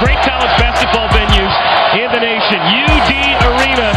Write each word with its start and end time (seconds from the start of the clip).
Great 0.00 0.16
college 0.24 0.52
basketball 0.56 1.08
venues 1.12 1.52
in 1.92 2.08
the 2.10 2.20
nation. 2.20 2.56
UD 2.56 3.12
Arena. 3.52 3.92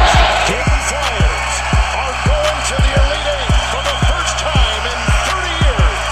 Dayton 0.51 0.79
Flyers 0.91 1.55
are 1.95 2.15
going 2.27 2.59
to 2.67 2.75
the 2.75 2.91
Elite 2.91 3.29
Eight 3.31 3.55
for 3.71 3.83
the 3.87 3.97
first 4.11 4.35
time 4.43 4.83
in 4.83 4.99
30 5.31 5.47
years. 5.63 6.03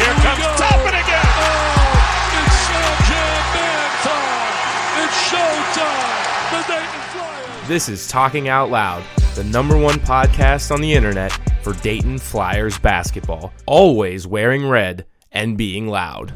Here 0.00 0.16
comes 0.24 0.48
Toppin 0.56 0.96
again. 0.96 1.32
Oh, 1.36 2.40
it's 2.40 2.56
Showtime 2.64 3.44
Man 3.52 3.90
time. 4.08 4.56
It's 5.04 5.18
showtime. 5.28 6.16
The 6.50 6.60
Dayton 6.72 7.04
Flyers. 7.12 7.68
This 7.68 7.88
is 7.88 8.08
Talking 8.08 8.48
Out 8.48 8.70
Loud, 8.70 9.04
the 9.34 9.44
number 9.44 9.76
one 9.76 9.96
podcast 10.00 10.70
on 10.72 10.80
the 10.80 10.94
internet 10.94 11.32
for 11.62 11.74
Dayton 11.74 12.18
Flyers 12.18 12.78
basketball. 12.78 13.52
Always 13.66 14.26
wearing 14.26 14.66
red 14.66 15.04
and 15.30 15.58
being 15.58 15.88
loud. 15.88 16.32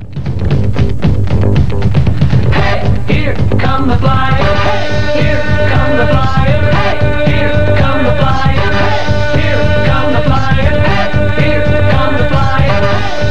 Here 3.20 3.34
come 3.58 3.86
the 3.86 3.98
flyers. 3.98 4.40
Hey, 4.62 5.22
here 5.22 5.42
come 5.68 5.96
the 5.98 6.06
flyers. 6.06 6.74
Hey, 6.74 6.96
here 7.30 7.52
come 7.76 8.02
the 8.02 8.16
flyers. 8.16 8.74
Hey, 8.80 9.42
here 9.42 9.84
come 9.84 10.14
the 10.14 10.22
flyers. 10.22 10.80
Hey, 10.88 11.44
here 11.44 11.68
come 11.90 12.14
the 12.14 12.24
flyers. 12.30 12.86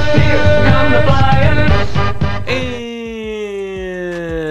Hey, 0.06 0.22
here 0.22 0.46
come 0.70 0.92
the 0.92 1.02
flyers. 1.02 1.72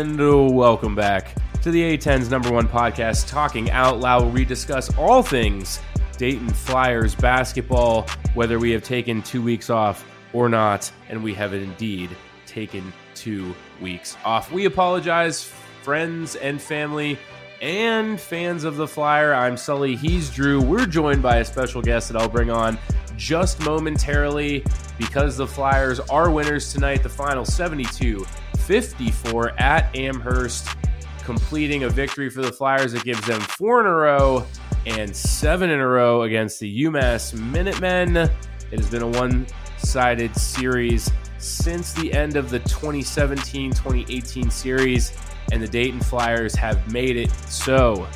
And 0.00 0.56
welcome 0.56 0.96
back 0.96 1.36
to 1.62 1.70
the 1.70 1.96
A10's 1.96 2.30
number 2.30 2.50
one 2.50 2.66
podcast, 2.66 3.28
Talking 3.28 3.70
Out 3.70 4.00
Loud, 4.00 4.24
where 4.24 4.32
we 4.32 4.44
discuss 4.44 4.92
all 4.98 5.22
things 5.22 5.78
Dayton 6.16 6.48
Flyers 6.48 7.14
basketball, 7.14 8.08
whether 8.34 8.58
we 8.58 8.72
have 8.72 8.82
taken 8.82 9.22
two 9.22 9.40
weeks 9.40 9.70
off 9.70 10.04
or 10.32 10.48
not, 10.48 10.90
and 11.08 11.22
we 11.22 11.32
have 11.34 11.54
indeed 11.54 12.10
taken 12.48 12.92
two 13.14 13.54
weeks 13.80 14.16
off. 14.24 14.50
We 14.50 14.64
apologize, 14.64 15.44
friends 15.82 16.34
and 16.36 16.60
family. 16.60 17.18
And 17.60 18.20
fans 18.20 18.62
of 18.62 18.76
the 18.76 18.86
Flyer, 18.86 19.34
I'm 19.34 19.56
Sully. 19.56 19.96
He's 19.96 20.30
Drew. 20.30 20.62
We're 20.62 20.86
joined 20.86 21.22
by 21.22 21.38
a 21.38 21.44
special 21.44 21.82
guest 21.82 22.08
that 22.08 22.20
I'll 22.20 22.28
bring 22.28 22.50
on 22.50 22.78
just 23.16 23.60
momentarily 23.60 24.64
because 24.96 25.36
the 25.36 25.46
Flyers 25.46 25.98
are 26.00 26.30
winners 26.30 26.72
tonight. 26.72 27.02
The 27.02 27.08
final 27.08 27.44
72 27.44 28.24
54 28.58 29.60
at 29.60 29.94
Amherst, 29.96 30.68
completing 31.24 31.84
a 31.84 31.88
victory 31.88 32.30
for 32.30 32.42
the 32.42 32.52
Flyers 32.52 32.92
that 32.92 33.02
gives 33.02 33.26
them 33.26 33.40
four 33.40 33.80
in 33.80 33.86
a 33.86 33.92
row 33.92 34.46
and 34.86 35.14
seven 35.14 35.70
in 35.70 35.80
a 35.80 35.86
row 35.86 36.22
against 36.22 36.60
the 36.60 36.84
UMass 36.84 37.34
Minutemen. 37.34 38.16
It 38.16 38.30
has 38.70 38.88
been 38.88 39.02
a 39.02 39.08
one 39.08 39.46
sided 39.78 40.36
series 40.36 41.10
since 41.38 41.92
the 41.92 42.12
end 42.12 42.36
of 42.36 42.50
the 42.50 42.58
2017 42.60 43.70
2018 43.70 44.50
series, 44.50 45.12
and 45.52 45.62
the 45.62 45.68
Dayton 45.68 46.00
Flyers 46.00 46.54
have 46.54 46.92
made 46.92 47.16
it 47.16 47.30
so. 47.30 48.06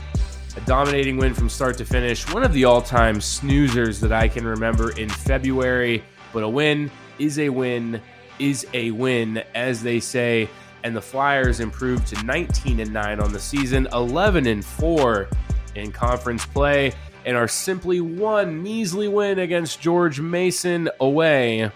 A 0.57 0.61
dominating 0.63 1.17
win 1.17 1.33
from 1.33 1.49
start 1.49 1.79
to 1.79 1.85
finish, 1.85 2.31
one 2.33 2.45
of 2.45 2.53
the 2.53 2.65
all 2.65 2.83
time 2.83 3.19
snoozers 3.19 4.01
that 4.01 4.13
I 4.13 4.29
can 4.29 4.47
remember 4.47 4.91
in 4.99 5.09
February, 5.09 6.05
but 6.33 6.43
a 6.43 6.49
win 6.49 6.91
is 7.19 7.39
a 7.39 7.49
win 7.49 8.01
is 8.39 8.67
a 8.75 8.91
win, 8.91 9.43
as 9.55 9.83
they 9.83 10.01
say. 10.01 10.49
And 10.85 10.97
the 10.97 11.01
Flyers 11.01 11.61
improved 11.61 12.09
to 12.09 12.23
19 12.25 12.81
and 12.81 12.93
9 12.93 13.21
on 13.21 13.33
the 13.33 13.39
season, 13.39 13.87
11 13.93 14.47
and 14.47 14.65
4 14.65 15.29
in 15.77 15.93
conference 15.93 16.45
play, 16.45 16.93
and 17.25 17.37
are 17.37 17.47
simply 17.47 18.01
one 18.01 18.63
measly 18.63 19.07
win 19.07 19.39
against 19.39 19.81
George 19.81 20.21
Mason 20.21 20.89
away 21.01 21.71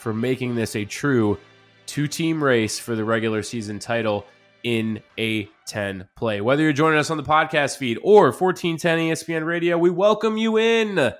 for 0.00 0.12
making 0.14 0.54
this 0.54 0.74
a 0.74 0.84
true 0.84 1.38
two 1.86 2.08
team 2.08 2.42
race 2.42 2.78
for 2.78 2.96
the 2.96 3.04
regular 3.04 3.42
season 3.42 3.78
title 3.78 4.26
in 4.62 5.02
a 5.18 5.48
10 5.66 6.08
play. 6.16 6.40
Whether 6.40 6.62
you're 6.62 6.72
joining 6.72 6.98
us 6.98 7.10
on 7.10 7.16
the 7.16 7.22
podcast 7.22 7.76
feed 7.76 7.98
or 8.02 8.32
1410 8.32 8.98
ESPN 8.98 9.46
radio, 9.46 9.78
we 9.78 9.90
welcome 9.90 10.36
you 10.36 10.58
in. 10.58 11.12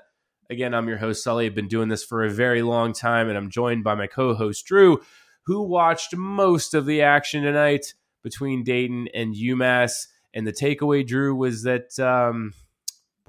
Again, 0.48 0.74
I'm 0.74 0.88
your 0.88 0.98
host, 0.98 1.22
Sully. 1.22 1.46
I've 1.46 1.54
been 1.54 1.68
doing 1.68 1.88
this 1.88 2.04
for 2.04 2.24
a 2.24 2.30
very 2.30 2.62
long 2.62 2.92
time, 2.92 3.28
and 3.28 3.38
I'm 3.38 3.50
joined 3.50 3.84
by 3.84 3.94
my 3.94 4.06
co 4.06 4.34
host, 4.34 4.66
Drew, 4.66 5.00
who 5.46 5.62
watched 5.62 6.16
most 6.16 6.74
of 6.74 6.86
the 6.86 7.02
action 7.02 7.44
tonight 7.44 7.94
between 8.22 8.64
Dayton 8.64 9.08
and 9.14 9.34
UMass. 9.34 10.06
And 10.34 10.46
the 10.46 10.52
takeaway, 10.52 11.06
Drew, 11.06 11.34
was 11.34 11.62
that, 11.62 11.98
um, 11.98 12.52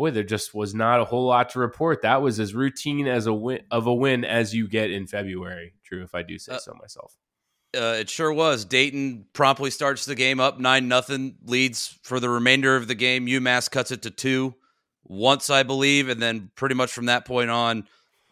boy, 0.01 0.09
there 0.09 0.23
just 0.23 0.55
was 0.55 0.73
not 0.73 0.99
a 0.99 1.05
whole 1.05 1.27
lot 1.27 1.51
to 1.51 1.59
report. 1.59 2.01
That 2.01 2.23
was 2.23 2.39
as 2.39 2.55
routine 2.55 3.07
as 3.07 3.27
a 3.27 3.33
win 3.33 3.61
of 3.69 3.85
a 3.85 3.93
win 3.93 4.25
as 4.25 4.51
you 4.51 4.67
get 4.67 4.89
in 4.89 5.05
February, 5.05 5.75
Drew, 5.83 6.01
if 6.01 6.15
I 6.15 6.23
do 6.23 6.39
say 6.39 6.53
Uh, 6.53 6.57
so 6.57 6.73
myself. 6.81 7.15
Uh, 7.77 7.97
it 7.99 8.09
sure 8.09 8.33
was. 8.33 8.65
Dayton 8.65 9.25
promptly 9.33 9.69
starts 9.69 10.05
the 10.05 10.15
game 10.15 10.39
up 10.39 10.59
nine 10.59 10.87
nothing, 10.87 11.35
leads 11.45 11.99
for 12.01 12.19
the 12.19 12.29
remainder 12.29 12.75
of 12.75 12.87
the 12.87 12.95
game. 12.95 13.27
UMass 13.27 13.69
cuts 13.69 13.91
it 13.91 14.01
to 14.01 14.09
two 14.09 14.55
once, 15.03 15.51
I 15.51 15.61
believe, 15.61 16.09
and 16.09 16.19
then 16.19 16.49
pretty 16.55 16.73
much 16.73 16.91
from 16.91 17.05
that 17.05 17.25
point 17.25 17.51
on, 17.51 17.87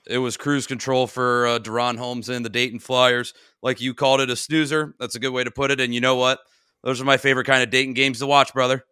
it 0.08 0.18
was 0.18 0.38
cruise 0.38 0.66
control 0.66 1.06
for 1.06 1.46
uh, 1.46 1.60
DaRon 1.60 2.00
Holmes 2.00 2.30
and 2.30 2.44
the 2.44 2.50
Dayton 2.50 2.80
Flyers. 2.80 3.36
Like 3.62 3.80
you 3.80 3.94
called 3.94 4.22
it, 4.22 4.32
a 4.32 4.36
snoozer. 4.36 4.96
That's 5.00 5.14
a 5.14 5.20
good 5.20 5.34
way 5.34 5.44
to 5.44 5.52
put 5.52 5.70
it. 5.70 5.80
And 5.80 5.94
you 5.94 6.02
know 6.02 6.16
what? 6.16 6.40
Those 6.84 7.00
are 7.00 7.06
my 7.06 7.18
favorite 7.18 7.46
kind 7.46 7.62
of 7.62 7.70
Dayton 7.70 7.94
games 7.94 8.20
to 8.20 8.26
watch, 8.26 8.54
brother. 8.54 8.86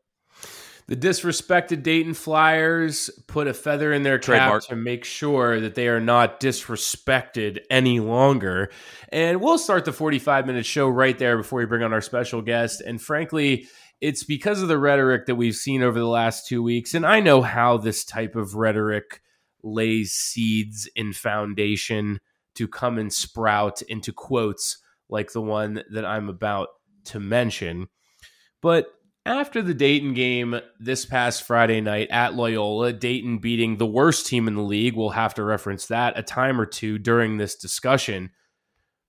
The 0.88 0.96
disrespected 0.96 1.84
Dayton 1.84 2.14
Flyers 2.14 3.10
put 3.28 3.48
a 3.48 3.54
feather 3.54 3.92
in 3.92 4.04
their 4.04 4.20
cap 4.20 4.26
Trademark. 4.26 4.64
to 4.68 4.76
make 4.78 5.04
sure 5.04 5.60
that 5.60 5.76
they 5.76 5.90
are 5.90 6.00
not 6.00 6.40
disrespected 6.40 7.60
any 7.70 8.00
longer. 8.00 8.72
And 9.10 9.42
we'll 9.42 9.58
start 9.58 9.84
the 9.84 9.92
45 9.92 10.48
minute 10.48 10.66
show 10.66 10.88
right 10.88 11.18
there 11.18 11.36
before 11.36 11.60
we 11.60 11.66
bring 11.66 11.84
on 11.84 11.92
our 11.92 12.00
special 12.00 12.42
guest. 12.42 12.80
And 12.80 13.02
frankly, 13.02 13.68
it's 14.00 14.24
because 14.24 14.62
of 14.62 14.70
the 14.70 14.78
rhetoric 14.78 15.26
that 15.26 15.36
we've 15.36 15.56
seen 15.56 15.84
over 15.84 16.00
the 16.00 16.08
last 16.08 16.48
two 16.48 16.64
weeks. 16.64 16.94
And 16.94 17.06
I 17.06 17.20
know 17.20 17.42
how 17.42 17.76
this 17.76 18.06
type 18.06 18.38
of 18.38 18.56
rhetoric 18.56 19.22
lays 19.64 20.14
seeds 20.14 20.90
in 20.96 21.12
foundation 21.12 22.22
to 22.56 22.66
come 22.66 22.98
and 22.98 23.12
sprout 23.12 23.82
into 23.84 24.14
quotes 24.14 24.78
like 25.10 25.34
the 25.34 25.42
one 25.42 25.84
that 25.92 26.06
I'm 26.06 26.30
about 26.30 26.70
to 27.06 27.20
mention. 27.20 27.88
But 28.62 28.88
after 29.28 29.62
the 29.62 29.74
Dayton 29.74 30.14
game 30.14 30.58
this 30.80 31.06
past 31.06 31.44
Friday 31.44 31.82
night 31.82 32.08
at 32.10 32.36
Loyola, 32.36 32.94
Dayton 32.94 33.40
beating 33.40 33.76
the 33.76 33.86
worst 33.86 34.26
team 34.26 34.48
in 34.48 34.56
the 34.56 34.62
league, 34.62 34.96
we'll 34.96 35.10
have 35.10 35.34
to 35.34 35.44
reference 35.44 35.88
that 35.88 36.18
a 36.18 36.24
time 36.24 36.62
or 36.62 36.66
two 36.66 36.98
during 36.98 37.36
this 37.36 37.56
discussion. 37.56 38.30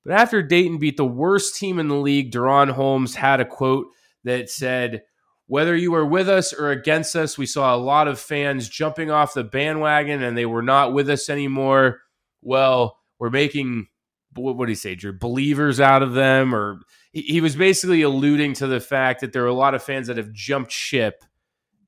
But 0.04 0.14
after 0.14 0.42
Dayton 0.42 0.78
beat 0.78 0.96
the 0.96 1.04
worst 1.04 1.56
team 1.56 1.78
in 1.78 1.86
the 1.86 1.94
league, 1.94 2.32
DaRon 2.32 2.72
Holmes 2.72 3.14
had 3.14 3.40
a 3.40 3.44
quote 3.44 3.86
that 4.24 4.50
said, 4.50 5.02
Whether 5.46 5.76
you 5.76 5.92
were 5.92 6.06
with 6.06 6.28
us 6.28 6.52
or 6.52 6.72
against 6.72 7.14
us, 7.14 7.38
we 7.38 7.46
saw 7.46 7.72
a 7.72 7.78
lot 7.78 8.08
of 8.08 8.18
fans 8.18 8.68
jumping 8.68 9.12
off 9.12 9.34
the 9.34 9.44
bandwagon 9.44 10.22
and 10.22 10.36
they 10.36 10.46
were 10.46 10.62
not 10.62 10.92
with 10.92 11.08
us 11.08 11.28
anymore. 11.28 12.00
Well, 12.42 12.98
we're 13.20 13.30
making, 13.30 13.86
what 14.34 14.66
do 14.66 14.72
you 14.72 14.74
say, 14.74 14.96
Drew? 14.96 15.12
Believers 15.12 15.78
out 15.78 16.02
of 16.02 16.14
them, 16.14 16.52
or 16.52 16.80
he, 17.18 17.32
he 17.32 17.40
was 17.40 17.56
basically 17.56 18.02
alluding 18.02 18.54
to 18.54 18.66
the 18.66 18.80
fact 18.80 19.20
that 19.20 19.32
there 19.32 19.44
are 19.44 19.48
a 19.48 19.54
lot 19.54 19.74
of 19.74 19.82
fans 19.82 20.06
that 20.06 20.16
have 20.16 20.32
jumped 20.32 20.72
ship 20.72 21.24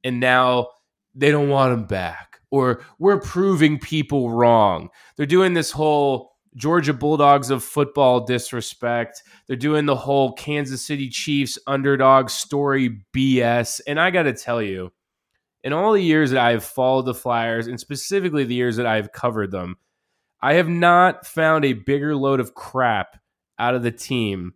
and 0.03 0.21
now 0.21 0.69
they 1.15 1.31
don't 1.31 1.49
want 1.49 1.73
him 1.73 1.85
back, 1.85 2.41
or 2.50 2.82
we're 2.99 3.21
proving 3.21 3.79
people 3.79 4.31
wrong. 4.31 4.88
They're 5.17 5.27
doing 5.27 5.55
this 5.55 5.73
whole 5.73 6.32
Georgia 6.56 6.94
Bulldogs 6.94 7.50
of 7.50 7.62
football 7.62 8.25
disrespect. 8.25 9.23
They're 9.47 9.56
doing 9.56 9.87
the 9.87 9.97
whole 9.97 10.32
Kansas 10.32 10.85
City 10.85 11.09
Chiefs 11.09 11.59
underdog 11.67 12.31
story 12.31 13.05
BS. 13.15 13.81
And 13.87 14.00
I 14.00 14.11
got 14.11 14.23
to 14.23 14.32
tell 14.32 14.62
you, 14.62 14.93
in 15.62 15.73
all 15.73 15.93
the 15.93 16.03
years 16.03 16.31
that 16.31 16.44
I've 16.44 16.65
followed 16.65 17.06
the 17.06 17.15
Flyers, 17.15 17.67
and 17.67 17.79
specifically 17.79 18.44
the 18.44 18.55
years 18.55 18.77
that 18.77 18.87
I've 18.87 19.12
covered 19.12 19.50
them, 19.50 19.77
I 20.41 20.55
have 20.55 20.69
not 20.69 21.27
found 21.27 21.65
a 21.65 21.75
bigger 21.75 22.17
load 22.17 22.41
of 22.41 22.55
crap 22.55 23.21
out 23.59 23.75
of 23.75 23.82
the 23.82 23.91
team 23.91 24.55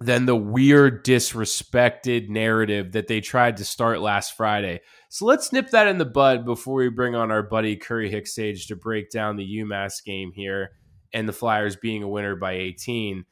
than 0.00 0.26
the 0.26 0.36
weird, 0.36 1.04
disrespected 1.04 2.28
narrative 2.28 2.92
that 2.92 3.06
they 3.06 3.20
tried 3.20 3.56
to 3.56 3.64
start 3.64 4.00
last 4.00 4.36
Friday. 4.36 4.80
So 5.08 5.24
let's 5.24 5.52
nip 5.52 5.70
that 5.70 5.86
in 5.88 5.98
the 5.98 6.04
bud 6.04 6.44
before 6.44 6.74
we 6.74 6.90
bring 6.90 7.14
on 7.14 7.30
our 7.30 7.42
buddy 7.42 7.76
Curry 7.76 8.10
Hicks 8.10 8.34
Cage 8.34 8.66
to 8.66 8.76
break 8.76 9.10
down 9.10 9.36
the 9.36 9.58
UMass 9.58 10.04
game 10.04 10.32
here 10.34 10.72
and 11.14 11.26
the 11.26 11.32
Flyers 11.32 11.76
being 11.76 12.02
a 12.02 12.08
winner 12.08 12.36
by 12.36 12.52
18. 12.52 13.24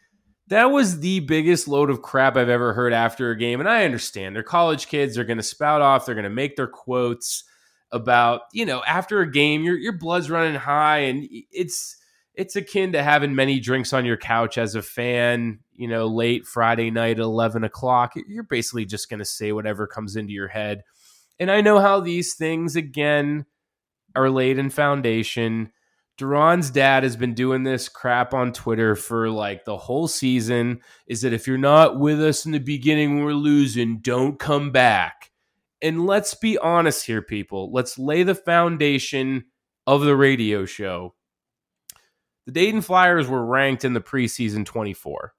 That 0.49 0.67
was 0.67 1.01
the 1.01 1.21
biggest 1.21 1.69
load 1.69 1.91
of 1.91 2.03
crap 2.03 2.37
I've 2.37 2.49
ever 2.49 2.73
heard 2.73 2.95
after 2.95 3.31
a 3.31 3.39
game. 3.39 3.61
And 3.61 3.69
I 3.69 3.85
understand 3.85 4.35
they're 4.35 4.43
college 4.43 4.89
kids, 4.89 5.15
they're 5.15 5.25
going 5.25 5.37
to 5.37 5.43
spout 5.43 5.83
off, 5.83 6.07
they're 6.07 6.15
going 6.15 6.25
to 6.25 6.31
make 6.31 6.57
their 6.57 6.67
quotes 6.67 7.45
about, 7.93 8.43
you 8.53 8.65
know, 8.65 8.83
after 8.87 9.21
a 9.21 9.31
game, 9.31 9.63
your 9.63 9.77
your 9.77 9.97
blood's 9.97 10.31
running 10.31 10.55
high 10.55 11.01
and 11.01 11.27
it's 11.31 11.97
it's 12.35 12.57
akin 12.57 12.93
to 12.93 13.03
having 13.03 13.35
many 13.35 13.61
drinks 13.61 13.93
on 13.93 14.05
your 14.05 14.17
couch 14.17 14.59
as 14.59 14.75
a 14.75 14.83
fan, 14.83 15.61
you 15.73 15.87
know, 15.87 16.07
late 16.07 16.47
Friday 16.47 16.91
night 16.91 17.19
at 17.19 17.25
11 17.25 17.65
o'clock. 17.65 18.15
You're 18.29 18.43
basically 18.43 18.85
just 18.85 19.09
going 19.09 19.19
to 19.19 19.25
say 19.25 19.53
whatever 19.53 19.87
comes 19.87 20.17
into 20.17 20.33
your 20.33 20.49
head. 20.49 20.83
And 21.39 21.51
I 21.51 21.61
know 21.61 21.79
how 21.79 22.01
these 22.01 22.35
things, 22.35 22.77
again, 22.77 23.47
are 24.17 24.31
laid 24.31 24.59
in 24.59 24.71
foundation. 24.71 25.73
DaRon's 26.17 26.71
dad 26.71 27.03
has 27.03 27.17
been 27.17 27.35
doing 27.35 27.65
this 27.65 27.89
crap 27.89 28.35
on 28.35 28.53
Twitter 28.53 28.95
for 28.95 29.31
like 29.31 29.65
the 29.65 29.77
whole 29.77 30.09
season. 30.09 30.81
Is 31.07 31.23
that 31.23 31.33
if 31.33 31.47
you're 31.47 31.59
not 31.59 31.99
with 31.99 32.21
us 32.21 32.47
in 32.47 32.53
the 32.53 32.59
beginning 32.59 33.17
when 33.17 33.25
we're 33.25 33.33
losing, 33.33 33.99
don't 33.99 34.39
come 34.39 34.71
back. 34.71 35.31
And 35.83 36.07
let's 36.07 36.35
be 36.35 36.57
honest 36.59 37.07
here, 37.07 37.23
people. 37.23 37.71
Let's 37.73 37.99
lay 37.99 38.23
the 38.23 38.35
foundation 38.35 39.45
of 39.87 40.03
the 40.03 40.17
radio 40.17 40.65
show 40.65 41.15
the 42.47 42.53
Dayton 42.53 42.81
Flyers 42.81 43.29
were 43.29 43.45
ranked 43.45 43.85
in 43.85 43.95
the 43.95 44.01
preseason 44.01 44.65
24. 44.65 45.35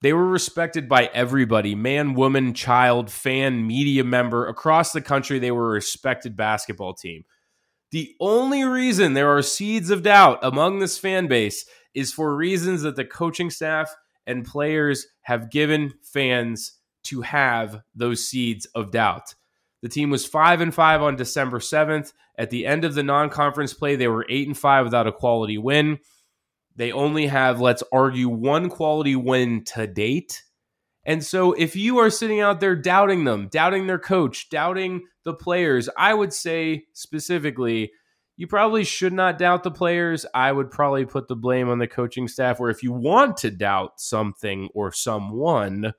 They 0.00 0.12
were 0.12 0.26
respected 0.26 0.88
by 0.88 1.10
everybody 1.12 1.74
man, 1.74 2.14
woman, 2.14 2.54
child, 2.54 3.10
fan, 3.10 3.66
media 3.66 4.04
member 4.04 4.46
across 4.46 4.92
the 4.92 5.00
country. 5.00 5.38
They 5.38 5.50
were 5.50 5.70
a 5.70 5.72
respected 5.72 6.36
basketball 6.36 6.94
team. 6.94 7.24
The 7.90 8.14
only 8.20 8.64
reason 8.64 9.14
there 9.14 9.34
are 9.36 9.42
seeds 9.42 9.90
of 9.90 10.02
doubt 10.02 10.38
among 10.42 10.78
this 10.78 10.98
fan 10.98 11.26
base 11.26 11.64
is 11.94 12.12
for 12.12 12.36
reasons 12.36 12.82
that 12.82 12.96
the 12.96 13.04
coaching 13.04 13.50
staff 13.50 13.92
and 14.26 14.44
players 14.44 15.06
have 15.22 15.50
given 15.50 15.94
fans 16.02 16.74
to 17.04 17.22
have 17.22 17.80
those 17.94 18.28
seeds 18.28 18.66
of 18.66 18.92
doubt. 18.92 19.34
The 19.80 19.88
team 19.88 20.10
was 20.10 20.26
5 20.26 20.60
and 20.60 20.74
5 20.74 21.02
on 21.02 21.16
December 21.16 21.58
7th. 21.60 22.12
At 22.36 22.50
the 22.50 22.66
end 22.66 22.84
of 22.84 22.94
the 22.94 23.02
non-conference 23.02 23.74
play, 23.74 23.96
they 23.96 24.08
were 24.08 24.26
8 24.28 24.48
and 24.48 24.58
5 24.58 24.84
without 24.84 25.06
a 25.06 25.12
quality 25.12 25.56
win. 25.56 25.98
They 26.78 26.92
only 26.92 27.26
have, 27.26 27.60
let's 27.60 27.82
argue, 27.92 28.28
one 28.28 28.68
quality 28.68 29.16
win 29.16 29.64
to 29.74 29.88
date. 29.88 30.44
And 31.04 31.24
so 31.24 31.52
if 31.52 31.74
you 31.74 31.98
are 31.98 32.08
sitting 32.08 32.40
out 32.40 32.60
there 32.60 32.76
doubting 32.76 33.24
them, 33.24 33.48
doubting 33.50 33.88
their 33.88 33.98
coach, 33.98 34.48
doubting 34.48 35.02
the 35.24 35.34
players, 35.34 35.88
I 35.96 36.14
would 36.14 36.32
say 36.32 36.84
specifically, 36.92 37.90
you 38.36 38.46
probably 38.46 38.84
should 38.84 39.12
not 39.12 39.38
doubt 39.38 39.64
the 39.64 39.72
players. 39.72 40.24
I 40.32 40.52
would 40.52 40.70
probably 40.70 41.04
put 41.04 41.26
the 41.26 41.34
blame 41.34 41.68
on 41.68 41.80
the 41.80 41.88
coaching 41.88 42.28
staff, 42.28 42.60
where 42.60 42.70
if 42.70 42.84
you 42.84 42.92
want 42.92 43.38
to 43.38 43.50
doubt 43.50 44.00
something 44.00 44.68
or 44.72 44.92
someone, 44.92 45.94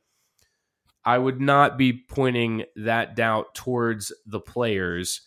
I 1.04 1.18
would 1.18 1.42
not 1.42 1.78
be 1.78 2.06
pointing 2.08 2.64
that 2.78 3.18
doubt 3.18 3.54
towards 3.54 4.14
the 4.26 4.40
players. 4.40 5.22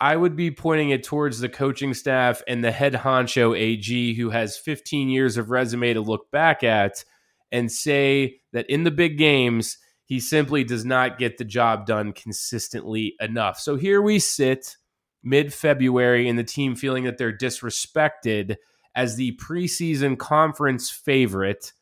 I 0.00 0.16
would 0.16 0.34
be 0.34 0.50
pointing 0.50 0.90
it 0.90 1.04
towards 1.04 1.40
the 1.40 1.48
coaching 1.48 1.92
staff 1.92 2.42
and 2.48 2.64
the 2.64 2.72
head 2.72 2.94
honcho 2.94 3.56
AG, 3.58 4.14
who 4.14 4.30
has 4.30 4.56
15 4.56 5.10
years 5.10 5.36
of 5.36 5.50
resume 5.50 5.92
to 5.92 6.00
look 6.00 6.30
back 6.30 6.64
at 6.64 7.04
and 7.52 7.70
say 7.70 8.40
that 8.52 8.68
in 8.70 8.84
the 8.84 8.90
big 8.90 9.18
games, 9.18 9.76
he 10.06 10.18
simply 10.18 10.64
does 10.64 10.84
not 10.84 11.18
get 11.18 11.36
the 11.36 11.44
job 11.44 11.86
done 11.86 12.12
consistently 12.12 13.14
enough. 13.20 13.60
So 13.60 13.76
here 13.76 14.00
we 14.00 14.18
sit 14.18 14.76
mid 15.22 15.52
February 15.52 16.28
and 16.28 16.38
the 16.38 16.44
team 16.44 16.74
feeling 16.74 17.04
that 17.04 17.18
they're 17.18 17.36
disrespected 17.36 18.56
as 18.94 19.16
the 19.16 19.36
preseason 19.36 20.18
conference 20.18 20.90
favorite 20.90 21.72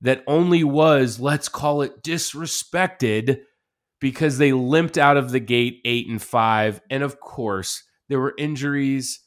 that 0.00 0.24
only 0.26 0.64
was, 0.64 1.20
let's 1.20 1.48
call 1.48 1.82
it 1.82 2.02
disrespected 2.02 3.40
because 4.02 4.36
they 4.36 4.52
limped 4.52 4.98
out 4.98 5.16
of 5.16 5.30
the 5.30 5.38
gate 5.38 5.80
eight 5.84 6.08
and 6.08 6.20
five. 6.20 6.80
And 6.90 7.04
of 7.04 7.20
course, 7.20 7.84
there 8.08 8.18
were 8.18 8.34
injuries 8.36 9.20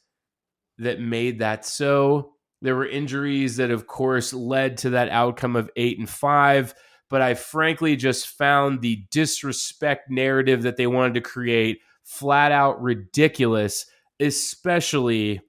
that 0.76 1.00
made 1.00 1.38
that 1.38 1.64
so. 1.64 2.34
There 2.60 2.76
were 2.76 2.86
injuries 2.86 3.56
that, 3.56 3.70
of 3.70 3.86
course, 3.86 4.34
led 4.34 4.76
to 4.78 4.90
that 4.90 5.08
outcome 5.08 5.56
of 5.56 5.70
eight 5.76 5.98
and 5.98 6.08
five. 6.08 6.74
But 7.08 7.22
I 7.22 7.32
frankly 7.32 7.96
just 7.96 8.26
found 8.26 8.82
the 8.82 9.06
disrespect 9.10 10.10
narrative 10.10 10.62
that 10.62 10.76
they 10.76 10.86
wanted 10.86 11.14
to 11.14 11.20
create 11.22 11.78
flat 12.04 12.52
out 12.52 12.82
ridiculous, 12.82 13.86
especially 14.20 15.40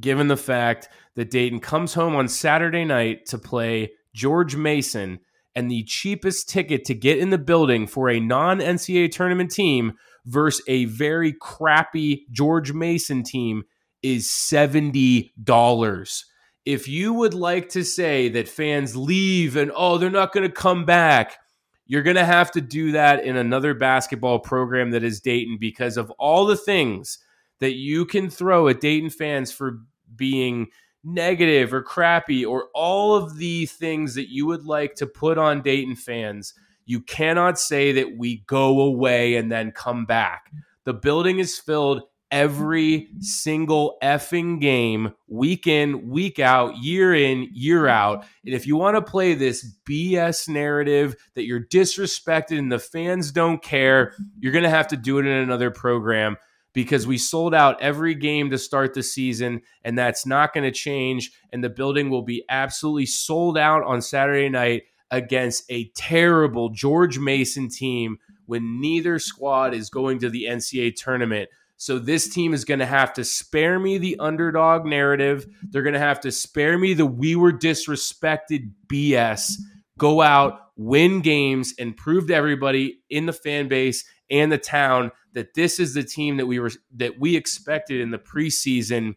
given 0.00 0.26
the 0.26 0.36
fact 0.36 0.88
that 1.14 1.30
Dayton 1.30 1.60
comes 1.60 1.94
home 1.94 2.16
on 2.16 2.26
Saturday 2.26 2.84
night 2.84 3.26
to 3.26 3.38
play 3.38 3.92
George 4.14 4.56
Mason 4.56 5.20
and 5.58 5.68
the 5.68 5.82
cheapest 5.82 6.48
ticket 6.48 6.84
to 6.84 6.94
get 6.94 7.18
in 7.18 7.30
the 7.30 7.36
building 7.36 7.88
for 7.88 8.08
a 8.08 8.20
non 8.20 8.60
NCAA 8.60 9.10
tournament 9.10 9.50
team 9.50 9.94
versus 10.24 10.64
a 10.68 10.84
very 10.84 11.32
crappy 11.32 12.26
George 12.30 12.72
Mason 12.72 13.24
team 13.24 13.64
is 14.00 14.28
$70. 14.28 16.24
If 16.64 16.86
you 16.86 17.12
would 17.12 17.34
like 17.34 17.70
to 17.70 17.82
say 17.82 18.28
that 18.28 18.48
fans 18.48 18.94
leave 18.94 19.56
and, 19.56 19.72
oh, 19.74 19.98
they're 19.98 20.10
not 20.10 20.32
going 20.32 20.46
to 20.46 20.54
come 20.54 20.84
back, 20.84 21.38
you're 21.86 22.04
going 22.04 22.14
to 22.14 22.24
have 22.24 22.52
to 22.52 22.60
do 22.60 22.92
that 22.92 23.24
in 23.24 23.36
another 23.36 23.74
basketball 23.74 24.38
program 24.38 24.92
that 24.92 25.02
is 25.02 25.18
Dayton 25.18 25.56
because 25.58 25.96
of 25.96 26.08
all 26.20 26.46
the 26.46 26.56
things 26.56 27.18
that 27.58 27.74
you 27.74 28.06
can 28.06 28.30
throw 28.30 28.68
at 28.68 28.80
Dayton 28.80 29.10
fans 29.10 29.50
for 29.50 29.80
being 30.14 30.68
negative 31.12 31.72
or 31.72 31.82
crappy 31.82 32.44
or 32.44 32.68
all 32.74 33.14
of 33.14 33.38
the 33.38 33.66
things 33.66 34.14
that 34.14 34.30
you 34.30 34.46
would 34.46 34.64
like 34.64 34.94
to 34.96 35.06
put 35.06 35.38
on 35.38 35.62
Dayton 35.62 35.96
fans, 35.96 36.54
you 36.84 37.00
cannot 37.00 37.58
say 37.58 37.92
that 37.92 38.16
we 38.16 38.44
go 38.46 38.80
away 38.80 39.36
and 39.36 39.50
then 39.50 39.72
come 39.72 40.04
back. 40.06 40.52
The 40.84 40.94
building 40.94 41.38
is 41.38 41.58
filled 41.58 42.02
every 42.30 43.08
single 43.20 43.96
effing 44.02 44.60
game, 44.60 45.12
week 45.28 45.66
in, 45.66 46.08
week 46.10 46.38
out, 46.38 46.76
year 46.78 47.14
in, 47.14 47.48
year 47.52 47.86
out. 47.86 48.24
And 48.44 48.54
if 48.54 48.66
you 48.66 48.76
want 48.76 48.96
to 48.96 49.10
play 49.10 49.34
this 49.34 49.74
BS 49.88 50.48
narrative 50.48 51.16
that 51.34 51.44
you're 51.44 51.64
disrespected 51.64 52.58
and 52.58 52.70
the 52.70 52.78
fans 52.78 53.32
don't 53.32 53.62
care, 53.62 54.14
you're 54.38 54.52
going 54.52 54.64
to 54.64 54.70
have 54.70 54.88
to 54.88 54.96
do 54.96 55.18
it 55.18 55.26
in 55.26 55.32
another 55.32 55.70
program 55.70 56.36
because 56.78 57.08
we 57.08 57.18
sold 57.18 57.56
out 57.56 57.82
every 57.82 58.14
game 58.14 58.50
to 58.50 58.56
start 58.56 58.94
the 58.94 59.02
season, 59.02 59.60
and 59.82 59.98
that's 59.98 60.24
not 60.24 60.54
going 60.54 60.62
to 60.62 60.70
change. 60.70 61.32
And 61.52 61.64
the 61.64 61.68
building 61.68 62.08
will 62.08 62.22
be 62.22 62.44
absolutely 62.48 63.06
sold 63.06 63.58
out 63.58 63.82
on 63.82 64.00
Saturday 64.00 64.48
night 64.48 64.84
against 65.10 65.64
a 65.72 65.90
terrible 65.96 66.68
George 66.68 67.18
Mason 67.18 67.68
team 67.68 68.18
when 68.46 68.80
neither 68.80 69.18
squad 69.18 69.74
is 69.74 69.90
going 69.90 70.20
to 70.20 70.30
the 70.30 70.44
NCAA 70.44 70.94
tournament. 70.94 71.48
So 71.78 71.98
this 71.98 72.32
team 72.32 72.54
is 72.54 72.64
going 72.64 72.78
to 72.78 72.86
have 72.86 73.12
to 73.14 73.24
spare 73.24 73.80
me 73.80 73.98
the 73.98 74.16
underdog 74.20 74.86
narrative. 74.86 75.48
They're 75.64 75.82
going 75.82 75.94
to 75.94 75.98
have 75.98 76.20
to 76.20 76.30
spare 76.30 76.78
me 76.78 76.94
the 76.94 77.06
we 77.06 77.34
were 77.34 77.52
disrespected 77.52 78.70
BS. 78.86 79.54
Go 79.98 80.20
out, 80.20 80.60
win 80.76 81.22
games, 81.22 81.74
and 81.76 81.96
prove 81.96 82.28
to 82.28 82.36
everybody 82.36 83.00
in 83.10 83.26
the 83.26 83.32
fan 83.32 83.66
base 83.66 84.04
and 84.30 84.52
the 84.52 84.58
town 84.58 85.12
that 85.32 85.54
this 85.54 85.78
is 85.78 85.94
the 85.94 86.02
team 86.02 86.36
that 86.36 86.46
we 86.46 86.58
were 86.58 86.70
that 86.96 87.18
we 87.18 87.36
expected 87.36 88.00
in 88.00 88.10
the 88.10 88.18
preseason 88.18 89.14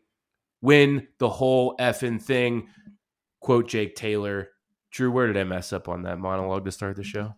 win 0.61 1.07
the 1.17 1.29
whole 1.29 1.75
effing 1.77 2.21
thing. 2.21 2.67
Quote 3.39 3.67
Jake 3.67 3.95
Taylor. 3.95 4.49
Drew, 4.91 5.11
where 5.11 5.27
did 5.27 5.37
I 5.37 5.43
mess 5.45 5.71
up 5.71 5.87
on 5.87 6.03
that 6.03 6.19
monologue 6.19 6.65
to 6.65 6.71
start 6.71 6.97
the 6.97 7.03
show? 7.03 7.33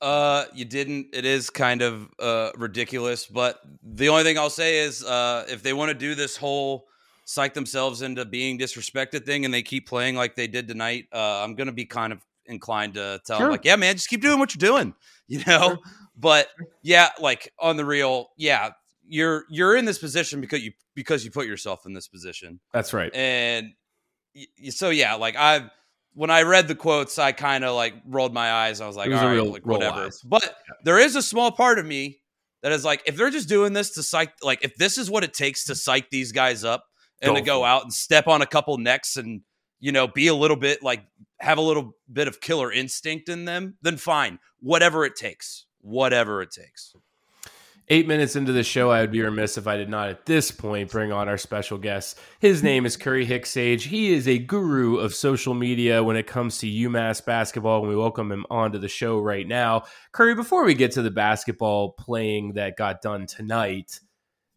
Uh, 0.00 0.44
you 0.54 0.64
didn't. 0.64 1.08
It 1.12 1.24
is 1.24 1.50
kind 1.50 1.82
of 1.82 2.08
uh 2.18 2.50
ridiculous, 2.56 3.26
but 3.26 3.60
the 3.82 4.08
only 4.08 4.22
thing 4.22 4.38
I'll 4.38 4.50
say 4.50 4.78
is, 4.78 5.04
uh, 5.04 5.44
if 5.48 5.62
they 5.62 5.72
want 5.72 5.90
to 5.90 5.94
do 5.94 6.14
this 6.14 6.36
whole 6.36 6.86
psych 7.24 7.52
themselves 7.52 8.00
into 8.00 8.24
being 8.24 8.58
disrespected 8.58 9.26
thing, 9.26 9.44
and 9.44 9.52
they 9.52 9.62
keep 9.62 9.88
playing 9.88 10.14
like 10.14 10.36
they 10.36 10.46
did 10.46 10.68
tonight, 10.68 11.06
uh, 11.12 11.42
I'm 11.42 11.54
gonna 11.54 11.72
be 11.72 11.84
kind 11.84 12.12
of 12.12 12.24
inclined 12.46 12.94
to 12.94 13.20
tell 13.26 13.38
sure. 13.38 13.46
them 13.46 13.52
like, 13.52 13.64
yeah, 13.64 13.76
man, 13.76 13.94
just 13.94 14.08
keep 14.08 14.22
doing 14.22 14.38
what 14.38 14.54
you're 14.54 14.70
doing, 14.70 14.94
you 15.26 15.38
know. 15.46 15.68
Sure. 15.68 15.78
But 16.18 16.46
mm-hmm. 16.46 16.64
yeah, 16.82 17.10
like 17.20 17.52
on 17.58 17.76
the 17.76 17.84
real, 17.84 18.28
yeah, 18.36 18.70
you're 19.06 19.44
you're 19.48 19.76
in 19.76 19.84
this 19.84 19.98
position 19.98 20.40
because 20.40 20.62
you 20.62 20.72
because 20.94 21.24
you 21.24 21.30
put 21.30 21.46
yourself 21.46 21.86
in 21.86 21.92
this 21.92 22.08
position. 22.08 22.60
That's 22.72 22.92
right. 22.92 23.14
And 23.14 23.72
so 24.70 24.90
yeah, 24.90 25.14
like 25.14 25.36
I 25.36 25.70
when 26.14 26.30
I 26.30 26.42
read 26.42 26.68
the 26.68 26.74
quotes, 26.74 27.18
I 27.18 27.32
kind 27.32 27.64
of 27.64 27.74
like 27.74 27.94
rolled 28.06 28.34
my 28.34 28.50
eyes. 28.50 28.80
I 28.80 28.86
was 28.86 28.96
like, 28.96 29.08
was 29.08 29.20
all 29.20 29.26
right, 29.26 29.34
real, 29.34 29.52
like, 29.52 29.64
whatever. 29.64 30.06
Eyes. 30.06 30.20
But 30.22 30.42
yeah. 30.42 30.74
there 30.84 30.98
is 30.98 31.14
a 31.16 31.22
small 31.22 31.52
part 31.52 31.78
of 31.78 31.86
me 31.86 32.20
that 32.62 32.72
is 32.72 32.84
like, 32.84 33.02
if 33.06 33.16
they're 33.16 33.30
just 33.30 33.48
doing 33.48 33.72
this 33.72 33.90
to 33.92 34.02
psych, 34.02 34.32
like 34.42 34.64
if 34.64 34.74
this 34.76 34.98
is 34.98 35.08
what 35.10 35.22
it 35.22 35.32
takes 35.32 35.66
to 35.66 35.76
psych 35.76 36.10
these 36.10 36.32
guys 36.32 36.64
up 36.64 36.84
and 37.20 37.30
Go 37.30 37.34
to 37.36 37.40
go 37.42 37.64
out 37.64 37.82
and 37.82 37.92
step 37.92 38.26
on 38.26 38.42
a 38.42 38.46
couple 38.46 38.76
necks 38.78 39.16
and 39.16 39.42
you 39.80 39.92
know 39.92 40.08
be 40.08 40.26
a 40.26 40.34
little 40.34 40.56
bit 40.56 40.82
like 40.82 41.04
have 41.40 41.58
a 41.58 41.62
little 41.62 41.94
bit 42.12 42.28
of 42.28 42.40
killer 42.40 42.72
instinct 42.72 43.28
in 43.28 43.44
them, 43.44 43.76
then 43.82 43.96
fine, 43.96 44.38
whatever 44.60 45.04
it 45.04 45.16
takes, 45.16 45.66
whatever 45.80 46.42
it 46.42 46.50
takes. 46.50 46.94
Eight 47.90 48.06
minutes 48.06 48.36
into 48.36 48.52
the 48.52 48.64
show, 48.64 48.90
I 48.90 49.00
would 49.00 49.12
be 49.12 49.22
remiss 49.22 49.56
if 49.56 49.66
I 49.66 49.78
did 49.78 49.88
not 49.88 50.10
at 50.10 50.26
this 50.26 50.50
point 50.50 50.90
bring 50.90 51.10
on 51.10 51.26
our 51.26 51.38
special 51.38 51.78
guest. 51.78 52.18
His 52.38 52.62
name 52.62 52.84
is 52.84 52.98
Curry 52.98 53.24
Hicks 53.24 53.54
Cage. 53.54 53.84
He 53.84 54.12
is 54.12 54.28
a 54.28 54.36
guru 54.38 54.98
of 54.98 55.14
social 55.14 55.54
media 55.54 56.04
when 56.04 56.16
it 56.16 56.26
comes 56.26 56.58
to 56.58 56.66
UMass 56.66 57.24
basketball, 57.24 57.80
and 57.80 57.88
we 57.88 57.96
welcome 57.96 58.30
him 58.30 58.44
onto 58.50 58.76
the 58.76 58.88
show 58.88 59.18
right 59.18 59.48
now. 59.48 59.84
Curry, 60.12 60.34
before 60.34 60.66
we 60.66 60.74
get 60.74 60.92
to 60.92 61.02
the 61.02 61.10
basketball 61.10 61.92
playing 61.92 62.52
that 62.54 62.76
got 62.76 63.00
done 63.00 63.26
tonight, 63.26 64.00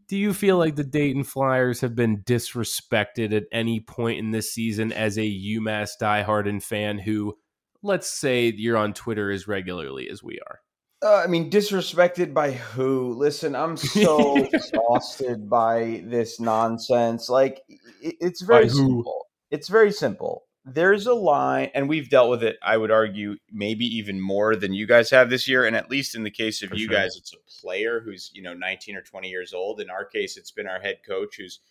do 0.09 0.17
you 0.17 0.33
feel 0.33 0.57
like 0.57 0.75
the 0.75 0.83
Dayton 0.83 1.23
Flyers 1.23 1.79
have 1.79 1.95
been 1.95 2.23
disrespected 2.23 3.31
at 3.31 3.45
any 3.53 3.79
point 3.79 4.19
in 4.19 4.31
this 4.31 4.51
season 4.51 4.91
as 4.91 5.17
a 5.17 5.21
UMass 5.21 5.91
diehard 6.01 6.49
and 6.49 6.61
fan 6.61 6.99
who, 6.99 7.37
let's 7.81 8.09
say, 8.09 8.51
you're 8.53 8.75
on 8.75 8.91
Twitter 8.91 9.31
as 9.31 9.47
regularly 9.47 10.09
as 10.09 10.21
we 10.21 10.37
are? 10.45 10.59
Uh, 11.03 11.15
I 11.24 11.27
mean, 11.27 11.50
disrespected 11.50 12.34
by 12.34 12.51
who? 12.51 13.13
Listen, 13.13 13.55
I'm 13.55 13.75
so 13.75 14.36
exhausted 14.53 15.50
by 15.50 16.03
this 16.05 16.39
nonsense. 16.39 17.27
Like, 17.27 17.62
it, 18.01 18.15
it's 18.22 18.41
very 18.41 18.70
simple. 18.70 19.25
It's 19.50 19.67
very 19.67 19.91
simple. 19.91 20.43
There's 20.63 21.08
a 21.08 21.15
line, 21.15 21.72
and 21.74 21.89
we've 21.89 22.08
dealt 22.08 22.29
with 22.29 22.43
it, 22.43 22.58
I 22.62 22.77
would 22.77 22.91
argue, 22.91 23.38
maybe 23.51 23.86
even 23.86 24.22
more 24.22 24.55
than 24.55 24.74
you 24.74 24.86
guys 24.86 25.10
have 25.10 25.31
this 25.31 25.48
year. 25.48 25.65
And 25.65 25.75
at 25.75 25.89
least 25.89 26.13
in 26.13 26.24
the 26.24 26.29
case 26.29 26.62
of 26.62 26.70
For 26.70 26.75
you 26.75 26.86
sure. 26.86 26.96
guys, 26.96 27.15
it's 27.17 27.34
a 27.34 27.62
player 27.62 28.00
who's, 28.00 28.29
you 28.31 28.43
know, 28.43 28.53
19 28.53 28.96
or 28.96 29.01
20 29.01 29.27
years 29.27 29.55
old. 29.55 29.81
In 29.81 29.89
our 29.89 30.05
case, 30.05 30.38
it's 30.38 30.51
been 30.51 30.67
our 30.67 30.79
head 30.79 31.00
coach 31.03 31.38
who's 31.38 31.62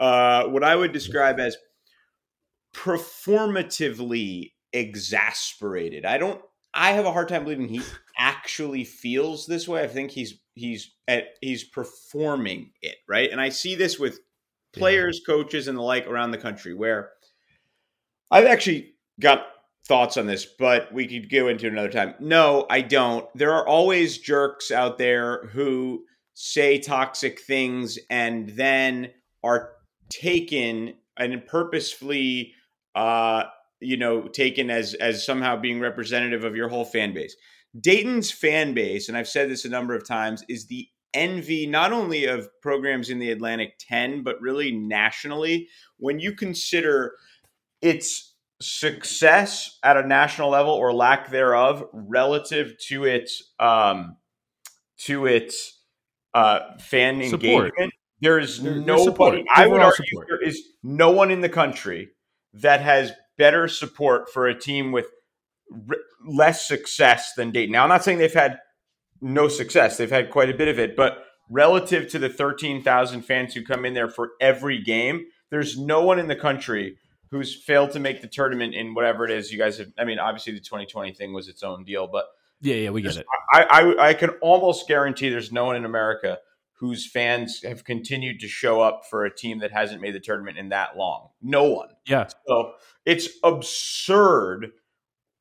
uh, 0.00 0.44
what 0.44 0.64
I 0.64 0.74
would 0.74 0.92
describe 0.92 1.38
as 1.38 1.58
performatively 2.74 4.52
exasperated. 4.72 6.04
I 6.04 6.18
don't 6.18 6.40
I 6.74 6.92
have 6.92 7.06
a 7.06 7.12
hard 7.12 7.28
time 7.28 7.44
believing 7.44 7.68
he 7.68 7.82
actually 8.18 8.84
feels 8.84 9.46
this 9.46 9.68
way. 9.68 9.82
I 9.82 9.88
think 9.88 10.10
he's 10.10 10.38
he's 10.54 10.92
at 11.08 11.28
he's 11.40 11.64
performing 11.64 12.70
it, 12.82 12.96
right? 13.08 13.30
And 13.30 13.40
I 13.40 13.48
see 13.48 13.74
this 13.74 13.98
with 13.98 14.20
players, 14.72 15.20
coaches 15.26 15.68
and 15.68 15.78
the 15.78 15.82
like 15.82 16.06
around 16.06 16.30
the 16.30 16.38
country 16.38 16.74
where 16.74 17.10
I've 18.30 18.46
actually 18.46 18.94
got 19.20 19.46
thoughts 19.86 20.16
on 20.16 20.26
this, 20.26 20.46
but 20.46 20.92
we 20.92 21.06
could 21.06 21.30
go 21.30 21.48
into 21.48 21.66
it 21.66 21.72
another 21.72 21.90
time. 21.90 22.14
No, 22.18 22.66
I 22.70 22.80
don't. 22.80 23.26
There 23.34 23.52
are 23.52 23.66
always 23.66 24.18
jerks 24.18 24.70
out 24.70 24.98
there 24.98 25.46
who 25.48 26.04
say 26.34 26.78
toxic 26.78 27.40
things 27.40 27.98
and 28.10 28.48
then 28.50 29.10
are 29.42 29.72
taken 30.08 30.94
and 31.16 31.46
purposefully 31.46 32.52
uh 32.94 33.44
you 33.80 33.96
know 33.96 34.28
taken 34.28 34.70
as 34.70 34.94
as 34.94 35.24
somehow 35.24 35.56
being 35.56 35.80
representative 35.80 36.44
of 36.44 36.56
your 36.56 36.68
whole 36.68 36.84
fan 36.84 37.14
base. 37.14 37.36
Dayton's 37.78 38.30
fan 38.30 38.74
base, 38.74 39.08
and 39.08 39.16
I've 39.16 39.28
said 39.28 39.50
this 39.50 39.64
a 39.64 39.68
number 39.68 39.94
of 39.94 40.06
times, 40.06 40.44
is 40.48 40.66
the 40.66 40.88
envy 41.12 41.66
not 41.66 41.92
only 41.92 42.24
of 42.24 42.48
programs 42.60 43.10
in 43.10 43.18
the 43.18 43.30
Atlantic 43.30 43.74
10, 43.78 44.22
but 44.22 44.40
really 44.40 44.72
nationally. 44.72 45.68
When 45.98 46.18
you 46.18 46.34
consider 46.34 47.14
its 47.80 48.34
success 48.60 49.78
at 49.82 49.96
a 49.96 50.06
national 50.06 50.50
level 50.50 50.72
or 50.72 50.92
lack 50.92 51.30
thereof 51.30 51.84
relative 51.92 52.74
to 52.88 53.04
its 53.04 53.52
um, 53.58 54.16
to 54.98 55.26
its 55.26 55.80
uh, 56.32 56.60
fan 56.78 57.22
Support. 57.22 57.42
engagement, 57.42 57.94
there 58.20 58.38
is 58.38 58.62
nobody. 58.62 59.44
I 59.54 59.66
would 59.66 59.80
argue 59.80 60.04
support. 60.06 60.28
there 60.28 60.42
is 60.42 60.62
no 60.82 61.10
one 61.10 61.30
in 61.30 61.40
the 61.40 61.48
country 61.48 62.10
that 62.54 62.80
has 62.80 63.12
better 63.36 63.68
support 63.68 64.30
for 64.32 64.46
a 64.46 64.58
team 64.58 64.92
with 64.92 65.06
r- 65.72 65.96
less 66.26 66.66
success 66.66 67.34
than 67.34 67.50
Dayton. 67.50 67.72
Now, 67.72 67.82
I'm 67.82 67.88
not 67.88 68.04
saying 68.04 68.18
they've 68.18 68.32
had 68.32 68.58
no 69.20 69.48
success; 69.48 69.96
they've 69.96 70.10
had 70.10 70.30
quite 70.30 70.50
a 70.50 70.54
bit 70.54 70.68
of 70.68 70.78
it, 70.78 70.96
but 70.96 71.24
relative 71.50 72.08
to 72.10 72.18
the 72.18 72.28
13,000 72.28 73.22
fans 73.22 73.54
who 73.54 73.62
come 73.62 73.84
in 73.84 73.94
there 73.94 74.08
for 74.08 74.30
every 74.40 74.82
game, 74.82 75.26
there's 75.50 75.78
no 75.78 76.02
one 76.02 76.18
in 76.18 76.28
the 76.28 76.36
country 76.36 76.96
who's 77.30 77.54
failed 77.54 77.90
to 77.92 78.00
make 78.00 78.20
the 78.22 78.28
tournament 78.28 78.74
in 78.74 78.94
whatever 78.94 79.24
it 79.24 79.30
is 79.30 79.52
you 79.52 79.58
guys 79.58 79.78
have. 79.78 79.88
I 79.98 80.04
mean, 80.04 80.18
obviously 80.18 80.52
the 80.52 80.60
2020 80.60 81.12
thing 81.14 81.32
was 81.32 81.48
its 81.48 81.62
own 81.62 81.84
deal, 81.84 82.06
but 82.06 82.26
Yeah, 82.60 82.76
yeah, 82.76 82.90
we 82.90 83.02
get 83.02 83.16
it. 83.16 83.26
I, 83.52 83.62
I, 83.62 84.08
I 84.08 84.14
can 84.14 84.30
almost 84.40 84.86
guarantee 84.88 85.28
there's 85.28 85.52
no 85.52 85.64
one 85.64 85.76
in 85.76 85.84
America 85.84 86.38
whose 86.78 87.08
fans 87.08 87.62
have 87.62 87.84
continued 87.84 88.40
to 88.40 88.48
show 88.48 88.80
up 88.80 89.02
for 89.08 89.24
a 89.24 89.34
team 89.34 89.60
that 89.60 89.72
hasn't 89.72 90.00
made 90.00 90.14
the 90.14 90.20
tournament 90.20 90.58
in 90.58 90.68
that 90.70 90.96
long. 90.96 91.28
No 91.40 91.64
one. 91.64 91.88
Yeah. 92.06 92.26
So 92.46 92.72
it's 93.06 93.28
absurd 93.42 94.72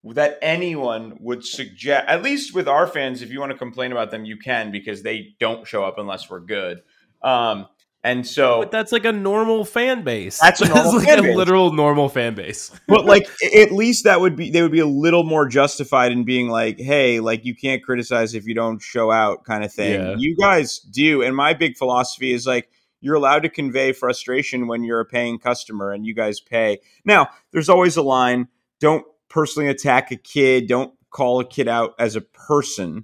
that 0.03 0.38
anyone 0.41 1.17
would 1.22 1.45
suggest, 1.45 2.05
at 2.07 2.22
least 2.24 2.53
with 2.53 2.67
our 2.67 2.88
fans, 2.88 3.22
if 3.22 3.31
you 3.31 3.39
want 3.39 3.51
to 3.53 3.57
complain 3.57 3.91
about 3.91 4.12
them, 4.12 4.25
you 4.25 4.38
can 4.38 4.72
because 4.72 5.01
they 5.01 5.36
don't 5.39 5.65
show 5.65 5.83
up 5.86 5.98
unless 5.98 6.29
we're 6.29 6.41
good. 6.41 6.81
Um, 7.22 7.67
and 8.03 8.27
so 8.27 8.60
But 8.60 8.72
that's 8.72 8.91
like 8.91 9.05
a 9.05 9.13
normal 9.13 9.63
fan 9.63 10.03
base. 10.03 10.38
That's 10.39 10.60
a 10.60 10.67
normal 10.74 10.98
like 10.98 11.07
a 11.07 11.22
literal 11.22 11.72
normal 11.72 12.10
fan 12.10 12.36
base. 12.36 12.69
but 12.89 13.05
like 13.05 13.29
at 13.55 13.72
least 13.72 14.03
that 14.03 14.19
would 14.19 14.36
be 14.36 14.50
they 14.50 14.62
would 14.62 14.74
be 14.74 14.79
a 14.81 14.86
little 14.86 15.24
more 15.24 15.48
justified 15.48 16.12
in 16.12 16.25
being 16.25 16.50
like 16.50 16.77
hey 16.77 17.22
like 17.22 17.45
you 17.45 17.55
can't 17.55 17.81
criticize 17.81 18.36
if 18.36 18.45
you 18.45 18.53
don't 18.53 18.81
show 18.81 19.10
out 19.10 19.45
kind 19.45 19.63
of 19.63 19.72
thing 19.74 19.93
Yeah. 20.01 20.15
you 20.17 20.36
guys 20.36 20.79
do 20.79 21.22
and 21.22 21.33
my 21.33 21.53
big 21.53 21.77
philosophy 21.77 22.33
is 22.33 22.45
like 22.45 22.69
you're 23.00 23.15
allowed 23.15 23.43
to 23.43 23.50
convey 23.50 23.93
frustration 23.93 24.67
when 24.67 24.83
you're 24.83 25.00
a 25.00 25.05
paying 25.05 25.39
customer 25.39 25.93
and 25.93 26.05
you 26.05 26.13
guys 26.13 26.41
pay 26.41 26.79
now 27.05 27.29
there's 27.53 27.69
always 27.69 27.95
a 27.95 28.01
line 28.03 28.50
don't 28.81 29.05
personally 29.33 29.67
attack 29.67 30.11
a 30.11 30.15
kid 30.15 30.67
don't 30.67 30.93
call 31.09 31.39
a 31.39 31.45
kid 31.45 31.67
out 31.67 31.95
as 31.99 32.15
a 32.15 32.21
person. 32.21 33.03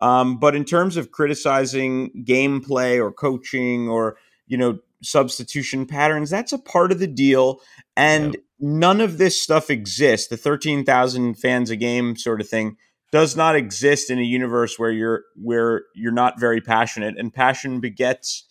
Um, 0.00 0.38
but 0.38 0.54
in 0.54 0.64
terms 0.64 0.96
of 0.96 1.12
criticizing 1.12 2.24
gameplay 2.26 3.00
or 3.00 3.12
coaching 3.12 3.88
or 3.88 4.16
you 4.46 4.58
know 4.58 4.78
substitution 5.02 5.86
patterns 5.86 6.28
that's 6.28 6.52
a 6.52 6.58
part 6.58 6.90
of 6.90 6.98
the 6.98 7.06
deal. 7.06 7.60
And 7.96 8.36
none 8.58 9.00
of 9.00 9.18
this 9.18 9.40
stuff 9.40 9.70
exists. 9.70 10.28
The 10.28 10.36
13,000 10.36 11.34
fans 11.34 11.70
a 11.70 11.76
game 11.76 12.16
sort 12.16 12.40
of 12.40 12.48
thing 12.48 12.76
does 13.12 13.36
not 13.36 13.56
exist 13.56 14.10
in 14.10 14.18
a 14.18 14.22
universe 14.22 14.78
where 14.78 14.90
you're 14.90 15.22
where 15.36 15.84
you're 15.94 16.12
not 16.12 16.40
very 16.40 16.60
passionate. 16.60 17.16
And 17.16 17.32
passion 17.32 17.80
begets 17.80 18.44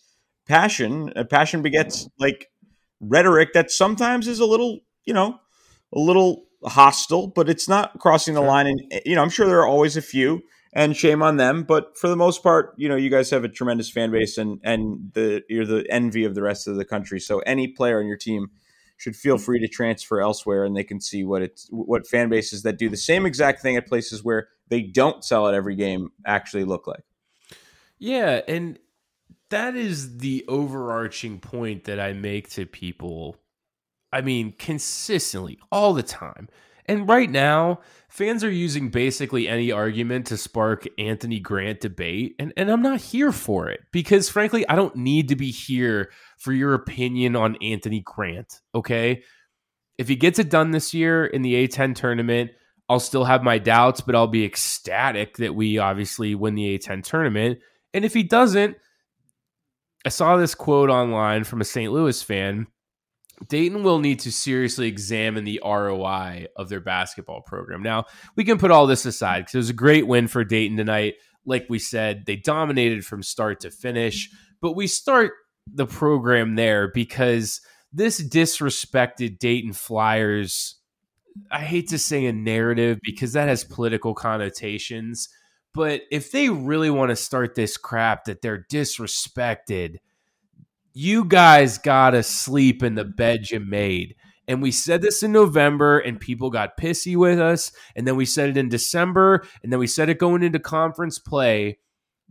passion. 0.46 1.12
Uh, 1.14 1.24
passion 1.24 1.62
begets 1.62 2.08
like 2.18 2.50
rhetoric 3.00 3.52
that 3.52 3.70
sometimes 3.70 4.26
is 4.26 4.40
a 4.40 4.46
little 4.46 4.80
you 5.04 5.14
know 5.14 5.38
a 5.92 5.98
little 5.98 6.47
hostile 6.64 7.28
but 7.28 7.48
it's 7.48 7.68
not 7.68 7.98
crossing 7.98 8.34
the 8.34 8.40
line 8.40 8.66
and 8.66 8.80
eh, 8.90 9.00
you 9.04 9.14
know 9.14 9.22
i'm 9.22 9.30
sure 9.30 9.46
there 9.46 9.60
are 9.60 9.66
always 9.66 9.96
a 9.96 10.02
few 10.02 10.42
and 10.72 10.96
shame 10.96 11.22
on 11.22 11.36
them 11.36 11.62
but 11.62 11.96
for 11.96 12.08
the 12.08 12.16
most 12.16 12.42
part 12.42 12.74
you 12.76 12.88
know 12.88 12.96
you 12.96 13.10
guys 13.10 13.30
have 13.30 13.44
a 13.44 13.48
tremendous 13.48 13.90
fan 13.90 14.10
base 14.10 14.38
and 14.38 14.60
and 14.64 15.12
the 15.14 15.42
you're 15.48 15.66
the 15.66 15.86
envy 15.90 16.24
of 16.24 16.34
the 16.34 16.42
rest 16.42 16.66
of 16.66 16.76
the 16.76 16.84
country 16.84 17.20
so 17.20 17.38
any 17.40 17.68
player 17.68 18.00
on 18.00 18.06
your 18.06 18.16
team 18.16 18.50
should 18.96 19.14
feel 19.14 19.36
mm. 19.36 19.40
free 19.40 19.60
to 19.60 19.68
transfer 19.68 20.20
elsewhere 20.20 20.64
and 20.64 20.76
they 20.76 20.84
can 20.84 21.00
see 21.00 21.22
what 21.22 21.42
it's 21.42 21.68
what 21.70 22.06
fan 22.06 22.28
bases 22.28 22.62
that 22.62 22.76
do 22.76 22.88
the 22.88 22.96
same 22.96 23.24
exact 23.24 23.62
thing 23.62 23.76
at 23.76 23.86
places 23.86 24.24
where 24.24 24.48
they 24.68 24.82
don't 24.82 25.24
sell 25.24 25.46
at 25.46 25.54
every 25.54 25.76
game 25.76 26.10
actually 26.26 26.64
look 26.64 26.86
like 26.86 27.04
Yeah, 27.98 28.42
and 28.46 28.78
that 29.50 29.74
is 29.74 30.18
the 30.18 30.44
overarching 30.48 31.40
point 31.40 31.84
that 31.84 31.98
I 31.98 32.12
make 32.12 32.50
to 32.50 32.66
people. 32.66 33.36
I 34.12 34.20
mean, 34.20 34.54
consistently, 34.58 35.58
all 35.70 35.94
the 35.94 36.02
time. 36.02 36.48
And 36.86 37.06
right 37.06 37.30
now, 37.30 37.80
fans 38.08 38.42
are 38.42 38.50
using 38.50 38.88
basically 38.88 39.46
any 39.46 39.70
argument 39.70 40.26
to 40.28 40.38
spark 40.38 40.86
Anthony 40.98 41.38
Grant 41.38 41.80
debate. 41.80 42.34
And, 42.38 42.52
and 42.56 42.70
I'm 42.70 42.80
not 42.80 43.00
here 43.00 43.30
for 43.30 43.68
it 43.68 43.80
because, 43.92 44.30
frankly, 44.30 44.66
I 44.66 44.74
don't 44.74 44.96
need 44.96 45.28
to 45.28 45.36
be 45.36 45.50
here 45.50 46.10
for 46.38 46.52
your 46.52 46.72
opinion 46.72 47.36
on 47.36 47.56
Anthony 47.62 48.00
Grant. 48.00 48.60
Okay. 48.74 49.22
If 49.98 50.08
he 50.08 50.16
gets 50.16 50.38
it 50.38 50.48
done 50.48 50.70
this 50.70 50.94
year 50.94 51.26
in 51.26 51.42
the 51.42 51.68
A10 51.68 51.94
tournament, 51.94 52.52
I'll 52.88 53.00
still 53.00 53.24
have 53.24 53.42
my 53.42 53.58
doubts, 53.58 54.00
but 54.00 54.14
I'll 54.14 54.26
be 54.26 54.44
ecstatic 54.44 55.36
that 55.36 55.54
we 55.54 55.76
obviously 55.76 56.34
win 56.34 56.54
the 56.54 56.78
A10 56.78 57.04
tournament. 57.04 57.58
And 57.92 58.04
if 58.04 58.14
he 58.14 58.22
doesn't, 58.22 58.76
I 60.06 60.08
saw 60.08 60.36
this 60.36 60.54
quote 60.54 60.88
online 60.88 61.44
from 61.44 61.60
a 61.60 61.66
St. 61.66 61.92
Louis 61.92 62.22
fan. 62.22 62.66
Dayton 63.46 63.82
will 63.82 63.98
need 63.98 64.20
to 64.20 64.32
seriously 64.32 64.88
examine 64.88 65.44
the 65.44 65.60
ROI 65.64 66.46
of 66.56 66.68
their 66.68 66.80
basketball 66.80 67.42
program. 67.42 67.82
Now, 67.82 68.04
we 68.36 68.44
can 68.44 68.58
put 68.58 68.70
all 68.70 68.86
this 68.86 69.06
aside 69.06 69.40
because 69.40 69.54
it 69.54 69.58
was 69.58 69.70
a 69.70 69.74
great 69.74 70.06
win 70.06 70.28
for 70.28 70.44
Dayton 70.44 70.76
tonight. 70.76 71.14
Like 71.46 71.66
we 71.68 71.78
said, 71.78 72.26
they 72.26 72.36
dominated 72.36 73.04
from 73.04 73.22
start 73.22 73.60
to 73.60 73.70
finish, 73.70 74.30
but 74.60 74.74
we 74.74 74.86
start 74.86 75.32
the 75.72 75.86
program 75.86 76.56
there 76.56 76.88
because 76.88 77.60
this 77.92 78.22
disrespected 78.22 79.38
Dayton 79.38 79.72
Flyers. 79.72 80.76
I 81.50 81.60
hate 81.60 81.88
to 81.90 81.98
say 81.98 82.26
a 82.26 82.32
narrative 82.32 82.98
because 83.02 83.32
that 83.34 83.48
has 83.48 83.62
political 83.62 84.14
connotations, 84.14 85.28
but 85.72 86.02
if 86.10 86.32
they 86.32 86.48
really 86.48 86.90
want 86.90 87.10
to 87.10 87.16
start 87.16 87.54
this 87.54 87.76
crap 87.76 88.24
that 88.24 88.42
they're 88.42 88.66
disrespected, 88.70 89.98
you 90.92 91.24
guys 91.24 91.78
gotta 91.78 92.22
sleep 92.22 92.82
in 92.82 92.94
the 92.94 93.04
bed 93.04 93.50
you 93.50 93.60
made. 93.60 94.14
And 94.48 94.62
we 94.62 94.70
said 94.70 95.02
this 95.02 95.22
in 95.22 95.32
November, 95.32 95.98
and 95.98 96.18
people 96.18 96.48
got 96.48 96.78
pissy 96.78 97.14
with 97.16 97.38
us. 97.38 97.70
And 97.94 98.08
then 98.08 98.16
we 98.16 98.24
said 98.24 98.48
it 98.48 98.56
in 98.56 98.70
December, 98.70 99.44
and 99.62 99.70
then 99.70 99.78
we 99.78 99.86
said 99.86 100.08
it 100.08 100.18
going 100.18 100.42
into 100.42 100.58
conference 100.58 101.18
play. 101.18 101.78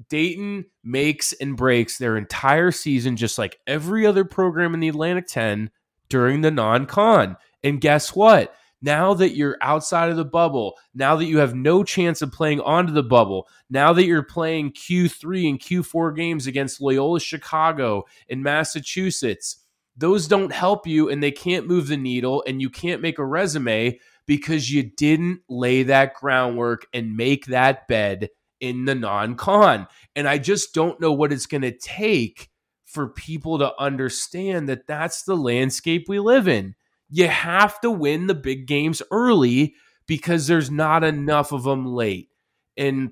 Dayton 0.10 0.66
makes 0.84 1.34
and 1.34 1.56
breaks 1.56 1.98
their 1.98 2.18
entire 2.18 2.72
season, 2.72 3.18
just 3.18 3.38
like 3.38 3.60
every 3.68 4.06
other 4.06 4.26
program 4.26 4.74
in 4.74 4.80
the 4.80 4.88
Atlantic 4.88 5.28
10 5.28 5.70
during 6.10 6.42
the 6.42 6.52
non 6.52 6.88
con. 6.88 7.38
And 7.64 7.82
guess 7.82 8.16
what? 8.16 8.54
Now 8.82 9.16
that 9.16 9.36
you're 9.36 9.58
outside 9.62 10.10
of 10.10 10.18
the 10.18 10.26
bubble, 10.26 10.78
now 10.94 11.16
that 11.16 11.26
you 11.26 11.40
have 11.40 11.56
no 11.56 11.84
chance 11.84 12.22
of 12.22 12.32
playing 12.32 12.62
onto 12.62 12.94
the 12.94 13.04
bubble, 13.04 13.48
now 13.70 13.92
that 13.94 14.06
you're 14.06 14.24
playing 14.24 14.74
Q3 14.74 15.50
and 15.50 15.60
Q4 15.60 16.16
games 16.16 16.46
against 16.46 16.80
Loyola 16.80 17.20
Chicago 17.20 18.06
in 18.28 18.44
Massachusetts, 18.44 19.64
those 19.96 20.28
don't 20.28 20.54
help 20.54 20.86
you 20.86 21.10
and 21.10 21.24
they 21.24 21.32
can't 21.32 21.68
move 21.68 21.88
the 21.88 21.98
needle 21.98 22.44
and 22.46 22.62
you 22.62 22.70
can't 22.70 23.02
make 23.02 23.18
a 23.18 23.26
resume 23.26 24.00
because 24.28 24.72
you 24.72 24.84
didn't 24.84 25.40
lay 25.50 25.84
that 25.84 26.14
groundwork 26.14 26.86
and 26.94 27.18
make 27.18 27.48
that 27.48 27.88
bed 27.88 28.30
in 28.60 28.86
the 28.86 28.96
non 28.96 29.36
con. 29.36 29.88
And 30.16 30.28
I 30.28 30.38
just 30.38 30.74
don't 30.74 31.00
know 31.00 31.14
what 31.14 31.34
it's 31.34 31.48
going 31.48 31.62
to 31.64 31.76
take 31.76 32.50
for 32.86 33.08
people 33.10 33.60
to 33.60 33.74
understand 33.80 34.70
that 34.70 34.88
that's 34.88 35.24
the 35.24 35.36
landscape 35.36 36.06
we 36.08 36.20
live 36.20 36.48
in. 36.48 36.76
You 37.10 37.28
have 37.28 37.80
to 37.82 37.92
win 37.92 38.28
the 38.28 38.36
big 38.36 38.68
games 38.68 39.02
early 39.12 39.76
because 40.08 40.48
there's 40.48 40.72
not 40.72 41.04
enough 41.04 41.52
of 41.52 41.64
them 41.64 41.86
late. 41.86 42.30
And 42.76 43.12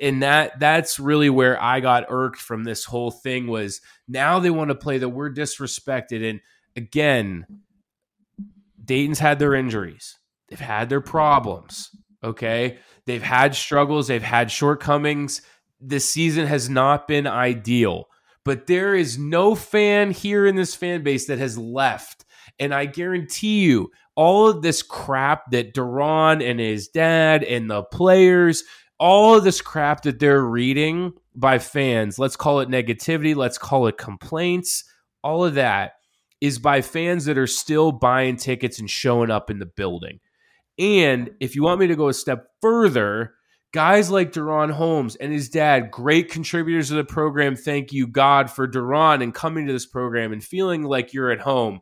and 0.00 0.22
that 0.22 0.58
that's 0.58 0.98
really 0.98 1.30
where 1.30 1.62
I 1.62 1.80
got 1.80 2.06
irked 2.08 2.40
from 2.40 2.64
this 2.64 2.84
whole 2.84 3.10
thing 3.10 3.46
was 3.46 3.80
now 4.08 4.38
they 4.40 4.50
want 4.50 4.70
to 4.70 4.74
play 4.74 4.98
that 4.98 5.10
we're 5.10 5.32
disrespected 5.32 6.28
and 6.28 6.40
again 6.74 7.46
Dayton's 8.88 9.18
had 9.18 9.38
their 9.38 9.54
injuries. 9.54 10.16
They've 10.48 10.58
had 10.58 10.88
their 10.88 11.02
problems, 11.02 11.90
okay? 12.24 12.78
They've 13.04 13.22
had 13.22 13.54
struggles, 13.54 14.08
they've 14.08 14.22
had 14.22 14.50
shortcomings. 14.50 15.42
This 15.78 16.08
season 16.08 16.46
has 16.46 16.68
not 16.70 17.06
been 17.06 17.26
ideal, 17.26 18.08
but 18.44 18.66
there 18.66 18.94
is 18.94 19.18
no 19.18 19.54
fan 19.54 20.10
here 20.10 20.46
in 20.46 20.56
this 20.56 20.74
fan 20.74 21.02
base 21.02 21.26
that 21.26 21.38
has 21.38 21.58
left. 21.58 22.24
And 22.58 22.74
I 22.74 22.86
guarantee 22.86 23.60
you, 23.60 23.90
all 24.14 24.48
of 24.48 24.62
this 24.62 24.82
crap 24.82 25.50
that 25.52 25.74
DaRon 25.74 26.42
and 26.42 26.58
his 26.58 26.88
dad 26.88 27.44
and 27.44 27.70
the 27.70 27.84
players 27.84 28.64
all 28.98 29.36
of 29.36 29.44
this 29.44 29.60
crap 29.60 30.02
that 30.02 30.18
they're 30.18 30.42
reading 30.42 31.12
by 31.34 31.58
fans, 31.58 32.18
let's 32.18 32.36
call 32.36 32.60
it 32.60 32.68
negativity, 32.68 33.34
let's 33.34 33.58
call 33.58 33.86
it 33.86 33.96
complaints, 33.96 34.84
all 35.22 35.44
of 35.44 35.54
that 35.54 35.92
is 36.40 36.58
by 36.58 36.82
fans 36.82 37.24
that 37.24 37.38
are 37.38 37.46
still 37.46 37.92
buying 37.92 38.36
tickets 38.36 38.78
and 38.78 38.90
showing 38.90 39.30
up 39.30 39.50
in 39.50 39.58
the 39.58 39.66
building. 39.66 40.20
And 40.78 41.30
if 41.40 41.56
you 41.56 41.62
want 41.62 41.80
me 41.80 41.88
to 41.88 41.96
go 41.96 42.08
a 42.08 42.14
step 42.14 42.46
further, 42.60 43.34
guys 43.72 44.10
like 44.10 44.32
DaRon 44.32 44.70
Holmes 44.70 45.16
and 45.16 45.32
his 45.32 45.48
dad, 45.48 45.90
great 45.90 46.30
contributors 46.30 46.88
to 46.88 46.94
the 46.94 47.04
program. 47.04 47.56
Thank 47.56 47.92
you, 47.92 48.06
God, 48.06 48.50
for 48.50 48.68
DaRon 48.68 49.22
and 49.22 49.34
coming 49.34 49.66
to 49.66 49.72
this 49.72 49.86
program 49.86 50.32
and 50.32 50.42
feeling 50.42 50.84
like 50.84 51.12
you're 51.12 51.30
at 51.30 51.40
home. 51.40 51.80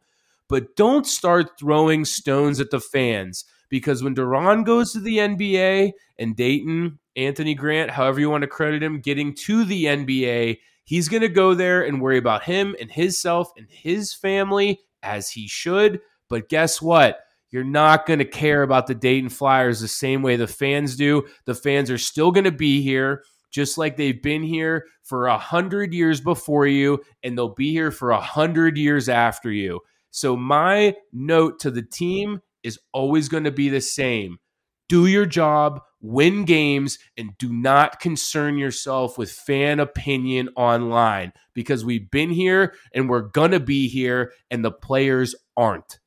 But 0.49 0.77
don't 0.77 1.07
start 1.07 1.59
throwing 1.59 2.05
stones 2.05 2.61
at 2.61 2.71
the 2.71 2.81
fans 2.81 3.45
because 3.69 4.03
when 4.03 4.15
DaRon 4.15 4.65
goes 4.65 4.93
to 4.93 5.01
the 5.01 5.19
NBA 5.19 5.93
and 6.19 6.37
Dayton, 6.37 6.99
Anthony 7.17 7.55
Grant, 7.55 7.91
however 7.91 8.21
you 8.21 8.31
want 8.31 8.43
to 8.43 8.49
credit 8.49 8.83
him, 8.83 9.01
getting 9.01 9.35
to 9.35 9.65
the 9.65 9.87
NBA, 9.87 10.59
he's 10.85 11.09
going 11.09 11.23
to 11.23 11.29
go 11.29 11.55
there 11.55 11.83
and 11.83 12.01
worry 12.01 12.19
about 12.19 12.45
him 12.45 12.77
and 12.81 12.91
his 12.91 13.21
self 13.21 13.51
and 13.57 13.67
his 13.69 14.15
family 14.15 14.81
as 15.03 15.31
he 15.31 15.49
should. 15.49 16.01
But 16.29 16.49
guess 16.49 16.81
what? 16.81 17.21
You're 17.51 17.65
not 17.65 18.07
going 18.07 18.19
to 18.19 18.25
care 18.25 18.63
about 18.63 18.87
the 18.87 18.95
Dayton 18.95 19.31
Flyers 19.31 19.81
the 19.81 19.89
same 19.89 20.23
way 20.23 20.37
the 20.37 20.47
fans 20.47 20.97
do. 20.97 21.27
The 21.45 21.55
fans 21.55 21.91
are 21.91 21.99
still 21.99 22.31
going 22.31 22.45
to 22.45 22.53
be 22.53 22.83
here 22.83 23.23
just 23.57 23.79
like 23.79 23.97
they've 23.97 24.23
been 24.23 24.43
here 24.43 24.85
for 25.03 25.29
a 25.29 25.39
hundred 25.39 25.95
years 25.95 26.21
before 26.21 26.67
you, 26.67 27.03
and 27.23 27.39
they'll 27.39 27.55
be 27.55 27.73
here 27.73 27.91
for 27.91 28.11
a 28.11 28.21
hundred 28.21 28.77
years 28.77 29.09
after 29.09 29.51
you. 29.51 29.81
So, 30.17 30.35
my 30.35 30.97
note 31.13 31.59
to 31.61 31.71
the 31.71 31.83
team 31.83 32.41
is 32.63 32.79
always 32.95 33.29
going 33.29 33.45
to 33.45 33.51
be 33.51 33.69
the 33.69 33.83
same. 33.83 34.39
Do 34.89 35.05
your 35.05 35.27
job, 35.27 35.83
win 36.01 36.47
games, 36.47 36.99
and 37.19 37.37
do 37.37 37.53
not 37.53 38.01
concern 38.01 38.57
yourself 38.57 39.19
with 39.19 39.31
fan 39.31 39.79
opinion 39.79 40.49
online 40.57 41.35
because 41.53 41.85
we've 41.85 42.11
been 42.11 42.31
here 42.31 42.73
and 42.95 43.11
we're 43.11 43.29
going 43.29 43.51
to 43.51 43.61
be 43.61 43.89
here, 43.89 44.33
and 44.51 44.65
the 44.65 44.71
players 44.71 45.35
aren't. 45.55 45.99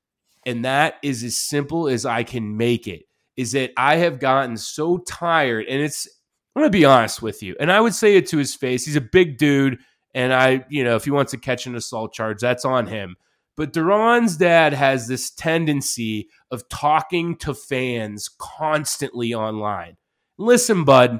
And 0.43 0.65
that 0.65 0.95
is 1.03 1.23
as 1.23 1.37
simple 1.37 1.87
as 1.87 2.03
I 2.03 2.23
can 2.23 2.57
make 2.57 2.87
it. 2.87 3.03
Is 3.37 3.51
that 3.51 3.73
I 3.77 3.97
have 3.97 4.19
gotten 4.19 4.57
so 4.57 4.97
tired, 4.97 5.67
and 5.67 5.83
it's, 5.83 6.07
I'm 6.55 6.61
going 6.61 6.71
to 6.71 6.75
be 6.75 6.83
honest 6.83 7.21
with 7.21 7.43
you, 7.43 7.55
and 7.59 7.71
I 7.71 7.79
would 7.79 7.93
say 7.93 8.15
it 8.15 8.25
to 8.29 8.39
his 8.39 8.55
face. 8.55 8.85
He's 8.85 8.95
a 8.95 9.01
big 9.01 9.37
dude, 9.37 9.77
and 10.15 10.33
I, 10.33 10.65
you 10.67 10.83
know, 10.83 10.95
if 10.95 11.05
he 11.05 11.11
wants 11.11 11.29
to 11.33 11.37
catch 11.37 11.67
an 11.67 11.75
assault 11.75 12.11
charge, 12.11 12.39
that's 12.39 12.65
on 12.65 12.87
him. 12.87 13.15
But 13.59 13.73
DaRon's 13.73 14.37
dad 14.37 14.71
has 14.71 15.09
this 15.09 15.31
tendency 15.31 16.29
of 16.49 16.69
talking 16.69 17.35
to 17.39 17.53
fans 17.53 18.29
constantly 18.37 19.33
online. 19.33 19.97
Listen, 20.37 20.85
bud, 20.85 21.19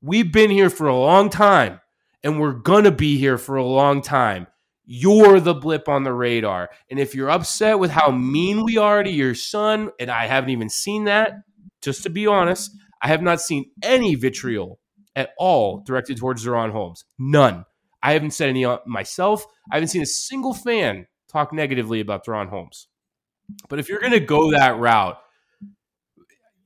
we've 0.00 0.30
been 0.30 0.52
here 0.52 0.70
for 0.70 0.86
a 0.86 0.96
long 0.96 1.30
time 1.30 1.80
and 2.22 2.38
we're 2.38 2.52
going 2.52 2.84
to 2.84 2.92
be 2.92 3.18
here 3.18 3.38
for 3.38 3.56
a 3.56 3.66
long 3.66 4.02
time. 4.02 4.46
You're 4.84 5.40
the 5.40 5.52
blip 5.52 5.88
on 5.88 6.04
the 6.04 6.12
radar. 6.12 6.70
And 6.92 7.00
if 7.00 7.12
you're 7.12 7.28
upset 7.28 7.80
with 7.80 7.90
how 7.90 8.12
mean 8.12 8.62
we 8.64 8.76
are 8.76 9.02
to 9.02 9.10
your 9.10 9.34
son, 9.34 9.90
and 9.98 10.12
I 10.12 10.28
haven't 10.28 10.50
even 10.50 10.68
seen 10.68 11.06
that, 11.06 11.32
just 11.82 12.04
to 12.04 12.08
be 12.08 12.24
honest, 12.24 12.70
I 13.02 13.08
have 13.08 13.20
not 13.20 13.40
seen 13.40 13.68
any 13.82 14.14
vitriol 14.14 14.78
at 15.16 15.30
all 15.38 15.82
directed 15.84 16.18
towards 16.18 16.46
DaRon 16.46 16.70
Holmes. 16.70 17.04
None. 17.18 17.64
I 18.00 18.12
haven't 18.12 18.30
said 18.30 18.48
any 18.48 18.64
myself. 18.86 19.44
I 19.72 19.74
haven't 19.74 19.88
seen 19.88 20.02
a 20.02 20.06
single 20.06 20.54
fan 20.54 21.06
talk 21.30 21.52
negatively 21.52 22.00
about 22.00 22.24
DaRon 22.24 22.48
Holmes. 22.48 22.88
But 23.68 23.78
if 23.78 23.88
you're 23.88 24.00
going 24.00 24.12
to 24.12 24.20
go 24.20 24.50
that 24.52 24.78
route, 24.78 25.18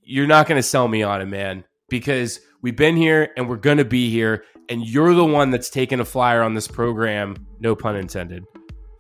you're 0.03 0.27
not 0.27 0.46
going 0.46 0.59
to 0.59 0.62
sell 0.62 0.87
me 0.88 1.03
on 1.03 1.20
it, 1.22 1.27
man, 1.27 1.64
because 1.88 2.40
we've 2.62 2.77
been 2.77 2.96
here 2.96 3.31
and 3.37 3.48
we're 3.48 3.57
going 3.57 3.79
to 3.79 3.85
be 3.85 4.11
here. 4.11 4.44
And 4.68 4.87
you're 4.87 5.14
the 5.14 5.24
one 5.24 5.50
that's 5.50 5.68
taken 5.68 6.00
a 6.00 6.05
flyer 6.05 6.42
on 6.42 6.55
this 6.55 6.66
program, 6.68 7.46
no 7.61 7.77
pun 7.77 7.96
intended, 7.96 8.44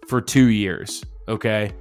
for 0.08 0.20
two 0.20 0.48
years. 0.48 1.02
Okay. 1.26 1.72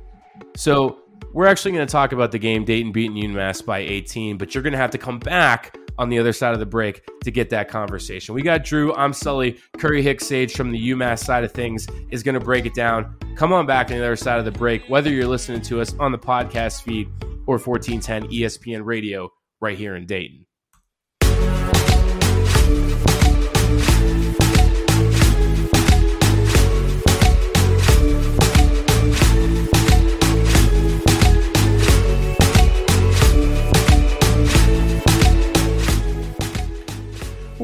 So 0.56 1.03
we're 1.32 1.46
actually 1.46 1.72
going 1.72 1.86
to 1.86 1.92
talk 1.92 2.12
about 2.12 2.32
the 2.32 2.40
game 2.40 2.66
Dayton 2.66 2.92
beating 2.92 3.18
UMass 3.18 3.66
by 3.66 3.80
18, 3.80 4.38
but 4.38 4.54
you're 4.54 4.64
going 4.64 4.74
to 4.74 4.78
have 4.78 4.92
to 4.92 4.98
come 4.98 5.20
back 5.20 5.78
on 5.98 6.10
the 6.10 6.20
other 6.20 6.34
side 6.34 6.54
of 6.54 6.60
the 6.60 6.66
break 6.66 7.08
to 7.24 7.32
get 7.32 7.50
that 7.52 7.70
conversation. 7.70 8.34
We 8.34 8.42
got 8.42 8.64
Drew. 8.64 8.94
I'm 8.96 9.14
Sully. 9.14 9.60
Curry 9.78 10.02
Hicks 10.02 10.28
Cage 10.28 10.54
from 10.54 10.72
the 10.72 10.90
UMass 10.92 11.20
side 11.20 11.44
of 11.44 11.52
things 11.52 11.88
is 12.10 12.24
going 12.24 12.34
to 12.34 12.44
break 12.44 12.66
it 12.66 12.74
down. 12.74 13.16
Come 13.36 13.54
on 13.54 13.66
back 13.66 13.92
on 13.92 13.98
the 13.98 14.04
other 14.04 14.16
side 14.16 14.40
of 14.40 14.46
the 14.46 14.52
break, 14.52 14.84
whether 14.90 15.10
you're 15.10 15.28
listening 15.28 15.62
to 15.62 15.82
us 15.82 15.94
on 16.00 16.12
the 16.12 16.18
podcast 16.18 16.82
feed 16.82 17.08
or 17.46 17.58
1410 17.58 18.30
ESPN 18.32 18.86
radio 18.86 19.30
right 19.62 19.78
here 19.78 19.96
in 19.96 20.06
Dayton. 20.06 20.46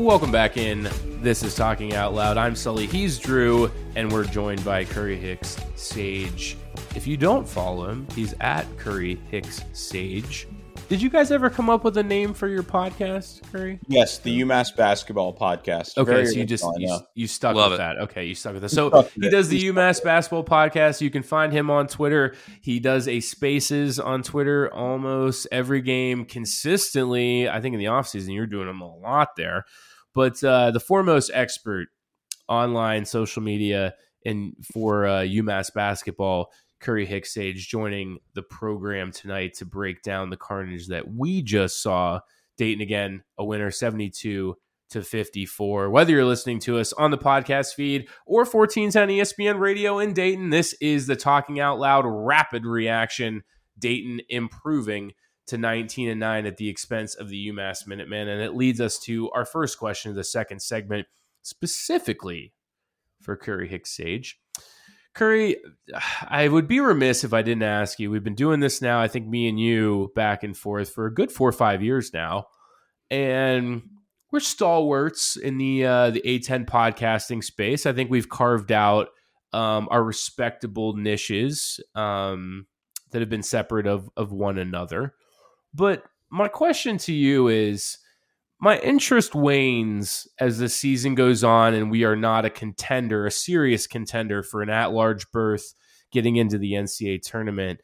Welcome 0.10 0.32
back 0.32 0.58
in. 0.58 0.90
This 1.22 1.44
is 1.44 1.54
Talking 1.54 1.94
Out 1.94 2.16
Loud. 2.16 2.36
I'm 2.36 2.56
Sully. 2.56 2.88
He's 2.88 3.20
Drew, 3.20 3.70
and 3.96 4.12
we're 4.12 4.24
joined 4.24 4.66
by 4.66 4.84
Curry 4.84 5.16
Hicks 5.16 5.56
Cage. 5.78 6.58
If 6.96 7.06
you 7.06 7.16
don't 7.16 7.48
follow 7.48 7.88
him, 7.88 8.08
he's 8.16 8.34
at 8.42 8.66
Curry 8.80 9.22
Hicks 9.30 9.62
Cage. 9.92 10.48
Did 10.88 11.00
you 11.00 11.12
guys 11.12 11.32
ever 11.32 11.52
come 11.52 11.70
up 11.70 11.84
with 11.84 11.96
a 11.98 12.02
name 12.02 12.34
for 12.34 12.48
your 12.48 12.64
podcast, 12.64 13.44
Curry? 13.52 13.80
Yes, 13.88 14.18
the 14.18 14.42
UMass 14.42 14.76
basketball 14.76 15.38
podcast. 15.38 15.96
Okay, 15.96 16.12
Very 16.12 16.26
so 16.26 16.40
you 16.40 16.46
just 16.46 16.66
you, 16.78 17.00
you 17.14 17.28
stuck 17.28 17.56
Love 17.56 17.70
with 17.70 17.80
it. 17.80 17.84
that. 17.84 17.98
Okay, 18.00 18.26
you 18.26 18.34
stuck 18.34 18.54
with 18.54 18.64
that. 18.64 18.70
So 18.70 18.90
stuck 18.90 19.12
he 19.12 19.28
it. 19.28 19.30
does 19.30 19.50
the 19.50 19.58
We 19.58 19.72
UMass 19.72 20.04
basketball 20.04 20.44
podcast. 20.44 21.02
You 21.02 21.12
can 21.12 21.22
find 21.22 21.54
him 21.54 21.70
on 21.70 21.86
Twitter. 21.86 22.34
He 22.62 22.80
does 22.80 23.08
a 23.08 23.20
Spaces 23.20 24.00
on 24.00 24.24
Twitter 24.24 24.74
almost 24.74 25.46
every 25.52 25.82
game 25.82 26.26
consistently. 26.26 27.48
I 27.48 27.62
think 27.62 27.74
in 27.74 27.80
the 27.80 27.86
offseason 27.86 28.34
you're 28.34 28.48
doing 28.48 28.66
them 28.66 28.82
a 28.82 28.98
lot 28.98 29.36
there. 29.36 29.66
But 30.14 30.44
uh, 30.44 30.72
the 30.72 30.80
foremost 30.80 31.32
expert 31.34 31.88
online 32.48 33.06
social 33.06 33.42
media 33.42 33.94
and 34.26 34.54
for 34.74 35.06
uh, 35.06 35.22
UMass 35.22 35.74
basketball, 35.74 36.52
Curry 36.80 37.06
Hicks 37.06 37.34
Cage 37.34 37.68
joining 37.68 38.20
the 38.34 38.42
program 38.42 39.12
tonight 39.12 39.54
to 39.56 39.66
break 39.66 40.02
down 40.02 40.30
the 40.30 40.38
carnage 40.38 40.88
that 40.88 41.14
we 41.14 41.42
just 41.42 41.82
saw. 41.82 42.20
Dayton 42.58 42.82
again, 42.82 43.24
a 43.38 43.46
winner 43.46 43.72
72 43.72 44.56
to 44.90 45.02
54. 45.04 45.90
Whether 45.90 46.14
you're 46.14 46.26
listening 46.26 46.60
to 46.62 46.80
us 46.80 46.94
on 46.94 47.12
the 47.12 47.18
podcast 47.18 47.76
feed 47.76 48.10
or 48.26 48.44
1410 48.46 49.10
ESPN 49.10 49.60
radio 49.60 50.00
in 50.00 50.14
Dayton, 50.14 50.50
this 50.50 50.74
is 50.82 51.08
the 51.08 51.16
Talking 51.16 51.60
Out 51.60 51.80
Loud 51.80 52.06
rapid 52.06 52.66
reaction. 52.66 53.44
Dayton 53.78 54.22
improving 54.30 55.14
to 55.50 55.58
19 55.58 56.10
and 56.10 56.20
9 56.20 56.46
at 56.46 56.58
the 56.58 56.70
expense 56.70 57.16
of 57.16 57.30
the 57.30 57.50
UMass 57.50 57.86
Minutemen. 57.86 58.28
And 58.28 58.42
it 58.42 58.56
leads 58.56 58.82
us 58.82 59.00
to 59.00 59.30
our 59.32 59.46
first 59.46 59.78
question 59.78 60.10
of 60.10 60.16
the 60.16 60.24
second 60.24 60.62
segment, 60.62 61.08
specifically 61.42 62.54
for 63.22 63.36
Curry 63.36 63.68
Hicks 63.68 63.96
Cage. 63.96 64.40
Curry, 65.14 65.58
I 66.28 66.48
would 66.48 66.68
be 66.68 66.80
remiss 66.80 67.24
if 67.24 67.34
I 67.34 67.42
didn't 67.42 67.64
ask 67.64 68.00
you. 68.00 68.12
We've 68.12 68.24
been 68.24 68.36
doing 68.36 68.60
this 68.60 68.82
now, 68.82 69.02
I 69.02 69.08
think 69.08 69.28
me 69.28 69.50
and 69.50 69.60
you 69.60 70.12
back 70.16 70.44
and 70.44 70.56
forth 70.56 70.92
for 70.92 71.06
a 71.06 71.14
good 71.14 71.32
four 71.32 71.50
or 71.50 71.54
five 71.54 71.84
years 71.84 72.14
now. 72.14 72.46
And 73.10 73.82
we're 74.32 74.40
stalwarts 74.40 75.36
in 75.36 75.58
the 75.58 75.86
uh, 75.86 76.12
the 76.12 76.22
A10 76.22 76.66
podcasting 76.66 77.44
space. 77.44 77.86
I 77.86 77.94
think 77.94 78.12
we've 78.12 78.30
carved 78.30 78.72
out 78.72 79.10
um, 79.52 79.88
our 79.90 80.04
respectable 80.04 80.94
niches 80.94 81.80
um, 81.96 82.68
that 83.12 83.20
have 83.20 83.30
been 83.30 83.44
separate 83.44 83.88
of 83.88 84.10
of 84.16 84.32
one 84.32 84.58
another. 84.58 85.16
But 85.74 86.04
my 86.30 86.48
question 86.48 86.98
to 87.00 87.14
you 87.14 87.48
is 87.48 87.98
my 88.60 88.78
interest 88.80 89.36
wanes 89.36 90.28
as 90.40 90.60
the 90.60 90.70
season 90.70 91.16
goes 91.16 91.44
on 91.44 91.74
and 91.74 91.90
we 91.90 92.04
are 92.04 92.16
not 92.16 92.46
a 92.46 92.50
contender, 92.50 93.26
a 93.26 93.32
serious 93.32 93.88
contender 93.88 94.44
for 94.44 94.62
an 94.62 94.70
at 94.70 94.92
large 94.92 95.32
berth 95.32 95.74
getting 96.12 96.36
into 96.36 96.58
the 96.58 96.74
NCAA 96.74 97.22
tournament. 97.22 97.80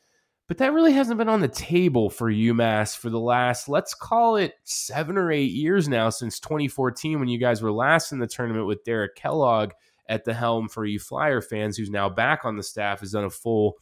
But 0.48 0.60
that 0.60 0.74
really 0.74 0.94
hasn't 0.94 1.18
been 1.18 1.30
on 1.30 1.40
the 1.40 1.48
table 1.48 2.10
for 2.10 2.32
UMass 2.32 2.96
for 2.96 3.10
the 3.10 3.20
last, 3.20 3.68
let's 3.68 3.96
call 3.96 4.36
it 4.36 4.54
seven 4.64 5.18
or 5.18 5.32
eight 5.32 5.52
years 5.52 5.88
now, 5.88 6.10
since 6.10 6.40
2014, 6.40 7.20
when 7.20 7.30
you 7.30 7.40
guys 7.40 7.64
were 7.64 7.72
last 7.72 8.12
in 8.12 8.20
the 8.20 8.28
tournament 8.28 8.68
with 8.68 8.84
Derek 8.84 9.16
Kellogg 9.16 9.72
at 10.08 10.24
the 10.24 10.36
helm 10.36 10.70
for 10.70 10.86
you 10.86 11.00
Flyer 11.00 11.42
fans, 11.42 11.78
who's 11.78 11.90
now 11.90 12.10
back 12.10 12.46
on 12.46 12.58
the 12.58 12.64
staff, 12.64 13.00
has 13.00 13.12
done 13.12 13.24
a 13.24 13.30
full 13.30 13.74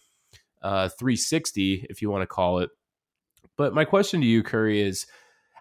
uh, 0.62 0.88
360, 0.88 1.88
if 1.90 2.02
you 2.02 2.10
want 2.10 2.22
to 2.22 2.28
call 2.28 2.60
it. 2.60 2.70
But 3.58 3.74
my 3.74 3.86
question 3.86 4.22
to 4.22 4.28
you, 4.28 4.44
Curry, 4.44 4.82
is 4.82 5.06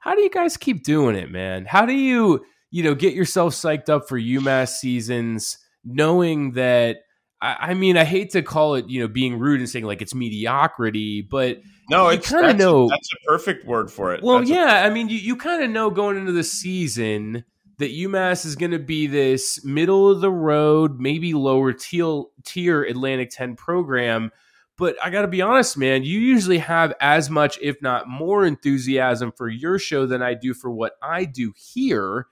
how 0.00 0.14
do 0.14 0.22
you 0.22 0.30
guys 0.30 0.56
keep 0.56 0.82
doing 0.84 1.16
it, 1.16 1.30
man? 1.30 1.64
How 1.64 1.86
do 1.86 1.92
you, 1.92 2.44
you 2.70 2.82
know, 2.82 2.94
get 2.94 3.14
yourself 3.14 3.54
psyched 3.54 3.88
up 3.88 4.08
for 4.08 4.18
UMass 4.18 4.70
seasons, 4.70 5.58
knowing 5.84 6.52
that 6.52 6.98
I, 7.42 7.74
mean, 7.74 7.96
I 7.96 8.04
hate 8.04 8.30
to 8.30 8.42
call 8.42 8.76
it, 8.76 8.88
you 8.88 9.00
know, 9.00 9.08
being 9.08 9.36
rude 9.36 9.58
and 9.58 9.68
saying 9.68 9.84
like 9.84 10.00
it's 10.00 10.14
mediocrity, 10.14 11.22
but 11.22 11.58
no, 11.90 12.08
you 12.08 12.20
kind 12.20 12.46
of 12.46 12.56
know 12.56 12.88
that's 12.88 13.12
a 13.12 13.26
perfect 13.26 13.66
word 13.66 13.90
for 13.90 14.14
it. 14.14 14.22
Well, 14.22 14.38
that's 14.38 14.50
yeah, 14.50 14.84
a- 14.84 14.86
I 14.86 14.90
mean, 14.90 15.08
you, 15.08 15.18
you 15.18 15.34
kind 15.34 15.60
of 15.60 15.68
know 15.68 15.90
going 15.90 16.16
into 16.16 16.30
the 16.30 16.44
season 16.44 17.44
that 17.78 17.90
UMass 17.90 18.46
is 18.46 18.54
going 18.54 18.70
to 18.70 18.78
be 18.78 19.08
this 19.08 19.64
middle 19.64 20.08
of 20.08 20.20
the 20.20 20.30
road, 20.30 21.00
maybe 21.00 21.34
lower 21.34 21.72
tier, 21.72 22.22
tier 22.44 22.84
Atlantic 22.84 23.30
10 23.30 23.56
program. 23.56 24.30
But 24.78 24.96
I 25.02 25.10
got 25.10 25.22
to 25.22 25.28
be 25.28 25.42
honest, 25.42 25.76
man, 25.76 26.02
you 26.02 26.18
usually 26.18 26.58
have 26.58 26.94
as 27.00 27.28
much, 27.28 27.58
if 27.60 27.80
not 27.82 28.08
more, 28.08 28.44
enthusiasm 28.46 29.32
for 29.32 29.48
your 29.48 29.78
show 29.78 30.06
than 30.06 30.22
I 30.22 30.34
do 30.34 30.54
for 30.54 30.70
what 30.70 30.94
I 31.02 31.24
do 31.24 31.52
here 31.56 32.26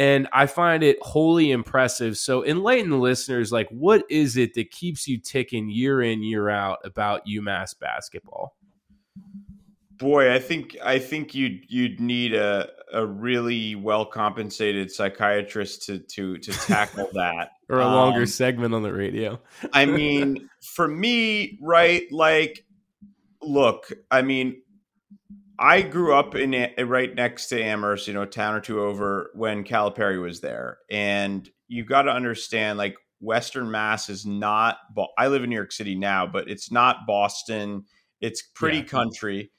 and 0.00 0.28
I 0.32 0.46
find 0.46 0.82
it 0.82 0.96
wholly 1.02 1.50
impressive. 1.50 2.16
So 2.16 2.42
enlighten 2.42 2.88
the 2.88 2.96
listeners, 2.96 3.52
like 3.52 3.68
what 3.68 4.04
is 4.08 4.38
it 4.38 4.54
that 4.54 4.70
keeps 4.70 5.06
you 5.06 5.18
ticking 5.18 5.68
year 5.68 6.00
in 6.00 6.22
year 6.22 6.48
out 6.48 6.78
about 6.84 7.26
UMass 7.26 7.78
basketball? 7.78 8.56
Boy, 9.98 10.32
I 10.32 10.38
think 10.38 10.74
I 10.82 10.98
think 10.98 11.34
you'd 11.34 11.64
you'd 11.68 12.00
need 12.00 12.32
a 12.32 12.70
a 12.92 13.06
really 13.06 13.74
well 13.74 14.04
compensated 14.04 14.90
psychiatrist 14.90 15.86
to 15.86 15.98
to 15.98 16.38
to 16.38 16.52
tackle 16.52 17.08
that, 17.14 17.50
or 17.68 17.80
a 17.80 17.86
longer 17.86 18.20
um, 18.20 18.26
segment 18.26 18.74
on 18.74 18.82
the 18.82 18.92
radio. 18.92 19.40
I 19.72 19.86
mean, 19.86 20.48
for 20.62 20.86
me, 20.86 21.58
right? 21.62 22.10
Like, 22.10 22.64
look, 23.42 23.92
I 24.10 24.22
mean, 24.22 24.62
I 25.58 25.82
grew 25.82 26.14
up 26.14 26.34
in 26.34 26.70
right 26.86 27.14
next 27.14 27.48
to 27.48 27.62
Amherst, 27.62 28.08
you 28.08 28.14
know, 28.14 28.22
a 28.22 28.26
town 28.26 28.54
or 28.54 28.60
two 28.60 28.80
over 28.80 29.30
when 29.34 29.64
Calipari 29.64 30.20
was 30.20 30.40
there, 30.40 30.78
and 30.90 31.48
you've 31.68 31.88
got 31.88 32.02
to 32.02 32.10
understand, 32.10 32.78
like 32.78 32.96
Western 33.20 33.70
Mass 33.70 34.08
is 34.08 34.26
not. 34.26 34.78
I 35.18 35.28
live 35.28 35.44
in 35.44 35.50
New 35.50 35.56
York 35.56 35.72
City 35.72 35.94
now, 35.94 36.26
but 36.26 36.48
it's 36.48 36.72
not 36.72 37.06
Boston. 37.06 37.84
It's 38.20 38.42
pretty 38.42 38.78
yeah. 38.78 38.84
country 38.84 39.50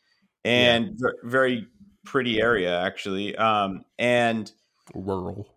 and 0.44 0.98
yeah. 0.98 1.10
very 1.24 1.68
pretty 2.06 2.42
area 2.42 2.80
actually, 2.80 3.36
um, 3.36 3.86
and 4.00 4.52
rural. 4.94 5.48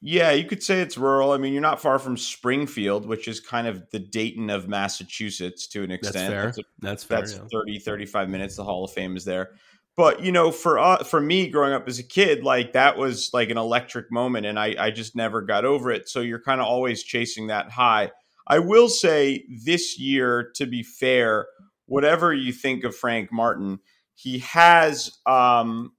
Yeah, 0.00 0.32
you 0.32 0.44
could 0.44 0.62
say 0.62 0.82
it's 0.82 0.98
rural. 0.98 1.32
I 1.32 1.38
mean, 1.38 1.54
you're 1.54 1.62
not 1.62 1.80
far 1.80 1.98
from 1.98 2.18
Springfield, 2.18 3.06
which 3.06 3.26
is 3.26 3.40
kind 3.40 3.66
of 3.66 3.88
the 3.90 3.98
Dayton 3.98 4.50
of 4.50 4.68
Massachusetts 4.68 5.66
to 5.68 5.82
an 5.82 5.90
extent. 5.90 6.14
That's 6.14 6.28
fair. 6.28 6.44
That's, 6.44 6.58
a, 6.58 6.62
that's, 6.80 7.04
fair, 7.04 7.20
that's 7.20 7.32
yeah. 7.34 7.58
30, 7.60 7.78
35 7.78 8.28
minutes. 8.28 8.56
The 8.56 8.64
Hall 8.64 8.84
of 8.84 8.92
Fame 8.92 9.16
is 9.16 9.24
there 9.24 9.52
but 9.96 10.22
you 10.22 10.32
know 10.32 10.50
for 10.50 10.78
uh, 10.78 11.02
for 11.04 11.20
me 11.20 11.48
growing 11.48 11.72
up 11.72 11.86
as 11.88 11.98
a 11.98 12.02
kid 12.02 12.42
like 12.42 12.72
that 12.72 12.96
was 12.96 13.30
like 13.32 13.50
an 13.50 13.58
electric 13.58 14.10
moment 14.10 14.46
and 14.46 14.58
i 14.58 14.74
i 14.78 14.90
just 14.90 15.16
never 15.16 15.42
got 15.42 15.64
over 15.64 15.90
it 15.90 16.08
so 16.08 16.20
you're 16.20 16.40
kind 16.40 16.60
of 16.60 16.66
always 16.66 17.02
chasing 17.02 17.48
that 17.48 17.70
high 17.70 18.10
i 18.46 18.58
will 18.58 18.88
say 18.88 19.44
this 19.64 19.98
year 19.98 20.50
to 20.54 20.66
be 20.66 20.82
fair 20.82 21.46
whatever 21.86 22.32
you 22.32 22.52
think 22.52 22.84
of 22.84 22.94
frank 22.94 23.32
martin 23.32 23.78
he 24.14 24.38
has 24.40 25.18
um 25.26 25.92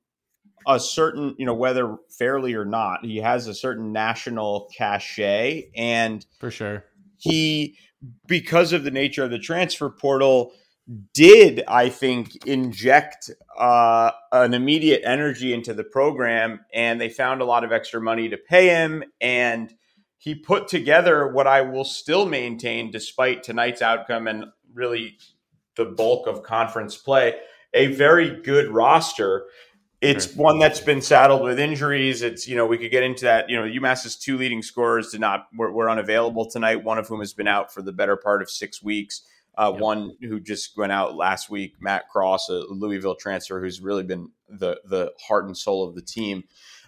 a 0.67 0.79
certain 0.79 1.35
you 1.37 1.45
know 1.45 1.53
whether 1.53 1.97
fairly 2.17 2.53
or 2.53 2.65
not 2.65 3.05
he 3.05 3.17
has 3.17 3.47
a 3.47 3.53
certain 3.53 3.91
national 3.91 4.69
cachet 4.75 5.69
and 5.75 6.25
for 6.39 6.49
sure 6.49 6.83
he 7.17 7.77
because 8.27 8.73
of 8.73 8.83
the 8.83 8.91
nature 8.91 9.23
of 9.23 9.31
the 9.31 9.39
transfer 9.39 9.89
portal 9.89 10.53
did, 11.13 11.63
I 11.67 11.89
think, 11.89 12.45
inject 12.45 13.31
uh, 13.57 14.11
an 14.31 14.53
immediate 14.53 15.01
energy 15.03 15.53
into 15.53 15.73
the 15.73 15.83
program, 15.83 16.59
and 16.73 17.01
they 17.01 17.09
found 17.09 17.41
a 17.41 17.45
lot 17.45 17.63
of 17.63 17.71
extra 17.71 17.99
money 17.99 18.29
to 18.29 18.37
pay 18.37 18.69
him. 18.69 19.03
And 19.19 19.73
he 20.17 20.35
put 20.35 20.67
together 20.67 21.27
what 21.27 21.47
I 21.47 21.61
will 21.61 21.85
still 21.85 22.25
maintain, 22.25 22.91
despite 22.91 23.43
tonight's 23.43 23.81
outcome 23.81 24.27
and 24.27 24.45
really 24.73 25.17
the 25.75 25.85
bulk 25.85 26.27
of 26.27 26.43
conference 26.43 26.95
play, 26.97 27.35
a 27.75 27.87
very 27.87 28.41
good 28.41 28.71
roster. 28.71 29.45
It's 30.01 30.33
sure. 30.33 30.43
one 30.43 30.59
that's 30.59 30.79
been 30.79 31.01
saddled 31.01 31.43
with 31.43 31.59
injuries. 31.59 32.21
It's 32.21 32.47
you 32.47 32.55
know 32.55 32.65
we 32.65 32.77
could 32.77 32.91
get 32.91 33.03
into 33.03 33.25
that. 33.25 33.49
You 33.49 33.57
know 33.57 33.67
UMass's 33.67 34.15
two 34.15 34.37
leading 34.37 34.63
scorers 34.63 35.11
did 35.11 35.21
not 35.21 35.47
were, 35.55 35.71
were 35.71 35.89
unavailable 35.89 36.49
tonight. 36.49 36.83
One 36.83 36.97
of 36.97 37.07
whom 37.07 37.19
has 37.19 37.33
been 37.33 37.47
out 37.47 37.73
for 37.73 37.81
the 37.81 37.91
better 37.91 38.15
part 38.15 38.41
of 38.41 38.49
six 38.49 38.81
weeks. 38.81 39.21
Uh, 39.57 39.71
yep. 39.71 39.81
One 39.81 40.17
who 40.21 40.39
just 40.39 40.77
went 40.77 40.91
out 40.91 41.15
last 41.15 41.49
week, 41.49 41.75
Matt 41.79 42.09
Cross, 42.09 42.49
a 42.49 42.65
Louisville 42.69 43.15
transfer, 43.15 43.61
who's 43.61 43.81
really 43.81 44.03
been 44.03 44.31
the 44.49 44.79
the 44.85 45.11
heart 45.27 45.45
and 45.45 45.57
soul 45.57 45.87
of 45.87 45.95
the 45.95 46.01
team. 46.01 46.43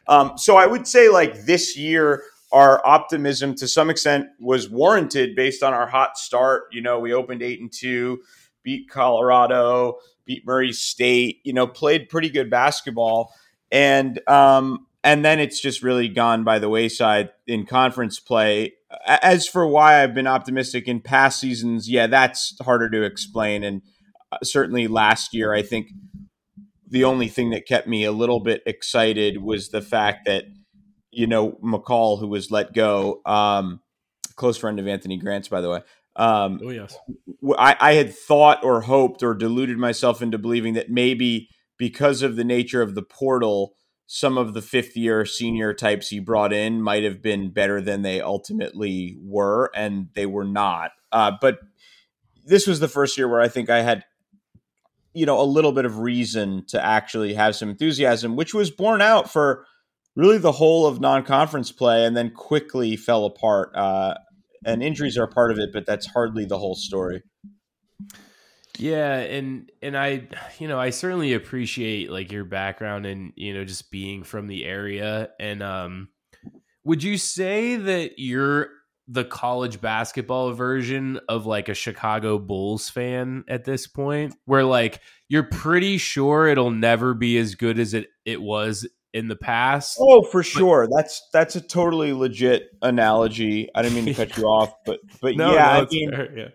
Um, 0.08 0.38
so 0.38 0.58
I 0.58 0.68
would 0.68 0.88
say 0.88 1.10
like 1.10 1.46
this 1.46 1.78
year, 1.78 2.24
our 2.52 2.86
optimism 2.86 3.56
to 3.56 3.68
some 3.68 3.90
extent 3.90 4.28
was 4.40 4.70
warranted 4.70 5.36
based 5.36 5.64
on 5.64 5.74
our 5.74 5.88
hot 5.88 6.18
start. 6.18 6.64
You 6.72 6.82
know, 6.82 7.00
we 7.00 7.14
opened 7.14 7.42
eight 7.42 7.62
and 7.62 7.72
two, 7.72 8.22
beat 8.68 8.90
Colorado, 8.90 9.98
beat 10.26 10.46
Murray 10.46 10.74
State. 10.74 11.40
You 11.46 11.54
know, 11.54 11.66
played 11.66 12.10
pretty 12.10 12.30
good 12.30 12.50
basketball, 12.50 13.34
and 13.72 14.20
um, 14.28 14.86
and 15.06 15.24
then 15.24 15.40
it's 15.40 15.62
just 15.62 15.82
really 15.82 16.10
gone 16.10 16.44
by 16.44 16.60
the 16.60 16.68
wayside 16.68 17.30
in 17.48 17.66
conference 17.66 18.20
play. 18.20 18.74
As 19.06 19.48
for 19.48 19.66
why 19.66 20.04
I've 20.04 20.14
been 20.14 20.28
optimistic 20.28 20.86
in 20.90 21.00
past 21.00 21.40
seasons, 21.40 21.90
yeah, 21.90 22.08
that's 22.08 22.58
harder 22.62 22.90
to 22.90 23.04
explain. 23.04 23.64
And 23.64 23.82
uh, 24.34 24.40
certainly 24.44 24.90
last 24.90 25.34
year, 25.34 25.54
I 25.54 25.62
think 25.62 25.88
the 26.90 27.06
only 27.06 27.30
thing 27.30 27.52
that 27.52 27.66
kept 27.66 27.88
me 27.88 28.04
a 28.04 28.12
little 28.12 28.42
bit 28.42 28.64
excited 28.66 29.42
was 29.42 29.70
the 29.70 29.82
fact 29.82 30.26
that, 30.26 30.44
you 31.12 31.26
know, 31.26 31.54
McCall, 31.64 32.20
who 32.20 32.28
was 32.28 32.52
let 32.52 32.74
go, 32.74 33.22
um, 33.26 33.80
close 34.36 34.58
friend 34.58 34.78
of 34.78 34.88
Anthony 34.88 35.18
Grant's, 35.18 35.48
by 35.48 35.62
the 35.62 35.70
way. 35.70 35.82
Um, 36.18 36.60
oh, 36.64 36.72
yes. 36.72 36.98
I, 37.58 37.76
I 37.80 37.94
had 37.94 38.14
thought 38.14 38.64
or 38.64 38.82
hoped 38.82 39.22
or 39.22 39.36
deluded 39.36 39.78
myself 39.78 40.22
into 40.22 40.38
believing 40.38 40.74
that 40.74 40.90
maybe 40.90 41.50
because 41.78 42.24
of 42.24 42.36
the 42.36 42.44
nature 42.44 42.82
of 42.82 42.96
the 42.96 43.04
portal, 43.04 43.76
some 44.08 44.38
of 44.38 44.54
the 44.54 44.62
fifth 44.62 44.98
year 44.98 45.26
senior 45.26 45.74
types 45.74 46.10
he 46.10 46.20
brought 46.20 46.52
in 46.52 46.82
might 46.82 47.04
have 47.04 47.22
been 47.22 47.52
better 47.52 47.82
than 47.82 48.02
they 48.02 48.20
ultimately 48.20 49.16
were, 49.22 49.70
and 49.76 50.08
they 50.16 50.26
were 50.26 50.46
not. 50.46 50.92
Uh, 51.12 51.34
but 51.40 51.60
this 52.46 52.66
was 52.66 52.80
the 52.80 52.88
first 52.88 53.18
year 53.18 53.28
where 53.28 53.42
I 53.42 53.48
think 53.48 53.70
I 53.70 53.82
had, 53.82 54.04
you 55.14 55.26
know, 55.26 55.40
a 55.40 55.44
little 55.44 55.72
bit 55.72 55.86
of 55.86 56.00
reason 56.00 56.66
to 56.70 56.84
actually 56.84 57.36
have 57.36 57.56
some 57.56 57.70
enthusiasm, 57.70 58.36
which 58.36 58.54
was 58.54 58.72
borne 58.72 59.02
out 59.02 59.30
for 59.32 59.66
really 60.16 60.38
the 60.40 60.54
whole 60.54 60.88
of 60.88 61.00
non 61.00 61.24
conference 61.24 61.72
play 61.72 62.06
and 62.06 62.18
then 62.18 62.32
quickly 62.32 62.96
fell 62.96 63.26
apart. 63.26 63.72
Uh, 63.76 64.16
and 64.66 64.84
injuries 64.84 65.18
are 65.18 65.28
part 65.28 65.52
of 65.52 65.60
it, 65.60 65.72
but 65.74 65.86
that's 65.86 66.08
hardly 66.08 66.46
the 66.46 66.58
whole 66.58 66.76
story. 66.76 67.24
Yeah, 68.78 69.18
and 69.18 69.72
and 69.82 69.98
I 69.98 70.28
you 70.60 70.68
know, 70.68 70.80
I 70.80 70.92
certainly 70.92 71.34
appreciate 71.34 72.12
like 72.12 72.32
your 72.32 72.46
background 72.46 73.06
and 73.06 73.34
you 73.36 73.54
know 73.54 73.64
just 73.66 73.90
being 73.92 74.24
from 74.24 74.48
the 74.48 74.66
area 74.66 75.30
and 75.40 75.64
um 75.64 76.10
Would 76.86 77.04
you 77.04 77.18
say 77.18 77.76
that 77.78 78.20
you're 78.20 78.70
the 79.08 79.26
college 79.26 79.82
basketball 79.82 80.54
version 80.54 81.20
of 81.30 81.46
like 81.46 81.70
a 81.70 81.74
Chicago 81.74 82.40
Bulls 82.40 82.90
fan 82.90 83.44
at 83.50 83.66
this 83.66 83.88
point, 83.88 84.36
where 84.46 84.64
like 84.66 85.02
you're 85.30 85.44
pretty 85.44 85.98
sure 85.98 86.48
it'll 86.48 86.72
never 86.72 87.14
be 87.14 87.38
as 87.38 87.56
good 87.56 87.80
as 87.80 87.94
it 87.94 88.10
it 88.26 88.42
was 88.42 88.88
in 89.14 89.28
the 89.28 89.36
past? 89.36 89.98
Oh, 90.00 90.22
for 90.22 90.44
sure. 90.44 90.88
That's 90.94 91.28
that's 91.34 91.56
a 91.56 91.62
totally 91.62 92.14
legit 92.14 92.70
analogy. 92.82 93.70
I 93.74 93.82
didn't 93.82 93.96
mean 93.96 94.06
to 94.06 94.14
cut 94.26 94.38
you 94.38 94.44
off, 94.44 94.74
but 94.86 95.00
but 95.22 95.36
No, 95.36 95.54
yeah, 95.54 95.74
no, 95.74 95.82
I 95.82 95.86
mean, 95.90 96.12
fair, 96.12 96.38
yeah. 96.38 96.48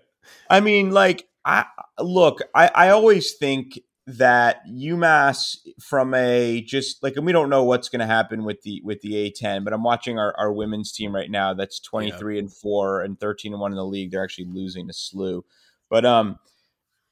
I 0.48 0.60
mean, 0.60 0.90
like, 0.90 1.26
I 1.44 1.66
look, 1.98 2.40
I, 2.54 2.70
I 2.74 2.88
always 2.90 3.34
think 3.34 3.78
that 4.06 4.66
UMass 4.68 5.56
from 5.80 6.12
a 6.14 6.60
just 6.60 7.02
like, 7.02 7.16
and 7.16 7.24
we 7.24 7.32
don't 7.32 7.48
know 7.48 7.64
what's 7.64 7.88
going 7.88 8.00
to 8.00 8.06
happen 8.06 8.44
with 8.44 8.62
the 8.62 8.80
with 8.84 9.00
the 9.00 9.30
A10, 9.30 9.64
but 9.64 9.72
I'm 9.72 9.82
watching 9.82 10.18
our, 10.18 10.34
our 10.38 10.52
women's 10.52 10.92
team 10.92 11.14
right 11.14 11.30
now. 11.30 11.54
That's 11.54 11.80
23 11.80 12.38
and 12.38 12.52
four 12.52 13.00
and 13.00 13.18
13 13.18 13.52
and 13.52 13.60
one 13.60 13.72
in 13.72 13.76
the 13.76 13.84
league. 13.84 14.10
They're 14.10 14.24
actually 14.24 14.46
losing 14.46 14.88
to 14.88 14.92
SLU, 14.92 15.42
but 15.88 16.04
um, 16.04 16.38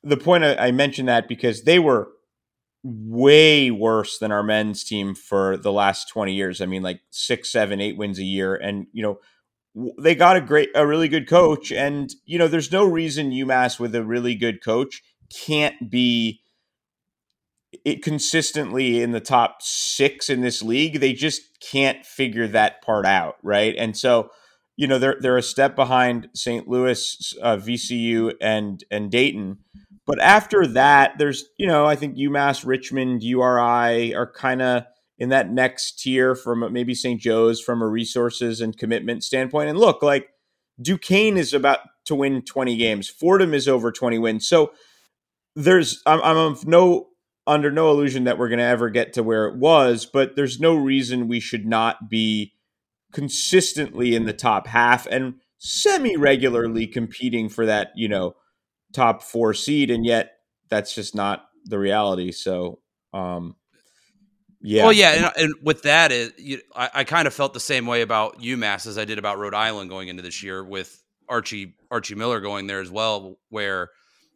the 0.02 0.16
point 0.16 0.44
I, 0.44 0.56
I 0.56 0.70
mentioned 0.72 1.08
that 1.08 1.28
because 1.28 1.62
they 1.62 1.78
were 1.78 2.08
way 2.82 3.70
worse 3.70 4.18
than 4.18 4.32
our 4.32 4.42
men's 4.42 4.84
team 4.84 5.14
for 5.14 5.56
the 5.56 5.72
last 5.72 6.08
20 6.08 6.32
years. 6.34 6.60
I 6.60 6.66
mean, 6.66 6.82
like 6.82 7.00
six, 7.10 7.50
seven, 7.52 7.80
eight 7.80 7.96
wins 7.96 8.18
a 8.18 8.24
year, 8.24 8.54
and 8.54 8.86
you 8.92 9.02
know 9.02 9.18
they 9.98 10.14
got 10.14 10.36
a 10.36 10.40
great, 10.40 10.70
a 10.74 10.86
really 10.86 11.08
good 11.08 11.28
coach, 11.28 11.70
and 11.70 12.10
you 12.24 12.38
know 12.38 12.48
there's 12.48 12.72
no 12.72 12.84
reason 12.84 13.30
UMass 13.30 13.78
with 13.78 13.94
a 13.94 14.04
really 14.04 14.34
good 14.34 14.62
coach 14.62 15.02
can't 15.30 15.90
be 15.90 16.40
it 17.84 18.02
consistently 18.02 19.00
in 19.00 19.12
the 19.12 19.20
top 19.20 19.58
six 19.60 20.28
in 20.28 20.40
this 20.40 20.62
league. 20.62 21.00
They 21.00 21.12
just 21.12 21.42
can't 21.60 22.04
figure 22.04 22.48
that 22.48 22.82
part 22.82 23.06
out, 23.06 23.36
right? 23.42 23.74
And 23.76 23.96
so, 23.96 24.30
you 24.76 24.86
know, 24.86 24.98
they're 24.98 25.16
they're 25.20 25.36
a 25.36 25.42
step 25.42 25.76
behind 25.76 26.28
St. 26.34 26.66
Louis, 26.68 27.34
uh, 27.42 27.56
VCU, 27.56 28.34
and 28.40 28.82
and 28.90 29.10
Dayton. 29.10 29.58
But 30.06 30.20
after 30.20 30.66
that, 30.66 31.18
there's 31.18 31.44
you 31.58 31.66
know, 31.66 31.86
I 31.86 31.96
think 31.96 32.16
UMass, 32.16 32.66
Richmond, 32.66 33.22
URI 33.22 34.14
are 34.14 34.30
kind 34.30 34.62
of 34.62 34.84
in 35.18 35.28
that 35.28 35.50
next 35.50 36.00
tier 36.00 36.34
from 36.34 36.72
maybe 36.72 36.94
St. 36.94 37.20
Joe's 37.20 37.60
from 37.60 37.82
a 37.82 37.86
resources 37.86 38.60
and 38.60 38.76
commitment 38.76 39.22
standpoint. 39.22 39.68
And 39.68 39.78
look, 39.78 40.02
like 40.02 40.30
Duquesne 40.80 41.36
is 41.36 41.52
about 41.52 41.80
to 42.06 42.14
win 42.14 42.42
20 42.42 42.76
games. 42.76 43.08
Fordham 43.08 43.52
is 43.52 43.68
over 43.68 43.92
20 43.92 44.18
wins. 44.18 44.48
So 44.48 44.72
there's 45.54 46.02
I'm, 46.06 46.20
I'm 46.22 46.36
of 46.36 46.66
no 46.66 47.08
under 47.46 47.70
no 47.70 47.90
illusion 47.90 48.24
that 48.24 48.38
we're 48.38 48.48
going 48.48 48.58
to 48.58 48.64
ever 48.64 48.88
get 48.90 49.12
to 49.14 49.22
where 49.22 49.46
it 49.46 49.56
was, 49.56 50.06
but 50.06 50.36
there's 50.36 50.60
no 50.60 50.74
reason 50.74 51.28
we 51.28 51.40
should 51.40 51.66
not 51.66 52.08
be 52.08 52.52
consistently 53.12 54.14
in 54.14 54.24
the 54.24 54.32
top 54.32 54.68
half 54.68 55.06
and 55.06 55.34
semi 55.58 56.16
regularly 56.16 56.86
competing 56.86 57.48
for 57.48 57.66
that, 57.66 57.90
you 57.96 58.08
know, 58.08 58.34
top 58.92 59.22
four 59.22 59.54
seed. 59.54 59.90
And 59.90 60.04
yet 60.04 60.38
that's 60.68 60.94
just 60.94 61.14
not 61.14 61.46
the 61.64 61.78
reality. 61.78 62.32
So, 62.32 62.80
um, 63.12 63.56
yeah. 64.62 64.84
Well, 64.84 64.92
yeah, 64.92 65.32
and, 65.36 65.44
and 65.44 65.54
with 65.62 65.82
that, 65.82 66.12
it, 66.12 66.38
you, 66.38 66.60
I, 66.74 66.90
I 66.94 67.04
kind 67.04 67.26
of 67.26 67.32
felt 67.32 67.54
the 67.54 67.60
same 67.60 67.86
way 67.86 68.02
about 68.02 68.40
UMass 68.40 68.86
as 68.86 68.98
I 68.98 69.06
did 69.06 69.18
about 69.18 69.38
Rhode 69.38 69.54
Island 69.54 69.88
going 69.88 70.08
into 70.08 70.22
this 70.22 70.42
year 70.42 70.62
with 70.62 71.02
Archie 71.30 71.76
Archie 71.90 72.14
Miller 72.14 72.40
going 72.40 72.66
there 72.66 72.80
as 72.80 72.90
well, 72.90 73.38
where 73.48 73.88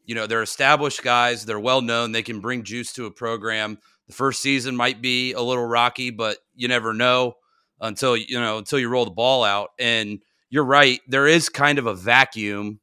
you 0.06 0.14
know 0.14 0.26
they're 0.26 0.42
established 0.42 1.02
guys, 1.02 1.44
they're 1.44 1.60
well 1.60 1.82
known, 1.82 2.12
they 2.12 2.22
can 2.22 2.40
bring 2.40 2.62
juice 2.62 2.92
to 2.94 3.04
a 3.04 3.10
program. 3.10 3.78
The 4.06 4.14
first 4.14 4.40
season 4.40 4.76
might 4.76 5.02
be 5.02 5.32
a 5.32 5.42
little 5.42 5.66
rocky, 5.66 6.10
but 6.10 6.38
you 6.54 6.68
never 6.68 6.94
know 6.94 7.34
until 7.80 8.16
you 8.16 8.40
know 8.40 8.56
until 8.58 8.78
you 8.78 8.88
roll 8.88 9.04
the 9.04 9.10
ball 9.10 9.44
out. 9.44 9.70
And 9.78 10.20
you're 10.48 10.64
right, 10.64 11.00
there 11.06 11.26
is 11.26 11.50
kind 11.50 11.78
of 11.78 11.86
a 11.86 11.94
vacuum 11.94 12.80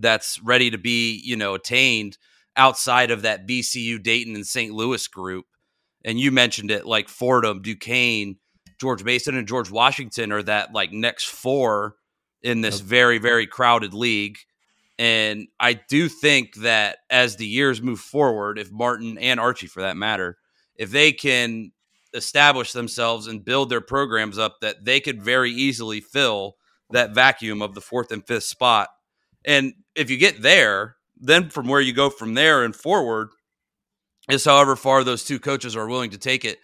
that's 0.00 0.40
ready 0.42 0.70
to 0.70 0.78
be 0.78 1.20
you 1.24 1.36
know 1.36 1.54
attained 1.54 2.18
outside 2.56 3.10
of 3.10 3.22
that 3.22 3.46
VCU, 3.46 4.02
Dayton, 4.02 4.34
and 4.34 4.46
St. 4.46 4.72
Louis 4.72 5.06
group 5.08 5.46
and 6.04 6.18
you 6.18 6.30
mentioned 6.30 6.70
it 6.70 6.86
like 6.86 7.08
Fordham, 7.08 7.62
Duquesne, 7.62 8.36
George 8.80 9.02
Mason, 9.04 9.36
and 9.36 9.48
George 9.48 9.70
Washington 9.70 10.32
are 10.32 10.42
that 10.42 10.72
like 10.72 10.92
next 10.92 11.26
four 11.26 11.96
in 12.42 12.60
this 12.60 12.80
very, 12.80 13.18
very 13.18 13.46
crowded 13.46 13.92
league. 13.92 14.38
And 14.98 15.48
I 15.60 15.74
do 15.74 16.08
think 16.08 16.56
that 16.56 16.98
as 17.10 17.36
the 17.36 17.46
years 17.46 17.82
move 17.82 18.00
forward, 18.00 18.58
if 18.58 18.70
Martin 18.70 19.18
and 19.18 19.38
Archie, 19.38 19.66
for 19.66 19.82
that 19.82 19.96
matter, 19.96 20.38
if 20.76 20.90
they 20.90 21.12
can 21.12 21.72
establish 22.14 22.72
themselves 22.72 23.26
and 23.26 23.44
build 23.44 23.68
their 23.68 23.80
programs 23.80 24.38
up, 24.38 24.56
that 24.60 24.84
they 24.84 25.00
could 25.00 25.22
very 25.22 25.50
easily 25.50 26.00
fill 26.00 26.56
that 26.90 27.14
vacuum 27.14 27.60
of 27.60 27.74
the 27.74 27.80
fourth 27.80 28.10
and 28.12 28.26
fifth 28.26 28.44
spot. 28.44 28.88
And 29.44 29.74
if 29.98 30.10
you 30.10 30.16
get 30.16 30.42
there, 30.42 30.96
then 31.20 31.50
from 31.50 31.68
where 31.68 31.80
you 31.80 31.92
go 31.92 32.10
from 32.10 32.34
there 32.34 32.64
and 32.64 32.74
forward, 32.74 33.28
is 34.30 34.44
however 34.44 34.76
far 34.76 35.04
those 35.04 35.24
two 35.24 35.38
coaches 35.38 35.74
are 35.76 35.88
willing 35.88 36.10
to 36.10 36.18
take 36.18 36.44
it. 36.44 36.58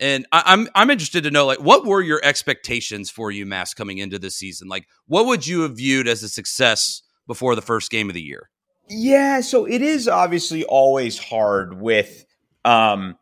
And 0.00 0.26
I, 0.30 0.42
I'm 0.46 0.68
I'm 0.74 0.90
interested 0.90 1.24
to 1.24 1.30
know 1.30 1.44
like 1.46 1.58
what 1.58 1.84
were 1.84 2.00
your 2.00 2.20
expectations 2.22 3.10
for 3.10 3.32
UMass 3.32 3.74
coming 3.74 3.98
into 3.98 4.18
this 4.18 4.36
season? 4.36 4.68
Like 4.68 4.86
what 5.06 5.26
would 5.26 5.46
you 5.46 5.62
have 5.62 5.76
viewed 5.76 6.06
as 6.06 6.22
a 6.22 6.28
success 6.28 7.02
before 7.26 7.54
the 7.54 7.62
first 7.62 7.90
game 7.90 8.08
of 8.08 8.14
the 8.14 8.22
year? 8.22 8.48
Yeah, 8.88 9.40
so 9.40 9.66
it 9.66 9.82
is 9.82 10.08
obviously 10.08 10.64
always 10.64 11.18
hard 11.18 11.80
with 11.80 12.24
um 12.64 13.16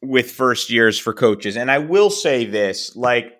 with 0.00 0.30
first 0.30 0.70
years 0.70 0.98
for 0.98 1.12
coaches. 1.12 1.56
And 1.56 1.70
I 1.70 1.78
will 1.78 2.10
say 2.10 2.46
this, 2.46 2.96
like 2.96 3.34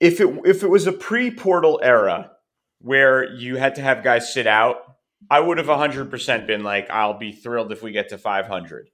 if 0.00 0.20
it 0.20 0.28
if 0.44 0.64
it 0.64 0.68
was 0.68 0.88
a 0.88 0.92
pre-portal 0.92 1.78
era 1.82 2.31
where 2.82 3.32
you 3.32 3.56
had 3.56 3.76
to 3.76 3.82
have 3.82 4.02
guys 4.02 4.32
sit 4.32 4.46
out, 4.46 4.96
I 5.30 5.40
would 5.40 5.58
have 5.58 5.68
100% 5.68 6.46
been 6.46 6.62
like 6.62 6.90
I'll 6.90 7.18
be 7.18 7.32
thrilled 7.32 7.72
if 7.72 7.82
we 7.82 7.92
get 7.92 8.10
to 8.10 8.18
500. 8.18 8.90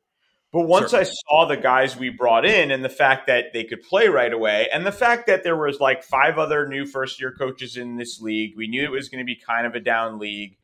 But 0.53 0.63
once. 0.63 0.95
I 0.95 1.03
saw 1.03 1.47
the 1.47 1.57
guys 1.57 1.97
we 1.97 2.09
brought 2.09 2.47
in 2.47 2.71
and 2.71 2.83
the 2.83 2.89
fact 2.89 3.27
that 3.27 3.53
they 3.53 3.65
could 3.65 3.83
play 3.83 4.09
right 4.09 4.33
away 4.33 4.69
and 4.73 4.87
the 4.87 4.93
fact 4.93 5.27
that 5.27 5.45
there 5.45 5.57
was 5.57 5.79
like 5.79 6.03
five 6.03 6.39
other 6.39 6.67
new 6.67 6.87
first 6.87 7.21
year 7.21 7.35
coaches 7.37 7.77
in 7.77 7.97
this 7.97 8.21
league, 8.21 8.55
we 8.57 8.67
knew 8.67 8.85
it 8.85 8.91
was 8.91 9.11
going 9.11 9.19
to 9.19 9.27
be 9.27 9.37
kind 9.37 9.67
of 9.67 9.75
a 9.75 9.81
down 9.81 10.19
league. 10.19 10.57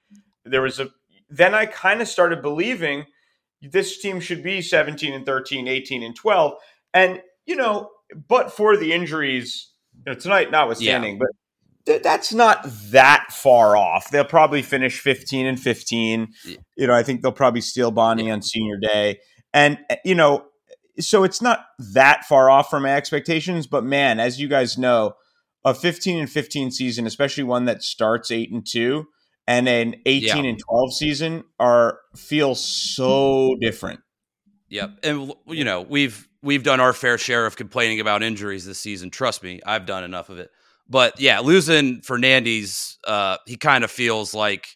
There 0.45 0.63
was 0.63 0.81
a 0.81 0.89
then 1.29 1.55
I 1.55 1.67
kind 1.67 2.01
of 2.01 2.09
started 2.09 2.41
believing 2.41 3.05
this 3.61 4.01
team 4.01 4.21
should 4.21 4.43
be 4.43 4.63
17 4.63 5.13
and 5.13 5.27
13, 5.27 5.69
18 5.69 6.03
and 6.03 6.17
12. 6.17 6.55
And 6.93 7.23
you 7.45 7.57
know, 7.57 7.91
but 8.29 8.53
for 8.53 8.77
the 8.77 8.93
injuries, 8.93 9.71
you 9.95 10.13
know, 10.13 10.19
tonight 10.19 10.51
notwithstanding, 10.51 11.19
but 11.19 11.27
th- 11.27 11.44
that's 11.87 12.33
not 12.33 12.65
that 12.91 13.27
far 13.31 13.77
off. 13.77 14.11
They'll 14.11 14.25
probably 14.25 14.63
finish 14.63 15.01
15 15.01 15.47
and 15.47 15.61
15. 15.61 16.29
Yeah. 16.47 16.57
You 16.77 16.87
know, 16.87 16.95
I 16.95 17.03
think 17.03 17.23
they'll 17.23 17.33
probably 17.33 17.61
steal 17.61 17.91
Bonnie 17.91 18.31
on 18.31 18.43
senior 18.43 18.77
day. 18.79 19.21
And, 19.53 19.79
uh, 19.91 19.97
you 20.05 20.15
know, 20.15 20.47
so 20.99 21.25
it's 21.25 21.43
not 21.43 21.67
that 21.93 22.25
far 22.25 22.49
off 22.51 22.71
from 22.71 22.85
my 22.85 22.95
expectations. 22.95 23.67
But 23.67 23.85
man, 23.85 24.19
as 24.21 24.41
you 24.41 24.49
guys 24.49 24.79
know, 24.79 25.15
a 25.65 25.75
15 25.75 26.19
and 26.21 26.31
15 26.31 26.71
season, 26.71 27.07
especially 27.07 27.45
one 27.45 27.65
that 27.67 27.83
starts 27.83 28.31
8 28.31 28.51
and 28.53 28.67
2, 28.67 29.05
and 29.47 29.69
an 29.69 29.97
18 30.07 30.45
Yeah. 30.45 30.51
and 30.51 30.59
12 30.59 30.95
season 30.95 31.45
are 31.59 31.99
feel 32.17 32.55
so 32.55 33.57
different. 33.61 34.01
Yep. 34.71 34.91
And 35.05 35.33
you 35.47 35.65
know, 35.65 35.83
we've 35.83 36.27
we've 36.43 36.63
done 36.63 36.81
our 36.81 36.93
fair 36.93 37.19
share 37.19 37.47
of 37.47 37.57
complaining 37.57 38.01
about 38.01 38.23
injuries 38.23 38.65
this 38.67 38.79
season. 38.81 39.11
Trust 39.11 39.43
me, 39.43 39.61
I've 39.67 39.87
done 39.87 40.03
enough 40.05 40.31
of 40.31 40.39
it. 40.39 40.51
But 40.89 41.19
yeah, 41.21 41.41
losing 41.41 42.01
Fernandes, 42.03 42.97
uh, 43.07 43.39
he 43.47 43.57
kind 43.57 43.85
of 43.85 43.91
feels 43.91 44.35
like 44.35 44.67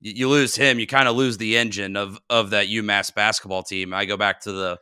you, 0.00 0.12
you 0.12 0.28
lose 0.28 0.54
him, 0.56 0.78
you 0.78 0.86
kind 0.86 1.08
of 1.08 1.16
lose 1.16 1.38
the 1.38 1.56
engine 1.56 1.96
of 1.96 2.18
of 2.28 2.50
that 2.50 2.66
UMass 2.66 3.14
basketball 3.14 3.62
team. 3.62 3.94
I 3.94 4.04
go 4.04 4.16
back 4.16 4.40
to 4.42 4.52
the 4.52 4.78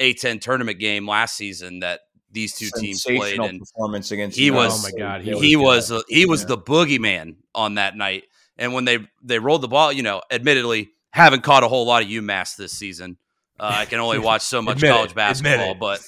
A10 0.00 0.40
tournament 0.40 0.78
game 0.78 1.06
last 1.08 1.36
season 1.36 1.80
that 1.80 2.00
these 2.30 2.54
two 2.56 2.68
teams 2.80 3.02
played, 3.04 3.18
Sensational 3.18 3.46
and 3.48 3.58
performance 3.60 4.10
against 4.12 4.38
he 4.38 4.50
was- 4.52 4.84
Oh 4.84 4.88
my 4.88 4.96
God, 4.96 5.22
he, 5.22 5.36
he 5.38 5.56
was 5.56 5.90
was 5.90 6.04
he 6.08 6.26
was 6.26 6.46
the 6.46 6.56
boogeyman 6.58 7.36
on 7.54 7.74
that 7.74 7.96
night. 7.96 8.24
And 8.56 8.72
when 8.72 8.84
they 8.84 8.98
they 9.22 9.38
rolled 9.38 9.62
the 9.62 9.68
ball, 9.68 9.92
you 9.92 10.02
know, 10.02 10.22
admittedly 10.30 10.90
haven't 11.12 11.42
caught 11.42 11.64
a 11.64 11.68
whole 11.68 11.86
lot 11.86 12.02
of 12.02 12.08
UMass 12.08 12.54
this 12.56 12.72
season. 12.72 13.16
Uh, 13.60 13.70
I 13.80 13.84
can 13.84 14.00
only 14.00 14.18
watch 14.30 14.40
so 14.40 14.62
much 14.62 14.76
Admit 14.78 14.90
it, 14.90 14.94
college 14.94 15.14
basketball, 15.14 15.74
but 15.74 16.00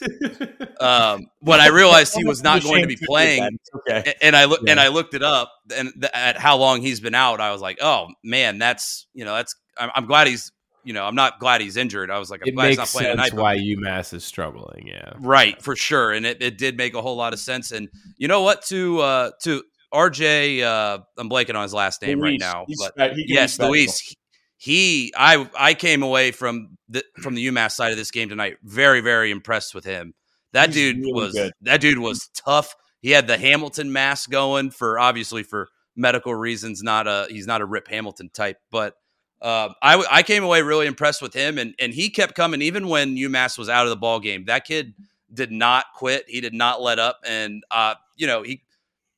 um, 0.80 1.26
when 1.40 1.60
I 1.60 1.68
realized 1.68 2.14
he 2.16 2.24
was 2.24 2.42
not 2.42 2.62
going 2.62 2.80
to 2.80 2.88
be 2.88 2.96
playing, 2.96 3.58
okay. 3.76 4.14
and 4.22 4.34
I 4.34 4.46
look 4.46 4.66
and 4.66 4.80
I 4.80 4.88
looked 4.88 5.12
it 5.12 5.22
up 5.22 5.52
and 5.76 5.92
th- 5.92 6.10
at 6.14 6.38
how 6.38 6.56
long 6.56 6.80
he's 6.80 7.00
been 7.00 7.14
out, 7.14 7.42
I 7.42 7.52
was 7.52 7.60
like, 7.60 7.76
oh 7.82 8.08
man, 8.24 8.58
that's 8.58 9.06
you 9.12 9.26
know 9.26 9.34
that's 9.34 9.54
I'm, 9.76 9.90
I'm 9.94 10.06
glad 10.06 10.28
he's 10.28 10.50
you 10.82 10.94
know 10.94 11.04
I'm 11.04 11.14
not 11.14 11.40
glad 11.40 11.60
he's 11.60 11.76
injured. 11.76 12.10
I 12.10 12.18
was 12.18 12.30
like, 12.30 12.40
I'm 12.42 12.48
it 12.48 12.54
glad 12.54 12.68
he's 12.70 12.78
not 12.78 12.82
makes 12.84 12.92
playing 12.92 13.16
sense 13.18 13.28
tonight. 13.28 13.36
but- 13.36 13.42
why 13.42 13.58
UMass 13.58 14.14
is 14.14 14.24
struggling. 14.24 14.86
Yeah. 14.86 15.12
Right, 15.18 15.60
for 15.60 15.76
sure, 15.76 16.10
and 16.10 16.24
it, 16.24 16.42
it 16.42 16.56
did 16.56 16.78
make 16.78 16.94
a 16.94 17.02
whole 17.02 17.16
lot 17.16 17.34
of 17.34 17.38
sense. 17.38 17.70
And 17.70 17.90
you 18.16 18.28
know 18.28 18.40
what? 18.40 18.62
To 18.68 19.00
uh, 19.00 19.30
to 19.42 19.62
RJ, 19.92 20.62
uh, 20.62 21.00
I'm 21.18 21.28
blanking 21.28 21.54
on 21.54 21.64
his 21.64 21.74
last 21.74 22.00
name 22.00 22.18
right 22.18 22.30
Luis. 22.30 22.40
now, 22.40 22.64
He's 22.66 22.90
but 22.96 23.12
he 23.12 23.26
yes. 23.28 23.58
Luis. 23.58 24.00
He, 24.00 24.16
he- 24.62 25.12
I 25.16 25.48
I 25.58 25.74
came 25.74 26.02
away 26.04 26.30
from 26.30 26.78
the 26.88 27.04
from 27.20 27.34
the 27.34 27.46
UMass 27.48 27.72
side 27.72 27.90
of 27.90 27.96
this 27.98 28.12
game 28.12 28.28
tonight 28.28 28.58
very 28.62 29.00
very 29.00 29.32
impressed 29.32 29.74
with 29.74 29.84
him. 29.84 30.14
That 30.52 30.68
He's 30.68 30.76
dude 30.76 30.98
really 30.98 31.12
was 31.12 31.32
good. 31.32 31.52
that 31.62 31.80
dude 31.80 31.98
was 31.98 32.28
tough. 32.28 32.74
He 33.00 33.10
had 33.10 33.26
the 33.26 33.36
Hamilton 33.38 33.92
mask 33.92 34.30
going 34.30 34.70
for 34.70 35.00
obviously 35.00 35.42
for 35.42 35.68
medical 35.96 36.32
reasons. 36.32 36.80
Not 36.80 37.08
a 37.08 37.26
he's 37.28 37.46
not 37.46 37.60
a 37.60 37.64
Rip 37.64 37.88
Hamilton 37.88 38.30
type, 38.32 38.58
but 38.70 38.94
uh, 39.40 39.70
I 39.82 40.22
came 40.22 40.44
away 40.44 40.62
really 40.62 40.86
impressed 40.86 41.20
with 41.20 41.34
him, 41.34 41.58
and 41.58 41.74
and 41.80 41.92
he 41.92 42.10
kept 42.10 42.36
coming 42.36 42.62
even 42.62 42.86
when 42.86 43.16
UMass 43.16 43.58
was 43.58 43.68
out 43.68 43.86
of 43.86 43.90
the 43.90 43.96
ball 43.96 44.20
game. 44.20 44.44
That 44.44 44.64
kid 44.64 44.94
did 45.34 45.50
not 45.50 45.86
quit. 45.96 46.26
He 46.28 46.40
did 46.40 46.54
not 46.54 46.80
let 46.80 47.00
up, 47.00 47.18
and 47.26 47.64
uh, 47.72 47.96
you 48.14 48.28
know 48.28 48.42
he 48.44 48.62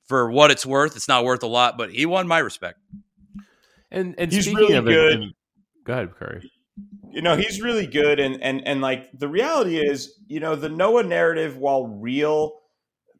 for 0.09 0.30
what 0.30 0.50
it's 0.50 0.64
worth, 0.64 0.96
it's 0.96 1.09
not 1.09 1.24
worth 1.24 1.42
a 1.42 1.46
lot, 1.46 1.76
but 1.76 1.90
he 1.92 2.07
won 2.07 2.26
my 2.26 2.38
respect. 2.38 2.78
And 3.94 4.14
and 4.18 4.30
He's 4.33 4.44
speaking 4.44 4.61
really 4.61 4.74
of 4.74 4.87
it, 4.88 4.90
good. 4.90 5.12
and- 5.14 5.33
go 5.85 5.92
ahead, 5.92 6.14
Curry. 6.14 6.50
you 7.12 7.22
know 7.22 7.37
he's 7.37 7.61
really 7.61 7.87
good 7.87 8.18
and 8.18 8.42
and 8.42 8.66
and 8.66 8.80
like 8.80 9.09
the 9.18 9.28
reality 9.28 9.76
is 9.78 10.18
you 10.26 10.40
know 10.40 10.57
the 10.57 10.68
noah 10.68 11.04
narrative 11.04 11.57
while 11.59 11.87
real 11.87 12.59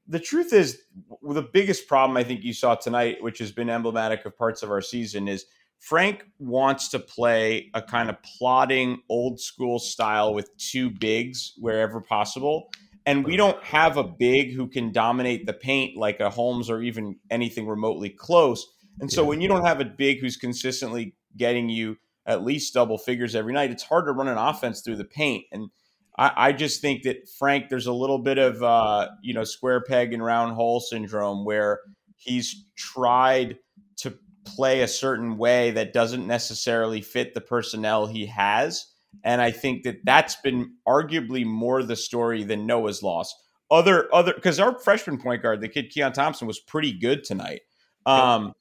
the 0.09 0.19
truth 0.19 0.53
is 0.53 0.81
the 1.23 1.43
biggest 1.53 1.87
problem 1.87 2.17
i 2.17 2.25
think 2.25 2.43
you 2.43 2.53
saw 2.53 2.75
tonight 2.75 3.19
which 3.21 3.39
has 3.39 3.53
been 3.53 3.71
emblematic 3.71 4.25
of 4.27 4.37
parts 4.37 4.63
of 4.65 4.71
our 4.71 4.81
season 4.81 5.29
is 5.29 5.45
frank 5.79 6.25
wants 6.41 6.89
to 6.89 6.99
play 6.99 7.71
a 7.75 7.81
kind 7.83 8.11
of 8.11 8.17
plodding 8.23 8.99
old 9.09 9.39
school 9.39 9.79
style 9.79 10.35
with 10.35 10.51
two 10.59 10.91
bigs 10.91 11.53
wherever 11.59 12.01
possible 12.01 12.71
and 13.07 13.25
we 13.25 13.37
don't 13.37 13.63
have 13.63 13.97
a 13.99 14.03
big 14.05 14.53
who 14.53 14.67
can 14.67 14.91
dominate 14.91 15.47
the 15.47 15.53
paint 15.53 15.97
like 15.97 16.19
a 16.19 16.31
holmes 16.31 16.69
or 16.69 16.83
even 16.83 17.15
anything 17.31 17.69
remotely 17.69 18.09
close 18.11 18.67
and 19.01 19.11
so 19.11 19.23
Yeah. 19.23 19.29
when 19.29 19.41
you 19.41 19.49
don't 19.49 19.65
have 19.65 19.81
a 19.81 19.85
big 19.85 20.21
who's 20.21 20.37
consistently 20.37 21.15
getting 21.37 21.69
you 21.69 21.97
at 22.27 22.45
least 22.45 22.73
double 22.75 22.97
figures 22.99 23.35
every 23.35 23.53
night, 23.53 23.71
it's 23.71 23.83
hard 23.83 24.07
to 24.07 24.13
run 24.13 24.29
an 24.29 24.39
offense 24.39 24.81
through 24.81 24.97
the 24.97 25.05
paint. 25.05 25.45
And 25.53 25.71
I, 26.17 26.33
I 26.37 26.53
just 26.53 26.81
think 26.81 27.03
that 27.03 27.29
Frank, 27.29 27.69
there's 27.69 27.87
a 27.87 27.93
little 27.93 28.19
bit 28.19 28.39
of 28.39 28.63
uh, 28.63 29.09
you 29.23 29.35
know 29.35 29.45
square 29.45 29.83
peg 29.83 30.13
and 30.13 30.25
round 30.25 30.55
hole 30.55 30.81
syndrome 30.81 31.45
where 31.45 31.81
he's 32.17 32.67
tried 32.77 33.59
to 33.97 34.17
play 34.45 34.83
a 34.83 34.89
certain 34.89 35.37
way 35.39 35.71
that 35.73 35.93
doesn't 35.93 36.27
necessarily 36.27 37.01
fit 37.01 37.35
the 37.35 37.41
personnel 37.41 38.07
he 38.07 38.27
has. 38.27 38.87
And 39.23 39.41
I 39.41 39.51
think 39.51 39.85
that 39.85 40.05
that's 40.05 40.37
been 40.37 40.75
arguably 40.87 41.45
more 41.45 41.83
the 41.83 41.97
story 41.97 42.43
than 42.43 42.67
Noah's 42.67 43.03
loss. 43.03 43.35
Other 43.71 44.13
other 44.15 44.35
because 44.35 44.61
our 44.61 44.79
freshman 44.79 45.19
point 45.19 45.43
guard, 45.43 45.61
the 45.61 45.69
kid 45.69 45.91
Keon 45.91 46.13
Thompson, 46.13 46.47
was 46.47 46.61
pretty 46.61 46.93
good 46.93 47.25
tonight. 47.25 47.63
Um, 48.07 48.53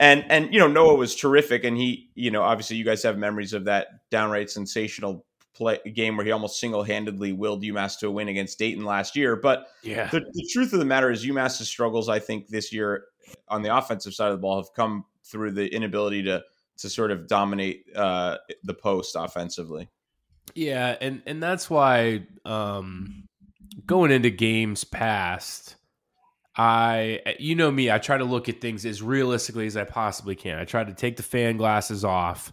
and 0.00 0.24
and 0.30 0.52
you 0.52 0.58
know 0.58 0.68
Noah 0.68 0.94
was 0.94 1.14
terrific, 1.14 1.64
and 1.64 1.76
he 1.76 2.10
you 2.14 2.30
know 2.30 2.42
obviously 2.42 2.76
you 2.76 2.84
guys 2.84 3.02
have 3.02 3.18
memories 3.18 3.52
of 3.52 3.64
that 3.66 3.88
downright 4.10 4.50
sensational 4.50 5.24
play 5.54 5.78
game 5.92 6.16
where 6.16 6.24
he 6.24 6.30
almost 6.32 6.60
single 6.60 6.84
handedly 6.84 7.32
willed 7.32 7.62
UMass 7.64 7.98
to 7.98 8.06
a 8.06 8.10
win 8.10 8.28
against 8.28 8.58
Dayton 8.58 8.84
last 8.84 9.16
year. 9.16 9.34
But 9.34 9.66
Yeah. 9.82 10.08
the, 10.08 10.20
the 10.20 10.48
truth 10.52 10.72
of 10.72 10.78
the 10.78 10.84
matter 10.84 11.10
is 11.10 11.26
UMass's 11.26 11.68
struggles, 11.68 12.08
I 12.08 12.20
think, 12.20 12.46
this 12.46 12.72
year 12.72 13.06
on 13.48 13.62
the 13.62 13.76
offensive 13.76 14.14
side 14.14 14.28
of 14.30 14.38
the 14.38 14.40
ball 14.40 14.62
have 14.62 14.72
come 14.74 15.04
through 15.24 15.52
the 15.52 15.66
inability 15.66 16.22
to 16.24 16.42
to 16.78 16.88
sort 16.88 17.10
of 17.10 17.26
dominate 17.26 17.86
uh, 17.96 18.36
the 18.62 18.72
post 18.74 19.16
offensively. 19.18 19.88
Yeah, 20.54 20.96
and 21.00 21.22
and 21.26 21.42
that's 21.42 21.68
why 21.68 22.26
um 22.44 23.24
going 23.84 24.12
into 24.12 24.30
games 24.30 24.84
past 24.84 25.74
I 26.58 27.20
you 27.38 27.54
know 27.54 27.70
me, 27.70 27.90
I 27.90 27.98
try 27.98 28.18
to 28.18 28.24
look 28.24 28.48
at 28.48 28.60
things 28.60 28.84
as 28.84 29.00
realistically 29.00 29.66
as 29.66 29.76
I 29.76 29.84
possibly 29.84 30.34
can. 30.34 30.58
I 30.58 30.64
try 30.64 30.82
to 30.82 30.92
take 30.92 31.16
the 31.16 31.22
fan 31.22 31.56
glasses 31.56 32.04
off. 32.04 32.52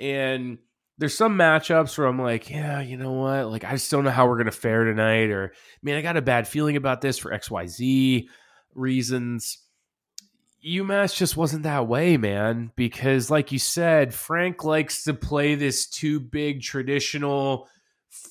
And 0.00 0.58
there's 0.98 1.16
some 1.16 1.38
matchups 1.38 1.96
where 1.96 2.08
I'm 2.08 2.20
like, 2.20 2.50
yeah, 2.50 2.80
you 2.80 2.96
know 2.96 3.12
what? 3.12 3.48
Like 3.48 3.64
I 3.64 3.72
just 3.72 3.90
don't 3.92 4.02
know 4.02 4.10
how 4.10 4.26
we're 4.26 4.34
going 4.34 4.46
to 4.46 4.52
fare 4.52 4.84
tonight 4.84 5.30
or 5.30 5.52
man, 5.82 5.96
I 5.96 6.02
got 6.02 6.16
a 6.16 6.22
bad 6.22 6.48
feeling 6.48 6.76
about 6.76 7.00
this 7.00 7.16
for 7.16 7.30
XYZ 7.30 8.26
reasons. 8.74 9.58
UMass 10.66 11.14
just 11.14 11.36
wasn't 11.36 11.62
that 11.62 11.86
way, 11.86 12.16
man, 12.16 12.72
because 12.74 13.30
like 13.30 13.52
you 13.52 13.60
said, 13.60 14.12
Frank 14.12 14.64
likes 14.64 15.04
to 15.04 15.14
play 15.14 15.54
this 15.54 15.86
too 15.86 16.18
big 16.18 16.62
traditional, 16.62 17.68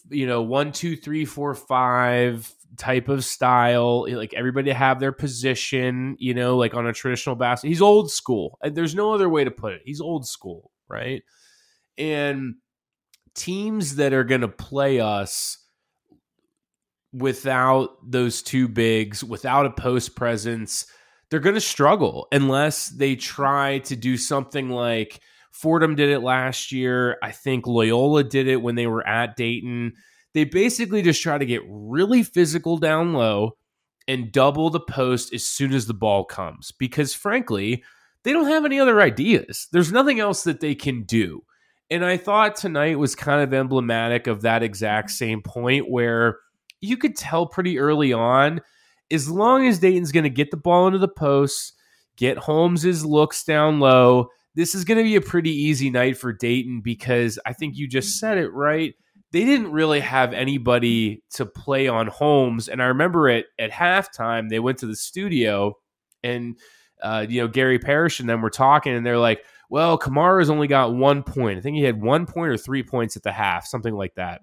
you 0.09 0.27
know, 0.27 0.41
one, 0.41 0.73
two, 0.73 0.97
three, 0.97 1.23
four, 1.23 1.55
five 1.55 2.53
type 2.77 3.09
of 3.09 3.25
style. 3.25 4.05
Like 4.09 4.33
everybody 4.33 4.71
have 4.71 4.99
their 4.99 5.11
position, 5.11 6.15
you 6.19 6.33
know, 6.33 6.57
like 6.57 6.73
on 6.73 6.87
a 6.87 6.93
traditional 6.93 7.35
basket. 7.35 7.67
He's 7.67 7.81
old 7.81 8.11
school. 8.11 8.57
There's 8.63 8.95
no 8.95 9.13
other 9.13 9.29
way 9.29 9.43
to 9.43 9.51
put 9.51 9.73
it. 9.73 9.81
He's 9.85 10.01
old 10.01 10.27
school, 10.27 10.71
right? 10.87 11.23
And 11.97 12.55
teams 13.33 13.95
that 13.95 14.13
are 14.13 14.23
going 14.23 14.41
to 14.41 14.47
play 14.47 14.99
us 14.99 15.57
without 17.13 17.97
those 18.03 18.41
two 18.41 18.67
bigs, 18.67 19.23
without 19.23 19.65
a 19.65 19.71
post 19.71 20.15
presence, 20.15 20.85
they're 21.29 21.39
going 21.39 21.55
to 21.55 21.61
struggle 21.61 22.27
unless 22.31 22.89
they 22.89 23.15
try 23.15 23.79
to 23.79 23.95
do 23.95 24.17
something 24.17 24.69
like 24.69 25.19
Fordham 25.51 25.95
did 25.95 26.09
it 26.09 26.19
last 26.19 26.71
year. 26.71 27.17
I 27.23 27.31
think 27.31 27.65
Loyola 27.65 28.23
did 28.23 28.47
it 28.47 28.61
when 28.61 28.75
they 28.75 28.87
were 28.87 29.05
at 29.05 29.35
Dayton. 29.35 29.93
They 30.37 30.43
basically 30.43 31.01
just 31.01 31.23
try 31.23 31.39
to 31.39 31.47
get 31.47 31.63
really 31.67 32.21
physical 32.21 32.77
down 32.77 33.13
low 33.13 33.57
and 34.07 34.31
double 34.31 34.69
the 34.69 34.79
post 34.79 35.33
as 35.33 35.43
soon 35.43 35.73
as 35.73 35.87
the 35.87 35.95
ball 35.95 36.25
comes 36.25 36.71
because, 36.77 37.15
frankly, 37.15 37.83
they 38.21 38.33
don't 38.33 38.45
have 38.45 38.63
any 38.63 38.79
other 38.79 39.01
ideas. 39.01 39.67
There's 39.71 39.91
nothing 39.91 40.19
else 40.19 40.43
that 40.43 40.59
they 40.59 40.75
can 40.75 41.05
do. 41.05 41.41
And 41.89 42.05
I 42.05 42.17
thought 42.17 42.55
tonight 42.55 42.99
was 42.99 43.15
kind 43.15 43.41
of 43.41 43.51
emblematic 43.51 44.27
of 44.27 44.43
that 44.43 44.61
exact 44.61 45.09
same 45.09 45.41
point 45.41 45.89
where 45.89 46.37
you 46.81 46.97
could 46.97 47.15
tell 47.15 47.47
pretty 47.47 47.79
early 47.79 48.13
on 48.13 48.61
as 49.09 49.27
long 49.27 49.65
as 49.65 49.79
Dayton's 49.79 50.11
going 50.11 50.25
to 50.25 50.29
get 50.29 50.51
the 50.51 50.57
ball 50.57 50.85
into 50.85 50.99
the 50.99 51.07
post, 51.07 51.73
get 52.15 52.37
Holmes's 52.37 53.03
looks 53.03 53.43
down 53.43 53.79
low, 53.79 54.27
this 54.53 54.75
is 54.75 54.83
going 54.83 54.99
to 54.99 55.03
be 55.03 55.15
a 55.15 55.21
pretty 55.21 55.49
easy 55.49 55.89
night 55.89 56.15
for 56.15 56.31
Dayton 56.31 56.81
because 56.81 57.39
I 57.43 57.53
think 57.53 57.75
you 57.75 57.87
just 57.87 58.19
said 58.19 58.37
it 58.37 58.53
right. 58.53 58.93
They 59.31 59.43
didn't 59.43 59.71
really 59.71 59.99
have 59.99 60.33
anybody 60.33 61.23
to 61.31 61.45
play 61.45 61.87
on 61.87 62.07
Holmes, 62.07 62.69
and 62.69 62.81
I 62.81 62.85
remember 62.85 63.29
it 63.29 63.47
at 63.59 63.71
halftime. 63.71 64.49
They 64.49 64.59
went 64.59 64.79
to 64.79 64.87
the 64.87 64.95
studio, 64.95 65.73
and 66.23 66.57
uh, 67.01 67.25
you 67.27 67.41
know 67.41 67.47
Gary 67.47 67.79
Parrish 67.79 68.19
and 68.19 68.29
them 68.29 68.41
were 68.41 68.49
talking, 68.49 68.93
and 68.93 69.05
they're 69.05 69.17
like, 69.17 69.43
"Well, 69.69 69.97
Camara's 69.97 70.49
only 70.49 70.67
got 70.67 70.93
one 70.95 71.23
point. 71.23 71.57
I 71.57 71.61
think 71.61 71.77
he 71.77 71.83
had 71.83 72.01
one 72.01 72.25
point 72.25 72.51
or 72.51 72.57
three 72.57 72.83
points 72.83 73.17
at 73.17 73.23
the 73.23 73.31
half, 73.31 73.65
something 73.65 73.93
like 73.93 74.15
that." 74.15 74.41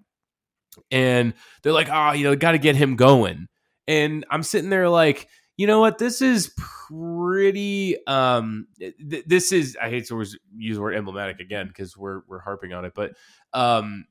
And 0.90 1.34
they're 1.62 1.72
like, 1.72 1.88
"Oh, 1.90 2.12
you 2.12 2.24
know, 2.24 2.36
got 2.36 2.52
to 2.52 2.58
get 2.58 2.76
him 2.76 2.96
going." 2.96 3.48
and 3.86 4.24
I'm 4.30 4.42
sitting 4.42 4.70
there 4.70 4.88
like, 4.88 5.28
you 5.56 5.66
know 5.66 5.80
what? 5.80 5.98
This 5.98 6.20
is 6.20 6.52
pretty. 6.56 7.96
Um, 8.06 8.66
th- 8.78 9.24
this 9.26 9.52
is 9.52 9.76
I 9.80 9.88
hate 9.88 10.08
to 10.08 10.24
use 10.56 10.76
the 10.76 10.82
word 10.82 10.94
emblematic 10.94 11.38
again 11.38 11.68
because 11.68 11.96
we're 11.96 12.22
we're 12.26 12.40
harping 12.40 12.72
on 12.72 12.84
it, 12.84 12.92
but 12.94 13.12
um, 13.52 14.04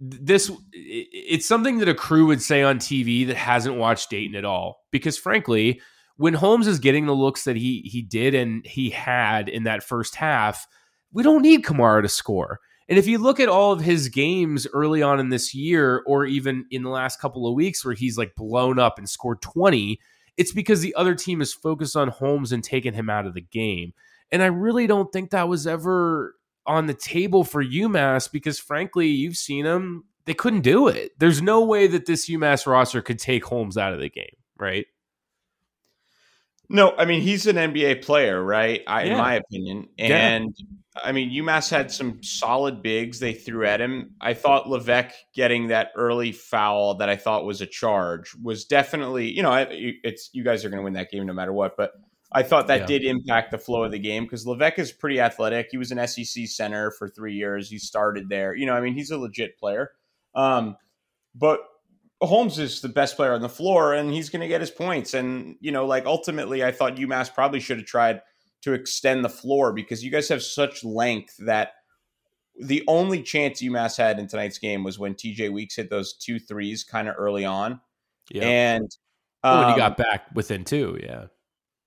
this 0.00 0.50
it's 0.72 1.46
something 1.46 1.78
that 1.78 1.88
a 1.88 1.94
crew 1.94 2.26
would 2.26 2.42
say 2.42 2.62
on 2.62 2.78
TV 2.78 3.26
that 3.26 3.36
hasn't 3.36 3.76
watched 3.76 4.10
Dayton 4.10 4.36
at 4.36 4.44
all. 4.44 4.84
Because 4.90 5.18
frankly, 5.18 5.80
when 6.16 6.34
Holmes 6.34 6.66
is 6.66 6.78
getting 6.78 7.06
the 7.06 7.14
looks 7.14 7.44
that 7.44 7.56
he 7.56 7.80
he 7.80 8.02
did 8.02 8.34
and 8.34 8.64
he 8.66 8.90
had 8.90 9.48
in 9.48 9.64
that 9.64 9.82
first 9.82 10.14
half, 10.14 10.66
we 11.12 11.22
don't 11.22 11.42
need 11.42 11.64
Camara 11.64 12.02
to 12.02 12.08
score. 12.08 12.60
And 12.88 12.98
if 12.98 13.06
you 13.06 13.18
look 13.18 13.38
at 13.38 13.50
all 13.50 13.72
of 13.72 13.80
his 13.80 14.08
games 14.08 14.66
early 14.72 15.02
on 15.02 15.20
in 15.20 15.28
this 15.28 15.54
year, 15.54 16.02
or 16.06 16.24
even 16.24 16.64
in 16.70 16.82
the 16.82 16.90
last 16.90 17.20
couple 17.20 17.46
of 17.46 17.54
weeks 17.54 17.84
where 17.84 17.94
he's 17.94 18.16
like 18.16 18.34
blown 18.34 18.78
up 18.78 18.98
and 18.98 19.08
scored 19.08 19.42
20, 19.42 20.00
it's 20.38 20.52
because 20.52 20.80
the 20.80 20.94
other 20.94 21.14
team 21.14 21.42
is 21.42 21.52
focused 21.52 21.96
on 21.96 22.08
Holmes 22.08 22.50
and 22.50 22.64
taking 22.64 22.94
him 22.94 23.10
out 23.10 23.26
of 23.26 23.34
the 23.34 23.42
game. 23.42 23.92
And 24.32 24.42
I 24.42 24.46
really 24.46 24.86
don't 24.86 25.12
think 25.12 25.30
that 25.30 25.48
was 25.48 25.66
ever 25.66 26.34
on 26.68 26.86
the 26.86 26.94
table 26.94 27.42
for 27.42 27.64
UMass 27.64 28.30
because, 28.30 28.60
frankly, 28.60 29.08
you've 29.08 29.36
seen 29.36 29.64
them. 29.64 30.04
They 30.26 30.34
couldn't 30.34 30.60
do 30.60 30.86
it. 30.86 31.18
There's 31.18 31.40
no 31.42 31.64
way 31.64 31.86
that 31.88 32.06
this 32.06 32.28
UMass 32.28 32.66
roster 32.66 33.00
could 33.02 33.18
take 33.18 33.44
Holmes 33.44 33.76
out 33.78 33.94
of 33.94 33.98
the 34.00 34.10
game, 34.10 34.36
right? 34.58 34.86
No, 36.70 36.94
I 36.98 37.06
mean 37.06 37.22
he's 37.22 37.46
an 37.46 37.56
NBA 37.56 38.02
player, 38.02 38.42
right? 38.44 38.82
I, 38.86 39.04
Yeah. 39.04 39.12
In 39.12 39.18
my 39.18 39.34
opinion, 39.36 39.88
Yeah. 39.96 40.28
and 40.28 40.54
I 41.02 41.12
mean 41.12 41.30
UMass 41.30 41.70
had 41.70 41.90
some 41.90 42.22
solid 42.22 42.82
bigs 42.82 43.20
they 43.20 43.32
threw 43.32 43.64
at 43.66 43.80
him. 43.80 44.14
I 44.20 44.34
thought 44.34 44.66
Leveque 44.66 45.12
getting 45.34 45.68
that 45.68 45.92
early 45.96 46.32
foul 46.32 46.96
that 46.96 47.08
I 47.08 47.16
thought 47.16 47.46
was 47.46 47.62
a 47.62 47.66
charge 47.66 48.34
was 48.42 48.66
definitely, 48.66 49.30
you 49.30 49.42
know, 49.42 49.66
it's 49.70 50.28
you 50.34 50.44
guys 50.44 50.62
are 50.64 50.68
going 50.68 50.80
to 50.80 50.84
win 50.84 50.92
that 50.92 51.10
game 51.10 51.24
no 51.24 51.32
matter 51.32 51.54
what. 51.54 51.74
But 51.78 51.92
I 52.30 52.42
thought 52.42 52.66
that 52.66 52.80
Yeah. 52.80 52.86
did 52.86 53.04
impact 53.04 53.50
the 53.52 53.58
flow 53.58 53.84
of 53.84 53.90
the 53.92 53.98
game 53.98 54.24
because 54.24 54.44
Leveque 54.44 54.78
is 54.78 54.92
pretty 54.92 55.20
athletic. 55.20 55.68
He 55.70 55.78
was 55.78 55.90
an 55.90 55.98
SEC 55.98 56.46
center 56.46 56.90
for 56.90 57.08
three 57.08 57.34
years. 57.34 57.70
He 57.70 57.78
started 57.78 58.28
there. 58.28 58.54
You 58.54 58.66
know, 58.66 58.74
I 58.74 58.80
mean, 58.80 58.94
he's 58.94 59.10
a 59.10 59.16
legit 59.18 59.58
player. 59.58 59.92
Um, 60.34 60.76
but 61.34 61.60
Holmes 62.20 62.58
is 62.58 62.80
the 62.80 62.88
best 62.88 63.16
player 63.16 63.32
on 63.32 63.40
the 63.40 63.48
floor 63.48 63.94
and 63.94 64.12
he's 64.12 64.28
going 64.28 64.42
to 64.42 64.48
get 64.48 64.60
his 64.60 64.70
points. 64.70 65.14
And, 65.14 65.56
you 65.60 65.72
know, 65.72 65.86
like 65.86 66.04
ultimately, 66.04 66.62
I 66.64 66.72
thought 66.72 66.96
UMass 66.96 67.32
probably 67.32 67.60
should 67.60 67.78
have 67.78 67.86
tried 67.86 68.20
to 68.62 68.72
extend 68.74 69.24
the 69.24 69.28
floor 69.30 69.72
because 69.72 70.04
you 70.04 70.10
guys 70.10 70.28
have 70.28 70.42
such 70.42 70.84
length 70.84 71.36
that 71.46 71.72
the 72.60 72.82
only 72.88 73.22
chance 73.22 73.62
UMass 73.62 73.96
had 73.96 74.18
in 74.18 74.26
tonight's 74.26 74.58
game 74.58 74.82
was 74.82 74.98
when 74.98 75.14
TJ 75.14 75.50
Weeks 75.52 75.76
hit 75.76 75.88
those 75.90 76.12
two 76.14 76.38
threes 76.40 76.82
kind 76.84 77.08
of 77.08 77.14
early 77.16 77.44
on. 77.44 77.80
Yeah. 78.30 78.44
And 78.44 78.96
Oh, 79.44 79.58
when 79.58 79.66
he 79.68 79.72
um, 79.74 79.78
got 79.78 79.96
back 79.96 80.26
within 80.34 80.64
two, 80.64 80.98
yeah. 81.00 81.26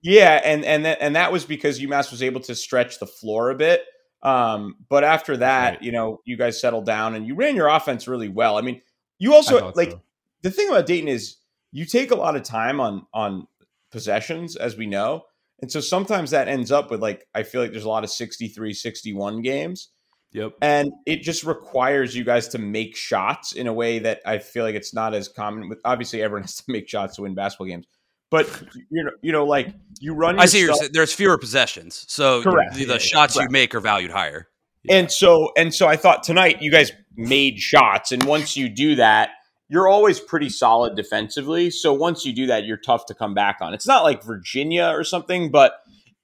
Yeah, 0.03 0.41
and 0.43 0.65
and 0.65 0.85
that, 0.85 0.97
and 1.01 1.15
that 1.15 1.31
was 1.31 1.45
because 1.45 1.79
UMass 1.79 2.11
was 2.11 2.23
able 2.23 2.41
to 2.41 2.55
stretch 2.55 2.99
the 2.99 3.05
floor 3.07 3.49
a 3.51 3.55
bit. 3.55 3.83
Um, 4.23 4.75
but 4.89 5.03
after 5.03 5.37
that, 5.37 5.73
Right. 5.75 5.81
you 5.83 5.91
know, 5.91 6.19
you 6.25 6.37
guys 6.37 6.59
settled 6.61 6.85
down 6.85 7.15
and 7.15 7.25
you 7.25 7.35
ran 7.35 7.55
your 7.55 7.67
offense 7.67 8.07
really 8.07 8.29
well. 8.29 8.57
I 8.57 8.61
mean, 8.61 8.81
you 9.19 9.33
also 9.33 9.71
like 9.75 9.91
so. 9.91 10.01
the 10.41 10.51
thing 10.51 10.69
about 10.69 10.85
Dayton 10.85 11.07
is 11.07 11.37
you 11.71 11.85
take 11.85 12.11
a 12.11 12.15
lot 12.15 12.35
of 12.35 12.43
time 12.43 12.79
on 12.79 13.05
on 13.13 13.47
possessions, 13.91 14.55
as 14.55 14.75
we 14.77 14.85
know. 14.87 15.23
And 15.61 15.71
so 15.71 15.79
sometimes 15.79 16.31
that 16.31 16.47
ends 16.47 16.71
up 16.71 16.89
with 16.89 17.01
like 17.01 17.27
I 17.35 17.43
feel 17.43 17.61
like 17.61 17.71
there's 17.71 17.83
a 17.83 17.89
lot 17.89 18.03
of 18.03 18.09
63, 18.09 18.73
61 18.73 19.41
games. 19.41 19.89
Yep. 20.33 20.53
And 20.61 20.91
it 21.05 21.21
just 21.23 21.43
requires 21.43 22.15
you 22.15 22.23
guys 22.23 22.47
to 22.49 22.57
make 22.57 22.95
shots 22.95 23.51
in 23.51 23.67
a 23.67 23.73
way 23.73 23.99
that 23.99 24.21
I 24.25 24.37
feel 24.39 24.63
like 24.63 24.75
it's 24.75 24.93
not 24.93 25.13
as 25.13 25.27
common 25.27 25.67
with 25.69 25.79
obviously 25.83 26.23
everyone 26.23 26.43
has 26.43 26.55
to 26.57 26.63
make 26.71 26.87
shots 26.89 27.17
to 27.17 27.23
win 27.23 27.35
basketball 27.35 27.67
games. 27.67 27.85
But 28.31 28.47
you 28.89 29.03
know, 29.03 29.11
you 29.21 29.31
know, 29.31 29.45
like 29.45 29.67
you 29.99 30.13
run 30.15 30.39
I 30.39 30.45
see. 30.45 30.65
Stuff- 30.65 30.91
there's 30.93 31.13
fewer 31.13 31.37
possessions, 31.37 32.05
so 32.07 32.41
Correct. 32.41 32.73
the, 32.75 32.85
the 32.85 32.93
Yeah, 32.93 32.97
shots 32.99 33.35
you 33.35 33.47
make 33.49 33.75
are 33.75 33.79
valued 33.81 34.09
higher. 34.11 34.47
And 34.89 35.11
so 35.11 35.51
and 35.57 35.71
so 35.73 35.87
I 35.87 35.95
thought 35.97 36.23
tonight 36.23 36.61
you 36.61 36.71
guys 36.71 36.91
made 37.15 37.59
shots 37.59 38.11
and 38.11 38.23
once 38.23 38.57
you 38.57 38.67
do 38.69 38.95
that, 38.95 39.31
you're 39.69 39.87
always 39.87 40.19
pretty 40.19 40.49
solid 40.49 40.95
defensively. 40.95 41.69
So 41.69 41.93
once 41.93 42.25
you 42.25 42.33
do 42.33 42.47
that, 42.47 42.65
you're 42.65 42.77
tough 42.77 43.05
to 43.07 43.13
come 43.13 43.33
back 43.35 43.57
on. 43.61 43.73
It's 43.75 43.85
not 43.85 44.03
like 44.03 44.23
Virginia 44.23 44.85
or 44.87 45.03
something, 45.03 45.51
but 45.51 45.73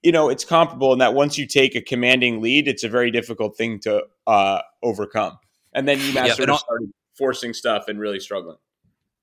you 0.01 0.11
know, 0.11 0.29
it's 0.29 0.45
comparable 0.45 0.93
in 0.93 0.99
that 0.99 1.13
once 1.13 1.37
you 1.37 1.45
take 1.45 1.75
a 1.75 1.81
commanding 1.81 2.41
lead, 2.41 2.67
it's 2.67 2.83
a 2.83 2.89
very 2.89 3.11
difficult 3.11 3.57
thing 3.57 3.79
to 3.81 4.03
uh, 4.25 4.61
overcome. 4.81 5.37
And 5.73 5.87
then 5.87 5.99
you 5.99 6.11
Yeah, 6.13 6.27
sort 6.33 6.49
of 6.49 6.53
on- 6.53 6.59
started 6.59 6.91
forcing 7.17 7.53
stuff 7.53 7.87
and 7.89 7.99
really 7.99 8.19
struggling. 8.19 8.57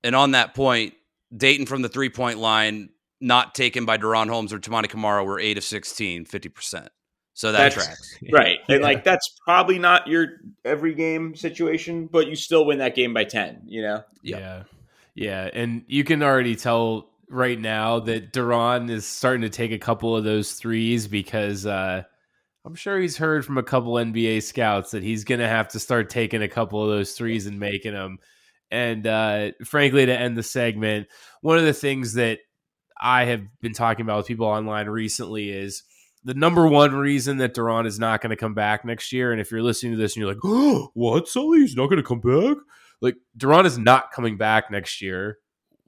And 0.04 0.14
on 0.14 0.32
that 0.32 0.54
point, 0.54 0.94
Dayton 1.36 1.66
from 1.66 1.82
the 1.82 1.88
three 1.88 2.10
point 2.10 2.38
line, 2.38 2.90
not 3.20 3.54
taken 3.54 3.84
by 3.84 3.98
DaRon 3.98 4.28
Holmes 4.28 4.52
or 4.52 4.58
Toumani 4.58 4.88
Camara, 4.88 5.24
were 5.24 5.38
eight 5.38 5.58
of 5.58 5.64
16, 5.64 6.26
50%. 6.26 6.88
So 7.34 7.50
that 7.52 7.58
That's- 7.58 7.74
tracks. 7.74 8.18
Right. 8.32 8.58
And 8.68 8.82
like 8.82 9.04
that's 9.04 9.28
probably 9.44 9.78
not 9.78 10.06
your 10.06 10.28
every 10.64 10.94
game 10.94 11.34
situation, 11.34 12.06
but 12.06 12.28
you 12.28 12.36
still 12.36 12.64
win 12.64 12.78
that 12.78 12.94
game 12.94 13.12
by 13.12 13.24
10, 13.24 13.62
you 13.66 13.82
know? 13.82 14.02
Yep. 14.22 14.40
Yeah. 14.40 14.62
Yeah. 15.14 15.50
And 15.52 15.84
you 15.86 16.04
can 16.04 16.22
already 16.22 16.56
tell 16.56 17.10
right 17.28 17.58
now 17.58 18.00
that 18.00 18.32
DaRon 18.32 18.90
is 18.90 19.04
starting 19.04 19.42
to 19.42 19.48
take 19.48 19.72
a 19.72 19.78
couple 19.78 20.16
of 20.16 20.24
those 20.24 20.52
threes 20.52 21.08
because 21.08 21.66
uh, 21.66 22.02
I'm 22.64 22.74
sure 22.74 22.98
he's 22.98 23.16
heard 23.16 23.44
from 23.44 23.58
a 23.58 23.62
couple 23.62 23.94
NBA 23.94 24.42
scouts 24.42 24.92
that 24.92 25.02
he's 25.02 25.24
going 25.24 25.40
to 25.40 25.48
have 25.48 25.68
to 25.68 25.80
start 25.80 26.10
taking 26.10 26.42
a 26.42 26.48
couple 26.48 26.82
of 26.82 26.88
those 26.88 27.12
threes 27.12 27.46
and 27.46 27.58
making 27.58 27.92
them. 27.94 28.18
And 28.70 29.06
uh, 29.06 29.52
frankly, 29.64 30.06
to 30.06 30.18
end 30.18 30.36
the 30.36 30.42
segment, 30.42 31.08
one 31.42 31.58
of 31.58 31.64
the 31.64 31.72
things 31.72 32.14
that 32.14 32.38
I 33.00 33.24
have 33.26 33.42
been 33.60 33.74
talking 33.74 34.04
about 34.04 34.18
with 34.18 34.26
people 34.26 34.46
online 34.46 34.88
recently 34.88 35.50
is 35.50 35.82
the 36.24 36.34
number 36.34 36.66
one 36.66 36.94
reason 36.94 37.36
that 37.38 37.54
DaRon 37.54 37.86
is 37.86 37.98
not 37.98 38.20
going 38.22 38.30
to 38.30 38.36
come 38.36 38.54
back 38.54 38.84
next 38.84 39.12
year. 39.12 39.30
And 39.30 39.40
if 39.40 39.50
you're 39.50 39.62
listening 39.62 39.92
to 39.92 39.98
this 39.98 40.16
and 40.16 40.22
you're 40.22 40.32
like, 40.32 40.42
oh, 40.44 40.90
what, 40.94 41.28
Sully? 41.28 41.60
He's 41.60 41.76
not 41.76 41.88
going 41.88 42.02
to 42.02 42.08
come 42.08 42.20
back? 42.20 42.56
Like, 43.00 43.16
DaRon 43.36 43.66
is 43.66 43.76
not 43.76 44.12
coming 44.12 44.38
back 44.38 44.70
next 44.70 45.02
year, 45.02 45.38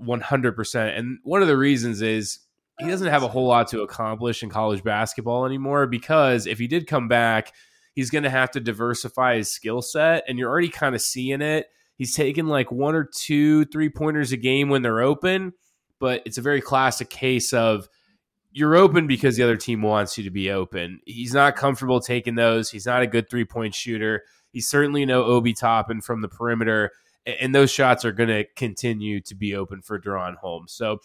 100%. 0.01 0.99
And 0.99 1.19
one 1.23 1.41
of 1.41 1.49
the 1.49 1.57
reasons 1.57 2.03
is 2.03 2.41
he 2.79 2.87
doesn't 2.87 3.09
have 3.09 3.23
a 3.23 3.29
whole 3.29 3.47
lot 3.47 3.69
to 3.69 3.81
accomplish 3.81 4.43
in 4.43 4.51
college 4.51 4.85
basketball 4.85 5.47
anymore 5.47 5.87
because 5.87 6.47
if 6.47 6.59
he 6.59 6.67
did 6.67 6.87
come 6.87 7.09
back, 7.09 7.53
he's 7.95 8.11
going 8.11 8.25
to 8.25 8.31
have 8.31 8.51
to 8.51 8.61
diversify 8.61 9.37
his 9.37 9.51
skill 9.51 9.81
set. 9.81 10.25
And 10.29 10.39
you're 10.39 10.51
already 10.51 10.69
kind 10.69 10.95
of 10.95 11.01
seeing 11.01 11.41
it. 11.41 11.69
He's 11.97 12.15
taking 12.15 12.47
like 12.47 12.71
one 12.71 12.95
or 12.95 13.05
two 13.05 13.65
three 13.67 13.89
pointers 13.89 14.33
a 14.33 14.37
game 14.37 14.69
when 14.69 14.83
they're 14.83 15.01
open, 15.01 15.53
but 15.99 16.23
it's 16.27 16.39
a 16.39 16.43
very 16.43 16.61
classic 16.61 17.09
case 17.11 17.53
of 17.53 17.89
you're 18.53 18.77
open 18.77 19.07
because 19.07 19.37
the 19.37 19.43
other 19.43 19.57
team 19.57 19.83
wants 19.83 20.17
you 20.17 20.25
to 20.25 20.31
be 20.31 20.51
open. 20.51 21.01
He's 21.05 21.35
not 21.35 21.57
comfortable 21.57 22.01
taking 22.01 22.35
those. 22.35 22.71
He's 22.71 22.87
not 22.87 23.03
a 23.03 23.07
good 23.07 23.29
three 23.29 23.45
point 23.45 23.75
shooter. 23.75 24.25
He's 24.51 24.67
certainly 24.67 25.05
no 25.05 25.25
Obi 25.25 25.53
Toppin 25.53 26.01
from 26.01 26.23
the 26.23 26.29
perimeter, 26.29 26.93
and 27.27 27.55
those 27.55 27.71
shots 27.71 28.05
are 28.05 28.13
going 28.13 28.31
to 28.31 28.45
continue 28.57 29.21
to 29.21 29.35
be 29.35 29.55
open 29.55 29.83
for 29.83 29.99
DaRon 30.01 30.37
Holmes. 30.37 30.73
So, 30.73 31.01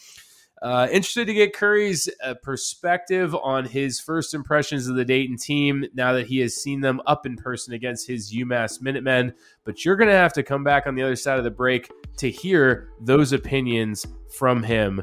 uh, 0.61 0.87
interested 0.91 1.25
to 1.25 1.33
get 1.33 1.55
Curry's 1.55 2.07
uh, 2.23 2.35
perspective 2.43 3.33
on 3.35 3.65
his 3.65 3.99
first 3.99 4.33
impressions 4.33 4.87
of 4.87 4.95
the 4.95 5.05
Dayton 5.05 5.37
team 5.37 5.85
now 5.95 6.13
that 6.13 6.27
he 6.27 6.39
has 6.39 6.55
seen 6.55 6.81
them 6.81 7.01
up 7.07 7.25
in 7.25 7.35
person 7.35 7.73
against 7.73 8.07
his 8.07 8.31
UMass 8.31 8.81
Minutemen. 8.81 9.33
But 9.63 9.83
you're 9.83 9.95
going 9.95 10.09
to 10.09 10.15
have 10.15 10.33
to 10.33 10.43
come 10.43 10.63
back 10.63 10.85
on 10.85 10.93
the 10.93 11.01
other 11.01 11.15
side 11.15 11.39
of 11.39 11.43
the 11.43 11.51
break 11.51 11.89
to 12.17 12.29
hear 12.29 12.89
those 13.01 13.33
opinions 13.33 14.05
from 14.37 14.61
him. 14.61 15.01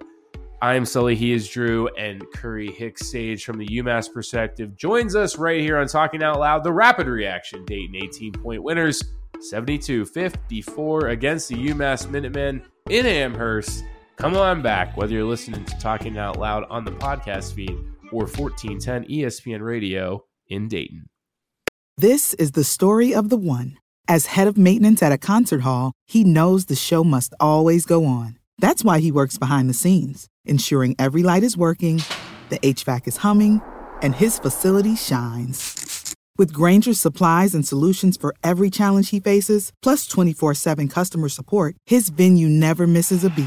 I'm 0.62 0.84
Sully, 0.84 1.14
he 1.14 1.32
is 1.32 1.48
Drew, 1.48 1.88
and 1.96 2.24
Curry 2.34 2.72
Hicks 2.72 3.12
Cage 3.12 3.44
from 3.44 3.58
the 3.58 3.66
UMass 3.66 4.12
perspective 4.12 4.76
joins 4.76 5.14
us 5.14 5.36
right 5.38 5.60
here 5.60 5.78
on 5.78 5.86
Talking 5.86 6.22
Out 6.22 6.40
Loud. 6.40 6.64
The 6.64 6.72
rapid 6.72 7.06
reaction 7.06 7.64
Dayton 7.64 7.94
18 7.94 8.32
point 8.32 8.62
winners 8.62 9.02
72 9.40 10.04
54 10.04 11.08
against 11.08 11.48
the 11.48 11.54
UMass 11.54 12.10
Minutemen 12.10 12.62
in 12.90 13.06
Amherst. 13.06 13.84
Come 14.18 14.36
on 14.36 14.62
back, 14.62 14.96
whether 14.96 15.12
you're 15.12 15.22
listening 15.22 15.64
to 15.64 15.78
Talking 15.78 16.18
Out 16.18 16.40
Loud 16.40 16.64
on 16.68 16.84
the 16.84 16.90
podcast 16.90 17.52
feed 17.52 17.78
or 18.10 18.26
1410 18.26 19.04
ESPN 19.04 19.60
Radio 19.60 20.24
in 20.48 20.66
Dayton. 20.66 21.06
This 21.96 22.34
is 22.34 22.50
the 22.52 22.64
story 22.64 23.14
of 23.14 23.28
the 23.28 23.36
one. 23.36 23.78
As 24.08 24.26
head 24.26 24.48
of 24.48 24.58
maintenance 24.58 25.04
at 25.04 25.12
a 25.12 25.18
concert 25.18 25.60
hall, 25.60 25.92
he 26.04 26.24
knows 26.24 26.64
the 26.64 26.74
show 26.74 27.04
must 27.04 27.32
always 27.38 27.86
go 27.86 28.06
on. 28.06 28.40
That's 28.58 28.82
why 28.82 28.98
he 28.98 29.12
works 29.12 29.38
behind 29.38 29.70
the 29.70 29.74
scenes, 29.74 30.26
ensuring 30.44 30.96
every 30.98 31.22
light 31.22 31.44
is 31.44 31.56
working, 31.56 32.02
the 32.48 32.58
HVAC 32.58 33.06
is 33.06 33.18
humming, 33.18 33.62
and 34.02 34.16
his 34.16 34.40
facility 34.40 34.96
shines. 34.96 36.16
With 36.36 36.52
Grainger's 36.52 36.98
supplies 36.98 37.54
and 37.54 37.64
solutions 37.64 38.16
for 38.16 38.34
every 38.42 38.68
challenge 38.68 39.10
he 39.10 39.20
faces, 39.20 39.70
plus 39.80 40.08
24 40.08 40.54
7 40.54 40.88
customer 40.88 41.28
support, 41.28 41.76
his 41.86 42.08
venue 42.08 42.48
never 42.48 42.84
misses 42.88 43.22
a 43.22 43.30
beat. 43.30 43.46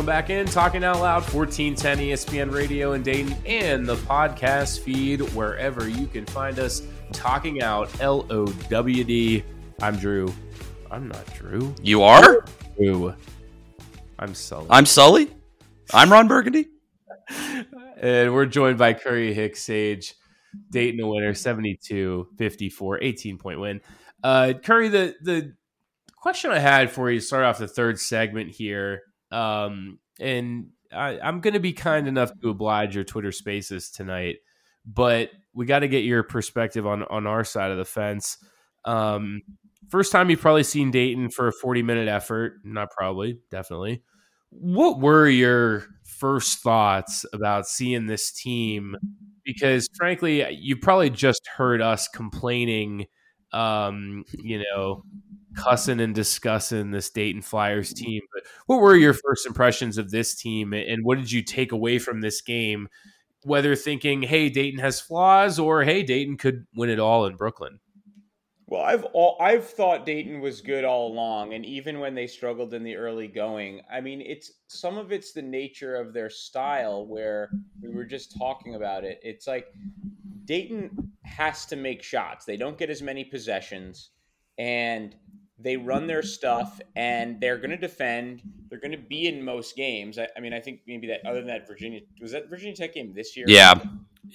Welcome 0.00 0.14
back 0.14 0.30
in, 0.30 0.46
Talking 0.46 0.82
Out 0.82 1.00
Loud, 1.00 1.30
1410 1.30 1.98
ESPN 1.98 2.50
Radio 2.50 2.94
in 2.94 3.02
Dayton, 3.02 3.36
and 3.44 3.86
the 3.86 3.96
podcast 3.96 4.80
feed 4.80 5.20
wherever 5.34 5.90
you 5.90 6.06
can 6.06 6.24
find 6.24 6.58
us. 6.58 6.80
Talking 7.12 7.60
Out, 7.60 7.90
L 8.00 8.26
O 8.30 8.46
W 8.46 9.04
D. 9.04 9.44
I'm 9.82 9.98
Drew. 9.98 10.32
I'm 10.90 11.06
not 11.06 11.26
Drew. 11.34 11.74
You 11.82 12.02
are? 12.02 12.46
Drew. 12.78 13.14
I'm 14.18 14.32
Sully. 14.34 14.68
I'm 14.70 14.86
Sully. 14.86 15.30
I'm 15.92 16.10
Ron 16.10 16.28
Burgundy. 16.28 16.68
and 18.00 18.32
we're 18.32 18.46
joined 18.46 18.78
by 18.78 18.94
Curry 18.94 19.34
Hicks 19.34 19.66
Cage. 19.66 20.14
Dayton 20.70 20.98
a 21.00 21.06
winner, 21.06 21.34
72 21.34 22.26
54, 22.38 23.02
18 23.02 23.36
point 23.36 23.60
win. 23.60 23.82
Uh, 24.24 24.54
Curry, 24.64 24.88
the, 24.88 25.14
the 25.20 25.52
question 26.16 26.52
I 26.52 26.58
had 26.58 26.90
for 26.90 27.10
you 27.10 27.20
to 27.20 27.26
start 27.26 27.44
off 27.44 27.58
the 27.58 27.68
third 27.68 28.00
segment 28.00 28.48
here, 28.48 29.02
um, 29.30 29.98
and 30.18 30.68
I, 30.92 31.18
I'm 31.20 31.40
going 31.40 31.54
to 31.54 31.60
be 31.60 31.72
kind 31.72 32.08
enough 32.08 32.32
to 32.42 32.50
oblige 32.50 32.94
your 32.94 33.04
Twitter 33.04 33.32
spaces 33.32 33.90
tonight, 33.90 34.36
but 34.84 35.30
we 35.54 35.66
got 35.66 35.80
to 35.80 35.88
get 35.88 36.04
your 36.04 36.22
perspective 36.22 36.86
on, 36.86 37.04
on 37.04 37.26
our 37.26 37.44
side 37.44 37.70
of 37.70 37.78
the 37.78 37.84
fence. 37.84 38.38
Um, 38.84 39.42
first 39.88 40.12
time 40.12 40.30
you've 40.30 40.40
probably 40.40 40.62
seen 40.62 40.90
Dayton 40.90 41.30
for 41.30 41.48
a 41.48 41.52
40 41.52 41.82
minute 41.82 42.08
effort, 42.08 42.54
not 42.64 42.90
probably, 42.90 43.38
definitely. 43.50 44.02
What 44.50 45.00
were 45.00 45.28
your 45.28 45.84
first 46.04 46.58
thoughts 46.58 47.24
about 47.32 47.68
seeing 47.68 48.06
this 48.06 48.32
team? 48.32 48.96
Because 49.44 49.88
frankly, 49.96 50.46
you've 50.52 50.80
probably 50.80 51.10
just 51.10 51.46
heard 51.56 51.80
us 51.80 52.08
complaining, 52.08 53.06
um, 53.52 54.24
you 54.42 54.62
know, 54.62 55.04
cussing 55.56 56.00
and 56.00 56.14
discussing 56.14 56.90
this 56.90 57.10
Dayton 57.10 57.42
Flyers 57.42 57.92
mm-hmm. 57.92 58.04
team. 58.04 58.22
But 58.32 58.44
what 58.66 58.80
were 58.80 58.96
your 58.96 59.14
first 59.14 59.46
impressions 59.46 59.98
of 59.98 60.10
this 60.10 60.34
team, 60.34 60.72
and 60.72 61.04
what 61.04 61.18
did 61.18 61.30
you 61.30 61.42
take 61.42 61.72
away 61.72 61.98
from 61.98 62.20
this 62.20 62.40
game? 62.40 62.88
Whether 63.42 63.74
thinking, 63.74 64.22
"Hey, 64.22 64.48
Dayton 64.50 64.80
has 64.80 65.00
flaws," 65.00 65.58
or 65.58 65.82
"Hey, 65.82 66.02
Dayton 66.02 66.36
could 66.36 66.66
win 66.74 66.90
it 66.90 66.98
all 66.98 67.26
in 67.26 67.36
Brooklyn." 67.36 67.80
Well, 68.70 68.82
I've 68.82 69.04
all, 69.06 69.36
I've 69.40 69.68
thought 69.68 70.06
Dayton 70.06 70.40
was 70.40 70.60
good 70.60 70.84
all 70.84 71.10
along, 71.10 71.54
and 71.54 71.66
even 71.66 71.98
when 71.98 72.14
they 72.14 72.28
struggled 72.28 72.72
in 72.72 72.84
the 72.84 72.94
early 72.94 73.26
going, 73.26 73.80
I 73.90 74.00
mean, 74.00 74.20
it's 74.20 74.52
some 74.68 74.96
of 74.96 75.10
it's 75.10 75.32
the 75.32 75.42
nature 75.42 75.96
of 75.96 76.12
their 76.12 76.30
style. 76.30 77.04
Where 77.04 77.50
we 77.82 77.88
were 77.88 78.04
just 78.04 78.38
talking 78.38 78.76
about 78.76 79.02
it, 79.02 79.18
it's 79.24 79.48
like 79.48 79.66
Dayton 80.44 81.10
has 81.24 81.66
to 81.66 81.76
make 81.76 82.00
shots. 82.00 82.44
They 82.44 82.56
don't 82.56 82.78
get 82.78 82.90
as 82.90 83.02
many 83.02 83.24
possessions, 83.24 84.10
and 84.56 85.16
they 85.62 85.76
run 85.76 86.06
their 86.06 86.22
stuff, 86.22 86.80
and 86.96 87.40
they're 87.40 87.58
going 87.58 87.70
to 87.70 87.76
defend. 87.76 88.42
They're 88.68 88.80
going 88.80 88.92
to 88.92 88.98
be 88.98 89.26
in 89.26 89.44
most 89.44 89.76
games. 89.76 90.18
I, 90.18 90.28
I, 90.36 90.40
mean, 90.40 90.52
I 90.52 90.60
think 90.60 90.80
maybe 90.86 91.06
that 91.08 91.26
other 91.26 91.38
than 91.38 91.48
that 91.48 91.66
Virginia 91.66 92.00
was 92.20 92.32
that 92.32 92.48
Virginia 92.48 92.74
Tech 92.74 92.94
game 92.94 93.12
this 93.14 93.36
year. 93.36 93.46
Yeah. 93.48 93.74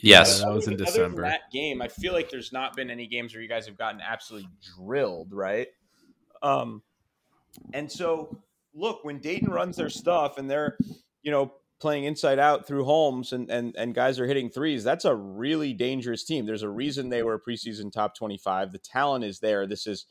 Yes, 0.01 0.39
yeah, 0.39 0.47
that 0.47 0.53
was 0.53 0.67
in 0.67 0.73
other 0.73 0.83
December. 0.83 1.21
Than 1.21 1.31
that 1.31 1.51
game, 1.53 1.81
I 1.81 1.87
feel 1.87 2.11
like 2.11 2.29
there's 2.29 2.51
not 2.51 2.75
been 2.75 2.89
any 2.89 3.07
games 3.07 3.33
where 3.33 3.41
you 3.41 3.47
guys 3.47 3.65
have 3.67 3.77
gotten 3.77 4.01
absolutely 4.01 4.49
drilled, 4.75 5.31
right? 5.31 5.67
Um, 6.41 6.81
and 7.73 7.89
so 7.89 8.41
look 8.73 9.03
when 9.03 9.19
Dayton 9.19 9.49
runs 9.49 9.77
their 9.77 9.89
stuff 9.89 10.37
and 10.37 10.49
they're 10.49 10.77
you 11.21 11.31
know 11.31 11.53
playing 11.79 12.05
inside 12.05 12.39
out 12.39 12.67
through 12.67 12.83
Holmes 12.83 13.31
and 13.31 13.49
and 13.49 13.75
and 13.77 13.93
guys 13.93 14.19
are 14.19 14.27
hitting 14.27 14.49
threes, 14.49 14.83
that's 14.83 15.05
a 15.05 15.15
really 15.15 15.71
dangerous 15.71 16.23
team. 16.23 16.45
There's 16.45 16.63
a 16.63 16.69
reason 16.69 17.09
they 17.09 17.23
were 17.23 17.35
a 17.35 17.39
preseason 17.39 17.91
top 17.91 18.15
25. 18.15 18.71
The 18.71 18.79
talent 18.79 19.23
is 19.23 19.39
there. 19.39 19.65
This 19.67 19.87
is 19.87 20.07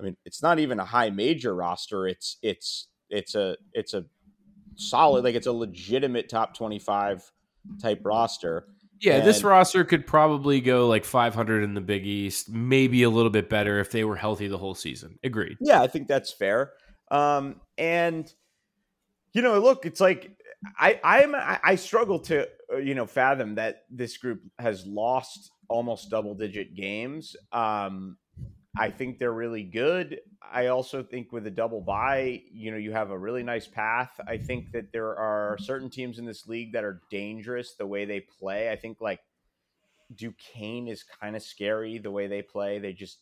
I 0.00 0.04
mean, 0.04 0.16
it's 0.24 0.42
not 0.42 0.58
even 0.58 0.80
a 0.80 0.84
high 0.84 1.10
major 1.10 1.54
roster. 1.54 2.06
It's 2.06 2.38
it's 2.42 2.88
it's 3.10 3.34
a 3.34 3.56
it's 3.72 3.94
a 3.94 4.04
solid 4.76 5.24
like 5.24 5.34
it's 5.34 5.46
a 5.46 5.52
legitimate 5.52 6.28
top 6.28 6.56
25 6.56 7.30
type 7.80 8.00
roster. 8.04 8.66
Yeah, 9.00 9.16
And- 9.16 9.26
this 9.26 9.42
roster 9.42 9.84
could 9.84 10.06
probably 10.06 10.60
go 10.60 10.86
like 10.86 11.04
500 11.04 11.62
in 11.62 11.74
the 11.74 11.80
Big 11.80 12.06
East, 12.06 12.50
maybe 12.50 13.02
a 13.02 13.10
little 13.10 13.30
bit 13.30 13.48
better 13.48 13.78
if 13.80 13.90
they 13.90 14.04
were 14.04 14.16
healthy 14.16 14.46
the 14.48 14.58
whole 14.58 14.74
season. 14.74 15.18
Agreed. 15.24 15.56
Yeah, 15.60 15.80
I 15.80 15.86
think 15.86 16.06
that's 16.06 16.32
fair. 16.32 16.72
Um, 17.10 17.60
and 17.78 18.32
you 19.32 19.42
know, 19.42 19.58
look, 19.58 19.86
it's 19.86 20.00
like 20.00 20.36
I 20.78 21.00
I'm 21.02 21.34
I, 21.34 21.58
I 21.62 21.74
struggle 21.76 22.18
to 22.20 22.48
uh, 22.72 22.76
you 22.76 22.94
know 22.94 23.06
fathom 23.06 23.56
that 23.56 23.84
this 23.90 24.16
group 24.16 24.42
has 24.58 24.86
lost 24.86 25.50
almost 25.68 26.10
double 26.10 26.34
digit 26.34 26.74
games. 26.74 27.36
Um, 27.52 28.16
I 28.76 28.90
think 28.90 29.18
they're 29.18 29.32
really 29.32 29.64
good. 29.64 30.20
I 30.40 30.66
also 30.66 31.02
think 31.02 31.32
with 31.32 31.46
a 31.46 31.50
double 31.50 31.80
bye, 31.80 32.42
you 32.52 32.70
know, 32.70 32.76
you 32.76 32.92
have 32.92 33.10
a 33.10 33.18
really 33.18 33.42
nice 33.42 33.66
path. 33.66 34.10
I 34.26 34.36
think 34.36 34.72
that 34.72 34.92
there 34.92 35.16
are 35.16 35.58
certain 35.60 35.90
teams 35.90 36.18
in 36.18 36.24
this 36.24 36.46
league 36.46 36.72
that 36.72 36.84
are 36.84 37.02
dangerous 37.10 37.74
the 37.74 37.86
way 37.86 38.04
they 38.04 38.20
play. 38.20 38.70
I 38.70 38.76
think 38.76 39.00
like 39.00 39.20
Duquesne 40.14 40.88
is 40.88 41.02
kind 41.02 41.36
of 41.36 41.42
scary 41.42 41.98
the 41.98 42.10
way 42.10 42.26
they 42.26 42.42
play. 42.42 42.78
They 42.78 42.92
just 42.92 43.18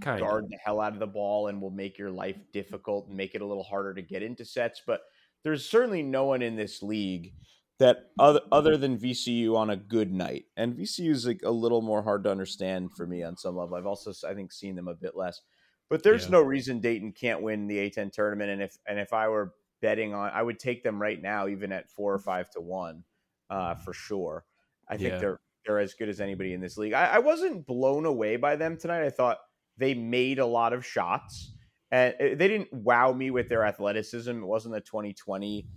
Kind 0.00 0.20
guard 0.20 0.46
the 0.48 0.56
hell 0.64 0.80
out 0.80 0.92
of 0.92 1.00
the 1.00 1.06
ball 1.06 1.48
and 1.48 1.60
will 1.60 1.70
make 1.70 1.98
your 1.98 2.10
life 2.10 2.36
difficult 2.52 3.08
and 3.08 3.16
make 3.16 3.34
it 3.34 3.42
a 3.42 3.46
little 3.46 3.64
harder 3.64 3.92
to 3.94 4.02
get 4.02 4.22
into 4.22 4.44
sets. 4.44 4.80
But 4.86 5.00
there's 5.42 5.68
certainly 5.68 6.02
no 6.02 6.26
one 6.26 6.42
in 6.42 6.54
this 6.54 6.82
league 6.82 7.34
that 7.80 8.12
other 8.20 8.42
other 8.52 8.76
than 8.78 8.98
VCU 8.98 9.56
on 9.56 9.70
a 9.70 9.76
good 9.76 10.12
night, 10.12 10.46
and 10.56 10.76
VCU 10.76 11.10
is 11.10 11.26
like 11.26 11.42
a 11.44 11.50
little 11.50 11.82
more 11.82 12.02
hard 12.04 12.24
to 12.24 12.30
understand 12.30 12.92
for 12.96 13.06
me 13.06 13.24
on 13.24 13.36
some 13.36 13.56
level. 13.56 13.76
I've 13.76 13.86
also 13.86 14.12
I 14.28 14.34
think 14.34 14.52
seen 14.52 14.76
them 14.76 14.88
a 14.88 14.94
bit 14.94 15.16
less, 15.16 15.40
but 15.88 16.02
there's 16.04 16.28
Yeah. 16.28 16.30
no 16.30 16.42
reason 16.42 16.80
Dayton 16.80 17.12
can't 17.12 17.42
win 17.42 17.66
the 17.66 17.78
A10 17.78 18.10
tournament. 18.10 18.50
And 18.50 18.62
if 18.62 18.78
and 18.86 19.00
if 19.00 19.12
I 19.12 19.28
were 19.28 19.54
betting 19.82 20.14
on, 20.14 20.30
I 20.32 20.42
would 20.42 20.60
take 20.60 20.84
them 20.84 21.02
right 21.02 21.20
now, 21.20 21.48
even 21.48 21.72
at 21.72 21.90
four 21.90 22.14
or 22.14 22.18
five 22.20 22.50
to 22.52 22.60
one, 22.60 23.04
uh, 23.50 23.74
for 23.76 23.92
sure. 23.92 24.46
I 24.88 24.96
think 24.98 25.16
Yeah. 25.16 25.18
they're 25.18 25.40
they're 25.66 25.78
as 25.80 25.94
good 25.94 26.08
as 26.08 26.20
anybody 26.20 26.54
in 26.54 26.60
this 26.60 26.76
league. 26.78 26.94
I, 26.94 27.06
I 27.16 27.18
wasn't 27.18 27.66
blown 27.66 28.06
away 28.06 28.36
by 28.36 28.56
them 28.56 28.78
tonight. 28.78 29.04
I 29.04 29.10
thought 29.10 29.38
they 29.76 29.94
made 29.94 30.38
a 30.38 30.46
lot 30.46 30.72
of 30.72 30.84
shots, 30.86 31.54
and 31.90 32.14
uh, 32.14 32.34
they 32.34 32.48
didn't 32.48 32.72
wow 32.72 33.12
me 33.12 33.30
with 33.30 33.48
their 33.48 33.64
athleticism. 33.64 34.30
It 34.42 34.46
wasn't 34.46 34.74
the 34.74 34.80
2020 34.80 35.68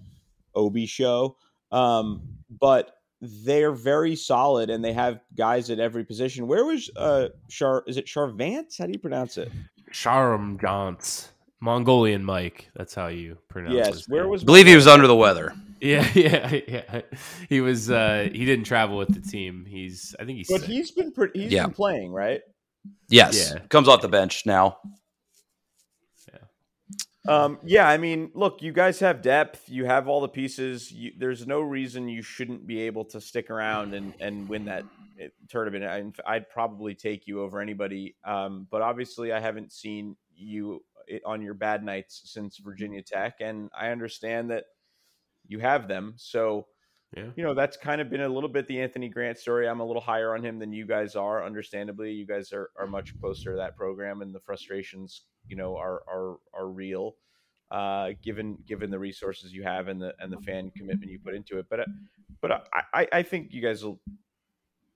Obi 0.55 0.85
show, 0.85 1.37
um, 1.73 2.21
but 2.61 2.91
they're 3.21 3.71
very 3.71 4.15
solid, 4.15 4.69
and 4.69 4.83
they 4.83 4.93
have 4.93 5.19
guys 5.35 5.69
at 5.69 5.79
every 5.79 6.03
position. 6.05 6.47
Where 6.47 6.65
was 6.65 6.89
uh 6.95 7.29
Char? 7.49 7.83
Is 7.87 7.97
it 7.97 8.05
Charvance? 8.05 8.77
How 8.77 8.85
do 8.85 8.91
you 8.93 8.99
pronounce 8.99 9.37
it? 9.37 9.51
Sharavjamts, 9.91 11.29
Mongolian 11.61 12.23
Mike. 12.23 12.69
That's 12.75 12.93
how 12.93 13.07
you 13.07 13.37
pronounce 13.49 13.75
Yes. 13.75 13.93
his 13.93 14.09
Where 14.09 14.23
name. 14.23 14.31
was? 14.31 14.43
believe 14.43 14.67
he 14.67 14.75
was 14.75 14.87
under 14.87 15.07
the 15.07 15.15
weather. 15.15 15.53
Yeah, 15.81 16.07
yeah, 16.15 16.59
yeah. 16.67 17.01
He 17.49 17.61
was. 17.61 17.89
uh 17.91 18.29
He 18.31 18.45
didn't 18.45 18.65
travel 18.65 18.97
with 18.97 19.13
the 19.13 19.21
team. 19.21 19.65
He's. 19.67 20.15
I 20.19 20.25
think 20.25 20.37
he's. 20.37 20.49
But 20.49 20.61
sick. 20.61 20.69
he's 20.69 20.91
been 20.91 21.11
pretty. 21.11 21.43
He's 21.43 21.51
Yeah. 21.51 21.65
been 21.65 21.73
playing, 21.73 22.11
right? 22.11 22.41
Yes, 23.09 23.51
Yeah. 23.53 23.59
comes 23.69 23.87
off 23.87 24.01
the 24.01 24.07
bench 24.09 24.45
now. 24.45 24.77
Um, 27.27 27.57
yeah, 27.63 27.87
I 27.87 27.97
mean, 27.97 28.31
look, 28.33 28.61
you 28.61 28.73
guys 28.73 28.99
have 28.99 29.21
depth. 29.21 29.69
You 29.69 29.85
have 29.85 30.07
all 30.07 30.19
the 30.21 30.27
pieces. 30.27 30.91
You, 30.91 31.13
there's 31.17 31.47
no 31.47 31.61
reason 31.61 32.09
you 32.09 32.21
shouldn't 32.21 32.67
be 32.67 32.81
able 32.81 33.05
to 33.05 33.21
stick 33.21 33.49
around 33.49 33.93
and, 33.93 34.13
and 34.19 34.47
win 34.49 34.65
that 34.65 34.83
uh, 35.23 35.27
tournament. 35.47 35.85
I, 35.85 36.33
I'd 36.35 36.49
probably 36.49 36.95
take 36.95 37.25
you 37.25 37.41
over 37.41 37.61
anybody. 37.61 38.15
Um, 38.25 38.67
but 38.69 38.81
obviously, 38.81 39.31
I 39.31 39.39
haven't 39.39 39.71
seen 39.71 40.17
you 40.35 40.83
on 41.25 41.41
your 41.41 41.53
bad 41.53 41.83
nights 41.83 42.21
since 42.25 42.57
Virginia 42.57 43.01
Tech, 43.01 43.35
and 43.39 43.69
I 43.77 43.89
understand 43.89 44.51
that 44.51 44.65
you 45.47 45.59
have 45.59 45.87
them. 45.87 46.13
So, 46.17 46.67
Yeah. 47.15 47.27
you 47.35 47.43
know, 47.43 47.53
that's 47.53 47.77
kind 47.77 48.01
of 48.01 48.09
been 48.09 48.21
a 48.21 48.29
little 48.29 48.49
bit 48.49 48.67
the 48.67 48.81
Anthony 48.81 49.07
Grant 49.09 49.37
story. 49.37 49.67
I'm 49.67 49.79
a 49.81 49.85
little 49.85 50.01
higher 50.01 50.33
on 50.33 50.43
him 50.43 50.59
than 50.59 50.73
you 50.73 50.85
guys 50.85 51.15
are. 51.15 51.43
Understandably, 51.45 52.11
you 52.11 52.25
guys 52.25 52.51
are, 52.53 52.69
are 52.77 52.87
much 52.87 53.17
closer 53.19 53.51
to 53.51 53.57
that 53.57 53.77
program, 53.77 54.21
and 54.21 54.33
the 54.33 54.39
frustrations, 54.39 55.23
you 55.47 55.55
know, 55.55 55.77
are 55.77 56.01
are 56.07 56.37
are 56.53 56.67
real, 56.67 57.15
uh, 57.71 58.09
given 58.21 58.57
given 58.65 58.89
the 58.89 58.99
resources 58.99 59.53
you 59.53 59.63
have 59.63 59.87
and 59.87 60.01
the 60.01 60.13
and 60.19 60.31
the 60.31 60.37
fan 60.41 60.71
commitment 60.75 61.11
you 61.11 61.19
put 61.19 61.35
into 61.35 61.59
it. 61.59 61.65
But 61.69 61.81
uh, 61.81 61.85
but 62.41 62.69
I 62.93 63.07
I, 63.11 63.23
think 63.23 63.53
you 63.53 63.61
guys 63.61 63.83
will 63.83 63.99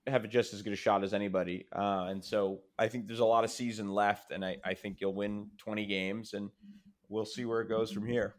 have 0.06 0.28
just 0.28 0.54
as 0.54 0.62
good 0.62 0.72
a 0.72 0.76
shot 0.76 1.04
as 1.04 1.14
anybody, 1.14 1.66
uh, 1.74 2.06
and 2.08 2.24
so 2.24 2.60
I 2.78 2.88
think 2.88 3.06
there's 3.06 3.20
a 3.20 3.24
lot 3.24 3.44
of 3.44 3.50
season 3.50 3.88
left, 3.88 4.30
and 4.30 4.44
I 4.44 4.58
I 4.64 4.74
think 4.74 5.00
you'll 5.00 5.14
win 5.14 5.48
20 5.58 5.86
games, 5.86 6.34
and 6.34 6.50
we'll 7.08 7.24
see 7.24 7.44
where 7.44 7.60
it 7.60 7.68
goes 7.68 7.90
from 7.90 8.06
here. 8.06 8.34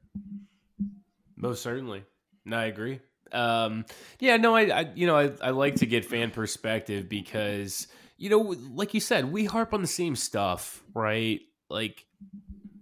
Most 1.36 1.62
certainly. 1.64 2.04
No, 2.46 2.58
I 2.58 2.66
agree. 2.66 3.00
Um, 3.32 3.86
yeah, 4.20 4.38
no, 4.38 4.56
I, 4.56 4.62
I 4.64 4.92
you 4.96 5.08
know, 5.08 5.16
I, 5.16 5.32
I 5.42 5.50
like 5.52 5.76
to 5.76 5.86
get 5.86 6.06
fan 6.06 6.32
perspective 6.32 7.08
because, 7.10 7.88
you 8.18 8.30
know, 8.30 8.56
like 8.74 8.94
you 8.94 9.00
said, 9.00 9.32
we 9.32 9.46
harp 9.46 9.74
on 9.74 9.82
the 9.82 9.88
same 9.88 10.16
stuff, 10.16 10.84
right? 10.94 11.42
Like 11.70 12.06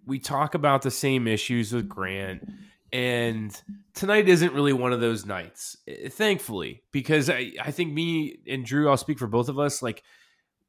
we 0.05 0.19
talk 0.19 0.53
about 0.55 0.81
the 0.81 0.91
same 0.91 1.27
issues 1.27 1.73
with 1.73 1.89
Grant, 1.89 2.47
and 2.93 3.59
tonight 3.93 4.29
isn't 4.29 4.53
really 4.53 4.73
one 4.73 4.93
of 4.93 5.01
those 5.01 5.25
nights, 5.25 5.75
eh, 5.87 6.09
thankfully, 6.09 6.83
because 6.91 7.29
I, 7.29 7.51
I 7.61 7.71
think 7.71 7.91
me 7.93 8.37
and 8.47 8.65
Drew, 8.65 8.89
I'll 8.89 8.95
speak 8.97 9.19
for 9.19 9.27
both 9.27 9.49
of 9.49 9.59
us, 9.59 9.81
like 9.81 10.03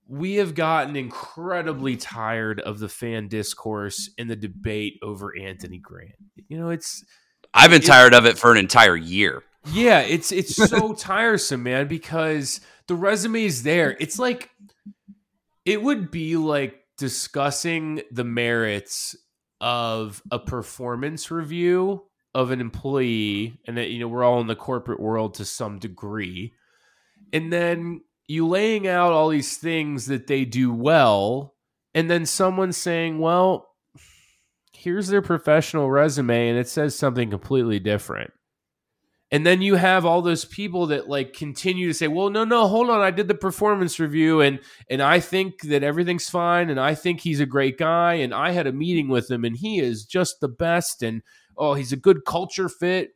we 0.08 0.36
have 0.36 0.54
gotten 0.54 0.96
incredibly 0.96 1.96
tired 1.96 2.60
of 2.60 2.78
the 2.78 2.88
fan 2.88 3.28
discourse 3.28 4.10
and 4.18 4.28
the 4.30 4.36
debate 4.36 4.98
over 5.02 5.36
Anthony 5.38 5.78
Grant. 5.78 6.14
You 6.48 6.58
know, 6.58 6.70
it's 6.70 7.04
I've 7.54 7.70
been 7.70 7.82
It- 7.82 7.86
tired 7.86 8.14
of 8.14 8.26
it 8.26 8.38
for 8.38 8.50
an 8.50 8.56
entire 8.58 8.96
year. 8.96 9.44
yeah, 9.72 10.00
it's 10.00 10.32
it's 10.40 10.56
so 10.56 10.94
tiresome, 10.94 11.62
man, 11.62 11.86
because 11.86 12.60
the 12.88 12.94
resume 12.96 13.44
is 13.44 13.62
there. 13.62 13.96
It's 14.00 14.18
like 14.18 14.50
it 15.64 15.82
would 15.82 16.10
be 16.10 16.36
like 16.36 16.77
discussing 16.98 18.02
the 18.10 18.24
merits 18.24 19.16
of 19.60 20.22
a 20.30 20.38
performance 20.38 21.30
review 21.30 22.04
of 22.34 22.50
an 22.50 22.60
employee 22.60 23.58
and 23.66 23.76
that 23.76 23.88
you 23.88 23.98
know 23.98 24.08
we're 24.08 24.22
all 24.22 24.40
in 24.40 24.46
the 24.46 24.54
corporate 24.54 25.00
world 25.00 25.34
to 25.34 25.44
some 25.44 25.78
degree. 25.78 26.52
And 27.32 27.52
then 27.52 28.02
you 28.26 28.46
laying 28.46 28.86
out 28.86 29.12
all 29.12 29.30
these 29.30 29.56
things 29.56 30.06
that 30.06 30.26
they 30.26 30.44
do 30.44 30.72
well 30.72 31.54
and 31.94 32.10
then 32.10 32.26
someone 32.26 32.72
saying, 32.72 33.18
"Well, 33.18 33.74
here's 34.72 35.08
their 35.08 35.22
professional 35.22 35.90
resume 35.90 36.50
and 36.50 36.58
it 36.58 36.68
says 36.68 36.94
something 36.94 37.30
completely 37.30 37.78
different." 37.78 38.32
And 39.30 39.44
then 39.44 39.60
you 39.60 39.74
have 39.74 40.06
all 40.06 40.22
those 40.22 40.46
people 40.46 40.86
that 40.86 41.08
like 41.08 41.34
continue 41.34 41.88
to 41.88 41.94
say, 41.94 42.08
"Well, 42.08 42.30
no, 42.30 42.44
no, 42.44 42.66
hold 42.66 42.88
on. 42.88 43.00
I 43.00 43.10
did 43.10 43.28
the 43.28 43.34
performance 43.34 44.00
review 44.00 44.40
and 44.40 44.58
and 44.88 45.02
I 45.02 45.20
think 45.20 45.62
that 45.62 45.82
everything's 45.82 46.30
fine 46.30 46.70
and 46.70 46.80
I 46.80 46.94
think 46.94 47.20
he's 47.20 47.40
a 47.40 47.46
great 47.46 47.76
guy 47.78 48.14
and 48.14 48.32
I 48.32 48.52
had 48.52 48.66
a 48.66 48.72
meeting 48.72 49.08
with 49.08 49.30
him 49.30 49.44
and 49.44 49.56
he 49.56 49.80
is 49.80 50.04
just 50.04 50.40
the 50.40 50.48
best 50.48 51.02
and 51.02 51.22
oh, 51.56 51.74
he's 51.74 51.92
a 51.92 51.96
good 51.96 52.24
culture 52.24 52.68
fit." 52.68 53.10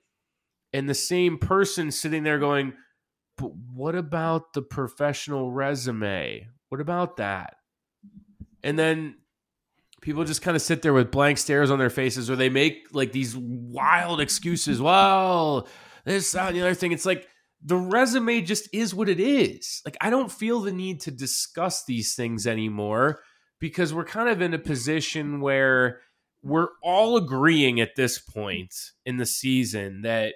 And 0.75 0.89
the 0.89 0.95
same 0.95 1.39
person 1.39 1.91
sitting 1.91 2.25
there 2.25 2.39
going, 2.39 2.75
"But 3.39 3.53
what 3.55 3.95
about 3.95 4.53
the 4.53 4.63
professional 4.63 5.51
resume? 5.51 6.47
What 6.69 6.81
about 6.83 7.17
that?" 7.17 7.57
And 8.63 8.79
then 8.79 9.17
people 10.03 10.25
just 10.25 10.43
kind 10.43 10.57
of 10.57 10.63
sit 10.63 10.83
there 10.83 10.93
with 10.93 11.11
blank 11.11 11.39
stares 11.39 11.71
on 11.71 11.79
their 11.79 11.91
faces 11.91 12.29
or 12.29 12.37
they 12.37 12.51
make 12.51 12.89
like 12.93 13.13
these 13.13 13.35
wild 13.37 14.21
excuses. 14.21 14.81
Well, 14.81 15.69
this, 16.05 16.33
that, 16.33 16.49
and 16.49 16.57
the 16.57 16.63
other 16.63 16.75
thing. 16.75 16.93
It's 16.93 17.07
like 17.07 17.29
the 17.65 17.77
resume 17.77 18.41
just 18.41 18.69
is 18.73 18.95
what 18.95 19.09
it 19.09 19.21
is. 19.21 19.83
Like 19.85 19.97
I 20.01 20.11
don't 20.11 20.31
feel 20.31 20.61
the 20.61 20.73
need 20.73 21.01
to 21.03 21.11
discuss 21.11 21.85
these 21.85 22.15
things 22.15 22.47
anymore 22.47 23.21
because 23.61 23.95
we're 23.95 24.05
kind 24.05 24.29
of 24.29 24.43
in 24.43 24.55
a 24.55 24.59
position 24.59 25.41
where 25.41 26.01
we're 26.43 26.69
all 26.83 27.17
agreeing 27.17 27.81
at 27.81 27.95
this 27.95 28.19
point 28.19 28.75
in 29.07 29.17
the 29.17 29.27
season 29.27 30.03
that 30.03 30.35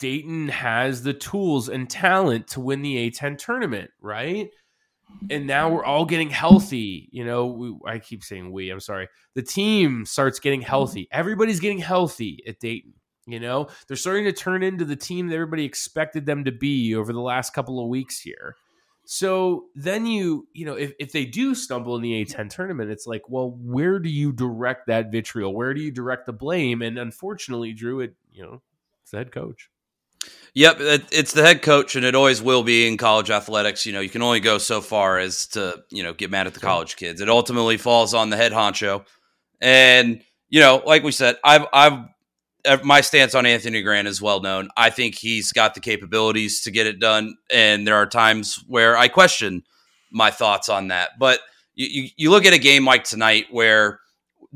Dayton 0.00 0.48
has 0.48 1.02
the 1.02 1.14
tools 1.14 1.68
and 1.68 1.88
talent 1.88 2.48
to 2.48 2.60
win 2.60 2.82
the 2.82 3.10
A10 3.10 3.38
tournament, 3.38 3.90
right? 4.00 4.48
And 5.30 5.46
now 5.46 5.70
we're 5.70 5.84
all 5.84 6.04
getting 6.04 6.30
healthy. 6.30 7.08
You 7.12 7.24
know, 7.24 7.46
we, 7.46 7.76
I 7.86 8.00
keep 8.00 8.24
saying 8.24 8.50
we, 8.50 8.70
I'm 8.70 8.80
sorry. 8.80 9.08
The 9.34 9.42
team 9.42 10.04
starts 10.04 10.40
getting 10.40 10.62
healthy. 10.62 11.08
Everybody's 11.12 11.60
getting 11.60 11.78
healthy 11.78 12.42
at 12.46 12.58
Dayton. 12.58 12.94
You 13.26 13.40
know, 13.40 13.68
they're 13.86 13.96
starting 13.96 14.24
to 14.24 14.32
turn 14.32 14.62
into 14.62 14.84
the 14.84 14.96
team 14.96 15.28
that 15.28 15.34
everybody 15.34 15.64
expected 15.64 16.26
them 16.26 16.44
to 16.44 16.52
be 16.52 16.94
over 16.94 17.12
the 17.12 17.20
last 17.20 17.52
couple 17.52 17.82
of 17.82 17.88
weeks 17.88 18.20
here. 18.20 18.56
So 19.04 19.66
then 19.74 20.06
you, 20.06 20.48
you 20.52 20.66
know, 20.66 20.74
if, 20.74 20.92
if 20.98 21.12
they 21.12 21.24
do 21.24 21.54
stumble 21.54 21.96
in 21.96 22.02
the 22.02 22.24
A10 22.24 22.50
tournament, 22.50 22.90
it's 22.90 23.06
like, 23.06 23.22
well, 23.28 23.56
where 23.60 23.98
do 23.98 24.08
you 24.08 24.32
direct 24.32 24.88
that 24.88 25.12
vitriol? 25.12 25.54
Where 25.54 25.74
do 25.74 25.80
you 25.80 25.92
direct 25.92 26.26
the 26.26 26.32
blame? 26.32 26.82
And 26.82 26.98
unfortunately, 26.98 27.72
Drew, 27.72 28.00
it, 28.00 28.14
you 28.32 28.42
know, 28.42 28.62
it's 29.02 29.12
the 29.12 29.18
head 29.18 29.32
coach. 29.32 29.70
Yep, 30.54 30.76
it's 31.12 31.32
the 31.32 31.42
head 31.42 31.62
coach, 31.62 31.96
and 31.96 32.04
it 32.04 32.14
always 32.14 32.40
will 32.40 32.62
be 32.62 32.88
in 32.88 32.96
college 32.96 33.30
athletics. 33.30 33.84
You 33.84 33.92
know, 33.92 34.00
you 34.00 34.08
can 34.08 34.22
only 34.22 34.40
go 34.40 34.58
so 34.58 34.80
far 34.80 35.18
as 35.18 35.48
to 35.48 35.84
you 35.90 36.02
know 36.02 36.14
get 36.14 36.30
mad 36.30 36.46
at 36.46 36.54
the 36.54 36.60
college 36.60 36.96
kids. 36.96 37.20
It 37.20 37.28
ultimately 37.28 37.76
falls 37.76 38.14
on 38.14 38.30
the 38.30 38.38
head 38.38 38.52
honcho, 38.52 39.04
and 39.60 40.22
you 40.48 40.60
know, 40.60 40.82
like 40.86 41.02
we 41.02 41.12
said, 41.12 41.36
I've 41.44 41.66
I've 41.74 41.98
Uh, 42.66 42.78
my 42.82 43.00
stance 43.00 43.34
on 43.34 43.46
Anthony 43.46 43.82
Grant 43.82 44.08
is 44.08 44.20
well 44.20 44.40
known. 44.40 44.68
I 44.76 44.90
think 44.90 45.14
he's 45.14 45.52
got 45.52 45.74
the 45.74 45.80
capabilities 45.80 46.62
to 46.62 46.70
get 46.70 46.86
it 46.86 47.00
done, 47.00 47.36
and 47.50 47.86
there 47.86 47.96
are 47.96 48.06
times 48.06 48.62
where 48.66 48.96
I 48.96 49.08
question 49.08 49.62
my 50.10 50.30
thoughts 50.30 50.68
on 50.68 50.88
that. 50.88 51.10
But 51.18 51.40
you, 51.74 51.86
you, 51.86 52.08
you 52.16 52.30
look 52.30 52.44
at 52.44 52.54
a 52.54 52.58
game 52.58 52.84
like 52.84 53.04
tonight 53.04 53.46
where 53.50 54.00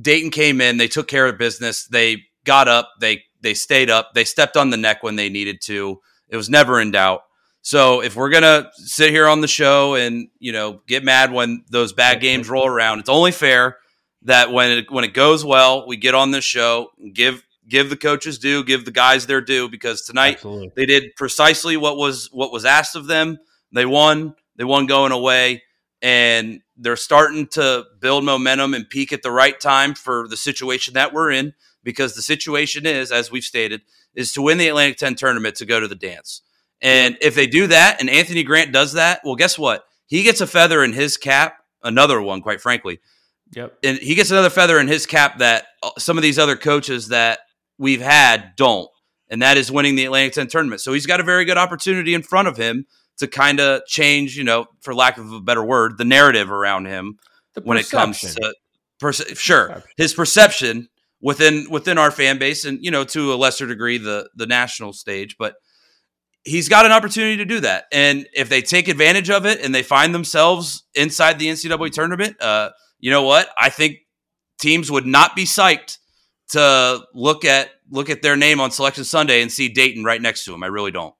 Dayton 0.01 0.31
came 0.31 0.61
in, 0.61 0.77
they 0.77 0.89
took 0.89 1.09
care 1.09 1.27
of 1.27 1.39
business, 1.39 1.87
they 1.87 2.25
got 2.45 2.69
up, 2.69 2.91
they 3.01 3.25
they 3.43 3.55
stayed 3.55 3.91
up, 3.91 4.13
they 4.15 4.25
stepped 4.25 4.57
on 4.57 4.71
the 4.71 4.77
neck 4.77 5.03
when 5.03 5.17
they 5.17 5.29
needed 5.29 5.61
to. 5.63 6.01
It 6.29 6.37
was 6.37 6.51
never 6.51 6.81
in 6.81 6.91
doubt. 6.91 7.23
So 7.63 8.03
if 8.03 8.17
we're 8.17 8.31
gonna 8.31 8.71
sit 8.75 9.11
here 9.11 9.29
on 9.29 9.41
the 9.41 9.49
show 9.49 9.95
and 9.95 10.29
you 10.39 10.53
know 10.53 10.81
get 10.87 11.05
mad 11.05 11.33
when 11.33 11.65
those 11.71 11.93
bad 11.93 12.21
games 12.21 12.49
roll 12.49 12.67
around, 12.67 13.01
it's 13.01 13.09
only 13.09 13.33
fair 13.33 13.77
that 14.23 14.53
when 14.53 14.71
it, 14.71 14.91
when 14.91 15.05
it 15.05 15.15
goes 15.15 15.45
well, 15.45 15.87
we 15.87 15.97
get 15.97 16.15
on 16.15 16.31
this 16.31 16.45
show, 16.45 16.91
give 17.13 17.43
give 17.71 17.89
the 17.89 17.97
coaches 17.97 18.39
due, 18.39 18.63
give 18.63 18.85
the 18.85 18.91
guys 18.91 19.27
their 19.27 19.41
due 19.41 19.69
because 19.69 20.03
tonight 20.03 20.35
Absolutely. 20.35 20.73
they 20.77 20.87
did 20.87 21.17
precisely 21.17 21.77
what 21.77 21.97
was 21.97 22.29
what 22.33 22.53
was 22.53 22.65
asked 22.65 22.97
of 22.97 23.07
them. 23.07 23.39
They 23.73 23.87
won. 23.87 24.35
They 24.57 24.65
won 24.65 24.87
going 24.87 25.13
away, 25.13 25.63
and 26.03 26.61
they're 26.77 26.97
starting 26.97 27.47
to 27.49 27.87
build 27.99 28.25
momentum 28.25 28.75
and 28.75 28.89
peak 28.91 29.13
at 29.13 29.23
the 29.23 29.31
right 29.31 29.59
time 29.59 29.95
for 29.95 30.29
the 30.29 30.37
situation 30.37 30.95
that 30.95 31.15
we're 31.15 31.31
in. 31.31 31.55
Because 31.83 32.15
the 32.15 32.21
situation 32.21 32.85
is, 32.85 33.11
as 33.11 33.31
we've 33.31 33.45
stated, 33.45 33.81
is 34.15 34.35
to 34.35 34.43
win 34.43 34.59
the 34.59 34.69
Atlantic 34.69 34.99
10 34.99 35.15
tournament 35.15 35.55
to 35.57 35.65
go 35.65 35.81
to 35.81 35.89
the 35.89 35.95
dance. 35.95 36.43
And 36.83 37.17
if 37.23 37.35
they 37.35 37.47
do 37.47 37.69
that, 37.69 38.01
and 38.01 38.11
Anthony 38.11 38.43
Grant 38.43 38.71
does 38.71 38.93
that, 38.93 39.23
well, 39.25 39.35
guess 39.35 39.59
what? 39.59 39.87
He 40.07 40.23
gets 40.23 40.43
a 40.43 40.47
feather 40.47 40.85
in 40.85 40.93
his 40.93 41.17
cap, 41.17 41.57
another 41.83 42.21
one, 42.21 42.43
quite 42.43 42.61
frankly. 42.61 43.01
Yep. 43.53 43.79
And 43.83 43.99
he 43.99 44.15
gets 44.15 44.31
another 44.31 44.51
feather 44.51 44.79
in 44.79 44.89
his 44.89 45.07
cap 45.07 45.39
that 45.39 45.67
uh, 45.83 45.91
some 45.99 46.19
of 46.19 46.23
these 46.23 46.39
other 46.39 46.57
coaches 46.57 47.09
that 47.09 47.41
we've 47.81 48.03
had 48.03 48.53
don't, 48.57 48.89
and 49.29 49.43
that 49.43 49.57
is 49.57 49.73
winning 49.73 49.97
the 49.97 50.05
Atlantic 50.05 50.35
10 50.35 50.47
tournament. 50.49 50.83
So 50.83 50.93
he's 50.93 51.07
got 51.07 51.19
a 51.19 51.25
very 51.25 51.45
good 51.45 51.59
opportunity 51.59 52.15
in 52.15 52.23
front 52.23 52.47
of 52.47 52.57
him 52.57 52.85
to 53.19 53.27
kind 53.27 53.59
of 53.59 53.85
change, 53.87 54.37
you 54.37 54.45
know, 54.45 54.67
for 54.83 54.95
lack 54.95 55.19
of 55.19 55.33
a 55.33 55.41
better 55.41 55.65
word, 55.65 55.99
the 55.99 56.05
narrative 56.05 56.51
around 56.51 56.87
him 56.87 57.19
when 57.63 57.79
it 57.79 57.89
comes 57.89 58.21
to 58.21 58.55
perce- 59.01 59.37
sure 59.39 59.69
perception. 59.69 59.91
his 59.97 60.15
perception 60.15 60.89
within 61.21 61.67
within 61.71 61.99
our 61.99 62.11
fan 62.11 62.39
base 62.39 62.65
and 62.65 62.79
you 62.83 62.91
know 62.91 63.05
to 63.05 63.33
a 63.33 63.37
lesser 63.37 63.67
degree 63.67 63.99
the 63.99 64.29
the 64.37 64.47
national 64.47 64.93
stage, 64.93 65.37
but 65.39 65.55
he's 66.45 66.69
got 66.69 66.87
an 66.87 66.93
opportunity 66.93 67.37
to 67.39 67.45
do 67.45 67.61
that. 67.61 67.85
And 67.93 68.27
if 68.35 68.49
they 68.49 68.63
take 68.63 68.89
advantage 68.89 69.31
of 69.31 69.45
it 69.47 69.61
and 69.63 69.75
they 69.75 69.83
find 69.83 70.15
themselves 70.15 70.85
inside 70.95 71.39
the 71.39 71.49
NCAA 71.49 71.93
tournament, 71.93 72.41
uh, 72.41 72.71
you 72.99 73.11
know 73.11 73.23
what? 73.23 73.51
I 73.59 73.69
think 73.69 73.99
teams 74.59 74.91
would 74.91 75.07
not 75.07 75.37
be 75.37 75.45
psyched 75.45 75.99
to 76.51 77.05
look 77.15 77.45
at 77.45 77.71
look 77.91 78.11
at 78.11 78.23
their 78.23 78.37
name 78.37 78.61
on 78.61 78.71
Selection 78.71 79.05
Sunday 79.05 79.43
and 79.43 79.51
see 79.51 79.69
Dayton 79.69 80.05
right 80.05 80.21
next 80.21 80.45
to 80.45 80.53
them. 80.53 80.63
I 80.63 80.69
really 80.69 80.91
don't. 80.91 81.15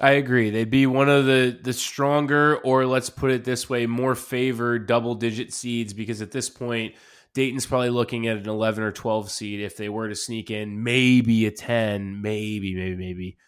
I 0.00 0.12
agree. 0.12 0.50
They'd 0.50 0.70
be 0.70 0.86
one 0.86 1.08
of 1.08 1.24
the 1.24 1.58
the 1.62 1.72
stronger, 1.72 2.58
or 2.58 2.86
let's 2.86 3.10
put 3.10 3.30
it 3.30 3.44
this 3.44 3.68
way, 3.68 3.86
more 3.86 4.14
favored 4.14 4.86
double 4.86 5.14
digit 5.14 5.52
seeds 5.52 5.94
because 5.94 6.20
at 6.20 6.32
this 6.32 6.50
point, 6.50 6.94
Dayton's 7.34 7.66
probably 7.66 7.90
looking 7.90 8.26
at 8.26 8.36
an 8.36 8.48
eleven 8.48 8.84
or 8.84 8.92
twelve 8.92 9.30
seed 9.30 9.60
if 9.60 9.76
they 9.76 9.88
were 9.88 10.08
to 10.08 10.14
sneak 10.14 10.50
in, 10.50 10.82
maybe 10.82 11.46
a 11.46 11.50
ten, 11.50 12.20
maybe, 12.20 12.74
maybe, 12.74 12.96
maybe. 12.96 13.38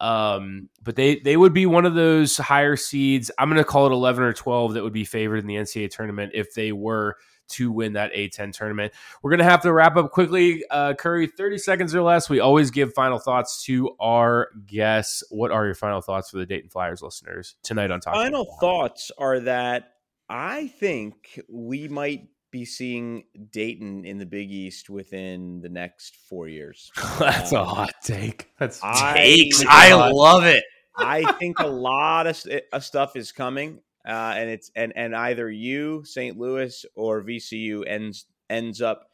Um, 0.00 0.68
but 0.82 0.96
they 0.96 1.20
they 1.20 1.36
would 1.36 1.52
be 1.52 1.66
one 1.66 1.86
of 1.86 1.94
those 1.94 2.36
higher 2.36 2.76
seeds. 2.76 3.30
I'm 3.38 3.48
going 3.48 3.58
to 3.58 3.64
call 3.64 3.86
it 3.86 3.92
eleven 3.92 4.24
or 4.24 4.32
twelve 4.32 4.74
that 4.74 4.82
would 4.82 4.92
be 4.92 5.04
favored 5.04 5.38
in 5.38 5.46
the 5.46 5.54
NCAA 5.54 5.90
tournament 5.90 6.32
if 6.34 6.52
they 6.54 6.72
were 6.72 7.16
to 7.46 7.70
win 7.70 7.94
that 7.94 8.12
A10 8.12 8.52
tournament. 8.52 8.92
We're 9.22 9.30
going 9.30 9.38
to 9.38 9.44
have 9.44 9.62
to 9.62 9.72
wrap 9.72 9.96
up 9.96 10.10
quickly. 10.10 10.64
Uh, 10.70 10.94
Curry, 10.94 11.26
30 11.26 11.58
seconds 11.58 11.94
or 11.94 12.02
less. 12.02 12.28
We 12.28 12.40
always 12.40 12.70
give 12.70 12.94
final 12.94 13.18
thoughts 13.18 13.62
to 13.64 13.94
our 14.00 14.48
guests. 14.66 15.22
What 15.30 15.50
are 15.50 15.64
your 15.66 15.74
final 15.74 16.00
thoughts 16.00 16.30
for 16.30 16.38
the 16.38 16.46
Dayton 16.46 16.70
Flyers 16.70 17.02
listeners 17.02 17.56
tonight 17.62 17.90
on 17.90 18.00
Talk? 18.00 18.14
Final 18.14 18.46
thoughts 18.60 19.10
are 19.18 19.40
that 19.40 19.94
I 20.28 20.68
think 20.68 21.40
we 21.48 21.88
might 21.88 22.28
be 22.54 22.64
seeing 22.64 23.24
Dayton 23.50 24.04
in 24.04 24.18
the 24.18 24.26
Big 24.26 24.50
East 24.52 24.88
within 24.88 25.60
the 25.60 25.68
next 25.68 26.16
four 26.28 26.46
years. 26.46 26.90
That's 27.18 27.52
um, 27.52 27.62
a 27.62 27.64
hot 27.64 27.94
take. 28.02 28.48
That's 28.58 28.80
takes. 29.14 29.64
I, 29.66 29.90
I 29.90 30.10
love 30.10 30.44
it. 30.44 30.62
I 30.96 31.32
think 31.32 31.58
a 31.58 31.66
lot 31.66 32.28
of, 32.28 32.40
of 32.72 32.84
stuff 32.84 33.16
is 33.16 33.32
coming 33.32 33.80
uh, 34.06 34.34
and 34.36 34.50
it's 34.50 34.70
and 34.76 34.92
and 34.96 35.16
either 35.16 35.50
you, 35.50 36.04
St. 36.04 36.38
Louis, 36.38 36.84
or 36.94 37.22
VCU 37.22 37.84
ends 37.86 38.26
ends 38.50 38.82
up 38.82 39.08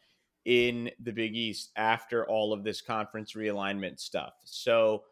in 0.44 0.90
the 1.00 1.12
Big 1.12 1.36
East 1.36 1.70
after 1.76 2.26
all 2.26 2.52
of 2.52 2.64
this 2.64 2.80
conference 2.80 3.34
realignment 3.34 4.00
stuff. 4.00 4.32
So, 4.44 5.04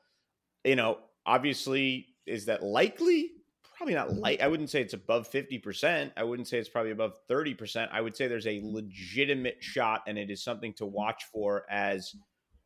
you 0.64 0.74
know, 0.74 0.98
obviously, 1.24 2.08
is 2.26 2.46
that 2.46 2.62
likely? 2.62 3.30
Probably 3.78 3.94
not 3.94 4.12
light. 4.12 4.42
I 4.42 4.48
wouldn't 4.48 4.70
say 4.70 4.82
it's 4.82 4.94
above 4.94 5.30
50%. 5.30 6.10
I 6.16 6.24
wouldn't 6.24 6.48
say 6.48 6.58
it's 6.58 6.68
probably 6.68 6.90
above 6.90 7.14
30%. 7.30 7.88
I 7.92 8.00
would 8.00 8.16
say 8.16 8.26
there's 8.26 8.48
a 8.48 8.60
legitimate 8.64 9.58
shot 9.60 10.02
and 10.08 10.18
it 10.18 10.30
is 10.30 10.42
something 10.42 10.72
to 10.74 10.84
watch 10.84 11.22
for 11.32 11.64
as 11.70 12.12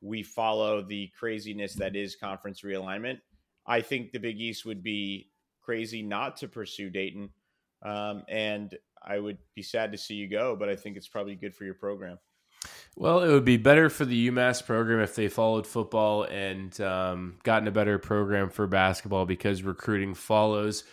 we 0.01 0.23
follow 0.23 0.81
the 0.81 1.11
craziness 1.19 1.75
that 1.75 1.97
is 1.97 2.17
conference 2.17 2.63
realignment. 2.63 3.19
I 3.67 3.83
think 3.83 4.13
the 4.13 4.21
Big 4.21 4.41
East 4.41 4.65
would 4.65 4.83
be 4.83 5.29
crazy 5.61 6.01
not 6.01 6.39
to 6.39 6.49
pursue 6.49 6.89
Dayton. 6.89 7.29
Um, 7.85 8.23
and 8.31 8.75
I 9.07 9.19
would 9.19 9.37
be 9.55 9.63
sad 9.63 9.93
to 9.93 9.99
see 9.99 10.15
you 10.15 10.31
go, 10.31 10.57
but 10.57 10.71
I 10.71 10.77
think 10.77 10.97
it's 10.97 11.09
probably 11.09 11.35
good 11.35 11.55
for 11.55 11.65
your 11.65 11.75
program. 11.75 12.19
Well, 12.97 13.23
it 13.23 13.31
would 13.31 13.45
be 13.45 13.59
better 13.59 13.91
for 13.91 14.07
the 14.07 14.31
UMass 14.31 14.65
program 14.65 15.01
if 15.01 15.15
they 15.15 15.29
followed 15.29 15.67
football 15.67 16.25
and 16.25 16.79
um, 16.81 17.39
gotten 17.43 17.69
a 17.69 17.73
better 17.73 17.99
program 17.99 18.49
for 18.49 18.67
basketball 18.67 19.27
because 19.27 19.63
recruiting 19.63 20.15
follows. 20.15 20.85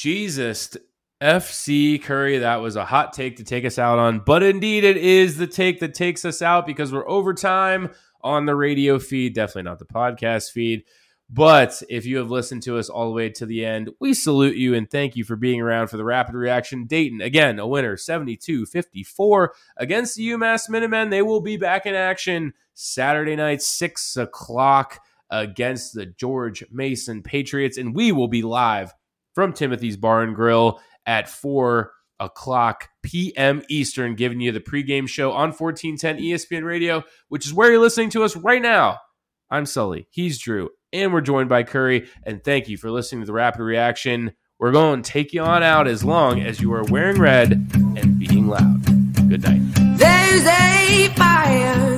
Jesus, 0.00 0.76
FC 1.20 2.00
Curry, 2.00 2.38
that 2.38 2.60
was 2.60 2.76
a 2.76 2.84
hot 2.84 3.12
take 3.12 3.38
to 3.38 3.42
take 3.42 3.64
us 3.64 3.80
out 3.80 3.98
on, 3.98 4.20
but 4.20 4.44
indeed 4.44 4.84
it 4.84 4.96
is 4.96 5.38
the 5.38 5.46
take 5.48 5.80
that 5.80 5.92
takes 5.92 6.24
us 6.24 6.40
out 6.40 6.66
because 6.66 6.92
we're 6.92 7.08
overtime 7.08 7.90
on 8.20 8.46
the 8.46 8.54
radio 8.54 9.00
feed, 9.00 9.34
definitely 9.34 9.64
not 9.64 9.80
the 9.80 9.84
podcast 9.84 10.52
feed. 10.52 10.84
But 11.28 11.82
if 11.88 12.06
you 12.06 12.18
have 12.18 12.30
listened 12.30 12.62
to 12.62 12.78
us 12.78 12.88
all 12.88 13.06
the 13.08 13.14
way 13.16 13.28
to 13.30 13.44
the 13.44 13.66
end, 13.66 13.90
we 13.98 14.14
salute 14.14 14.54
you 14.54 14.72
and 14.72 14.88
thank 14.88 15.16
you 15.16 15.24
for 15.24 15.34
being 15.34 15.60
around 15.60 15.88
for 15.88 15.96
the 15.96 16.04
rapid 16.04 16.36
reaction. 16.36 16.86
Dayton, 16.86 17.20
again, 17.20 17.58
a 17.58 17.66
winner 17.66 17.96
72 17.96 18.66
54 18.66 19.52
against 19.78 20.14
the 20.14 20.28
UMass 20.28 20.68
Minutemen. 20.68 21.10
They 21.10 21.22
will 21.22 21.40
be 21.40 21.56
back 21.56 21.86
in 21.86 21.96
action 21.96 22.52
Saturday 22.72 23.34
night, 23.34 23.62
6 23.62 24.16
o'clock 24.16 25.00
against 25.28 25.92
the 25.92 26.06
George 26.06 26.64
Mason 26.70 27.24
Patriots. 27.24 27.76
And 27.76 27.96
we 27.96 28.12
will 28.12 28.28
be 28.28 28.42
live 28.42 28.94
from 29.38 29.52
Timothy's 29.52 29.96
Bar 29.96 30.24
and 30.24 30.34
Grill 30.34 30.80
at 31.06 31.28
4 31.28 31.92
o'clock 32.18 32.88
p.m. 33.04 33.62
Eastern, 33.68 34.16
giving 34.16 34.40
you 34.40 34.50
the 34.50 34.58
pregame 34.58 35.08
show 35.08 35.30
on 35.30 35.52
1410 35.52 36.18
ESPN 36.18 36.64
Radio, 36.64 37.04
which 37.28 37.46
is 37.46 37.54
where 37.54 37.70
you're 37.70 37.78
listening 37.78 38.10
to 38.10 38.24
us 38.24 38.34
right 38.34 38.60
now. 38.60 38.98
I'm 39.48 39.64
Sully. 39.64 40.08
He's 40.10 40.40
Drew 40.40 40.70
and 40.92 41.12
we're 41.12 41.20
joined 41.20 41.48
by 41.48 41.62
Curry. 41.62 42.08
And 42.24 42.42
thank 42.42 42.68
you 42.68 42.76
for 42.76 42.90
listening 42.90 43.20
to 43.20 43.26
the 43.28 43.32
Rapid 43.32 43.62
Reaction. 43.62 44.32
We're 44.58 44.72
going 44.72 45.02
to 45.02 45.08
take 45.08 45.32
you 45.32 45.42
on 45.42 45.62
out 45.62 45.86
as 45.86 46.02
long 46.02 46.40
as 46.40 46.60
you 46.60 46.72
are 46.72 46.82
wearing 46.82 47.20
red 47.20 47.52
and 47.52 48.18
being 48.18 48.48
loud. 48.48 48.84
Good 49.28 49.44
night. 49.44 49.60
There's 49.98 50.46
a 50.46 51.14
fire 51.14 51.97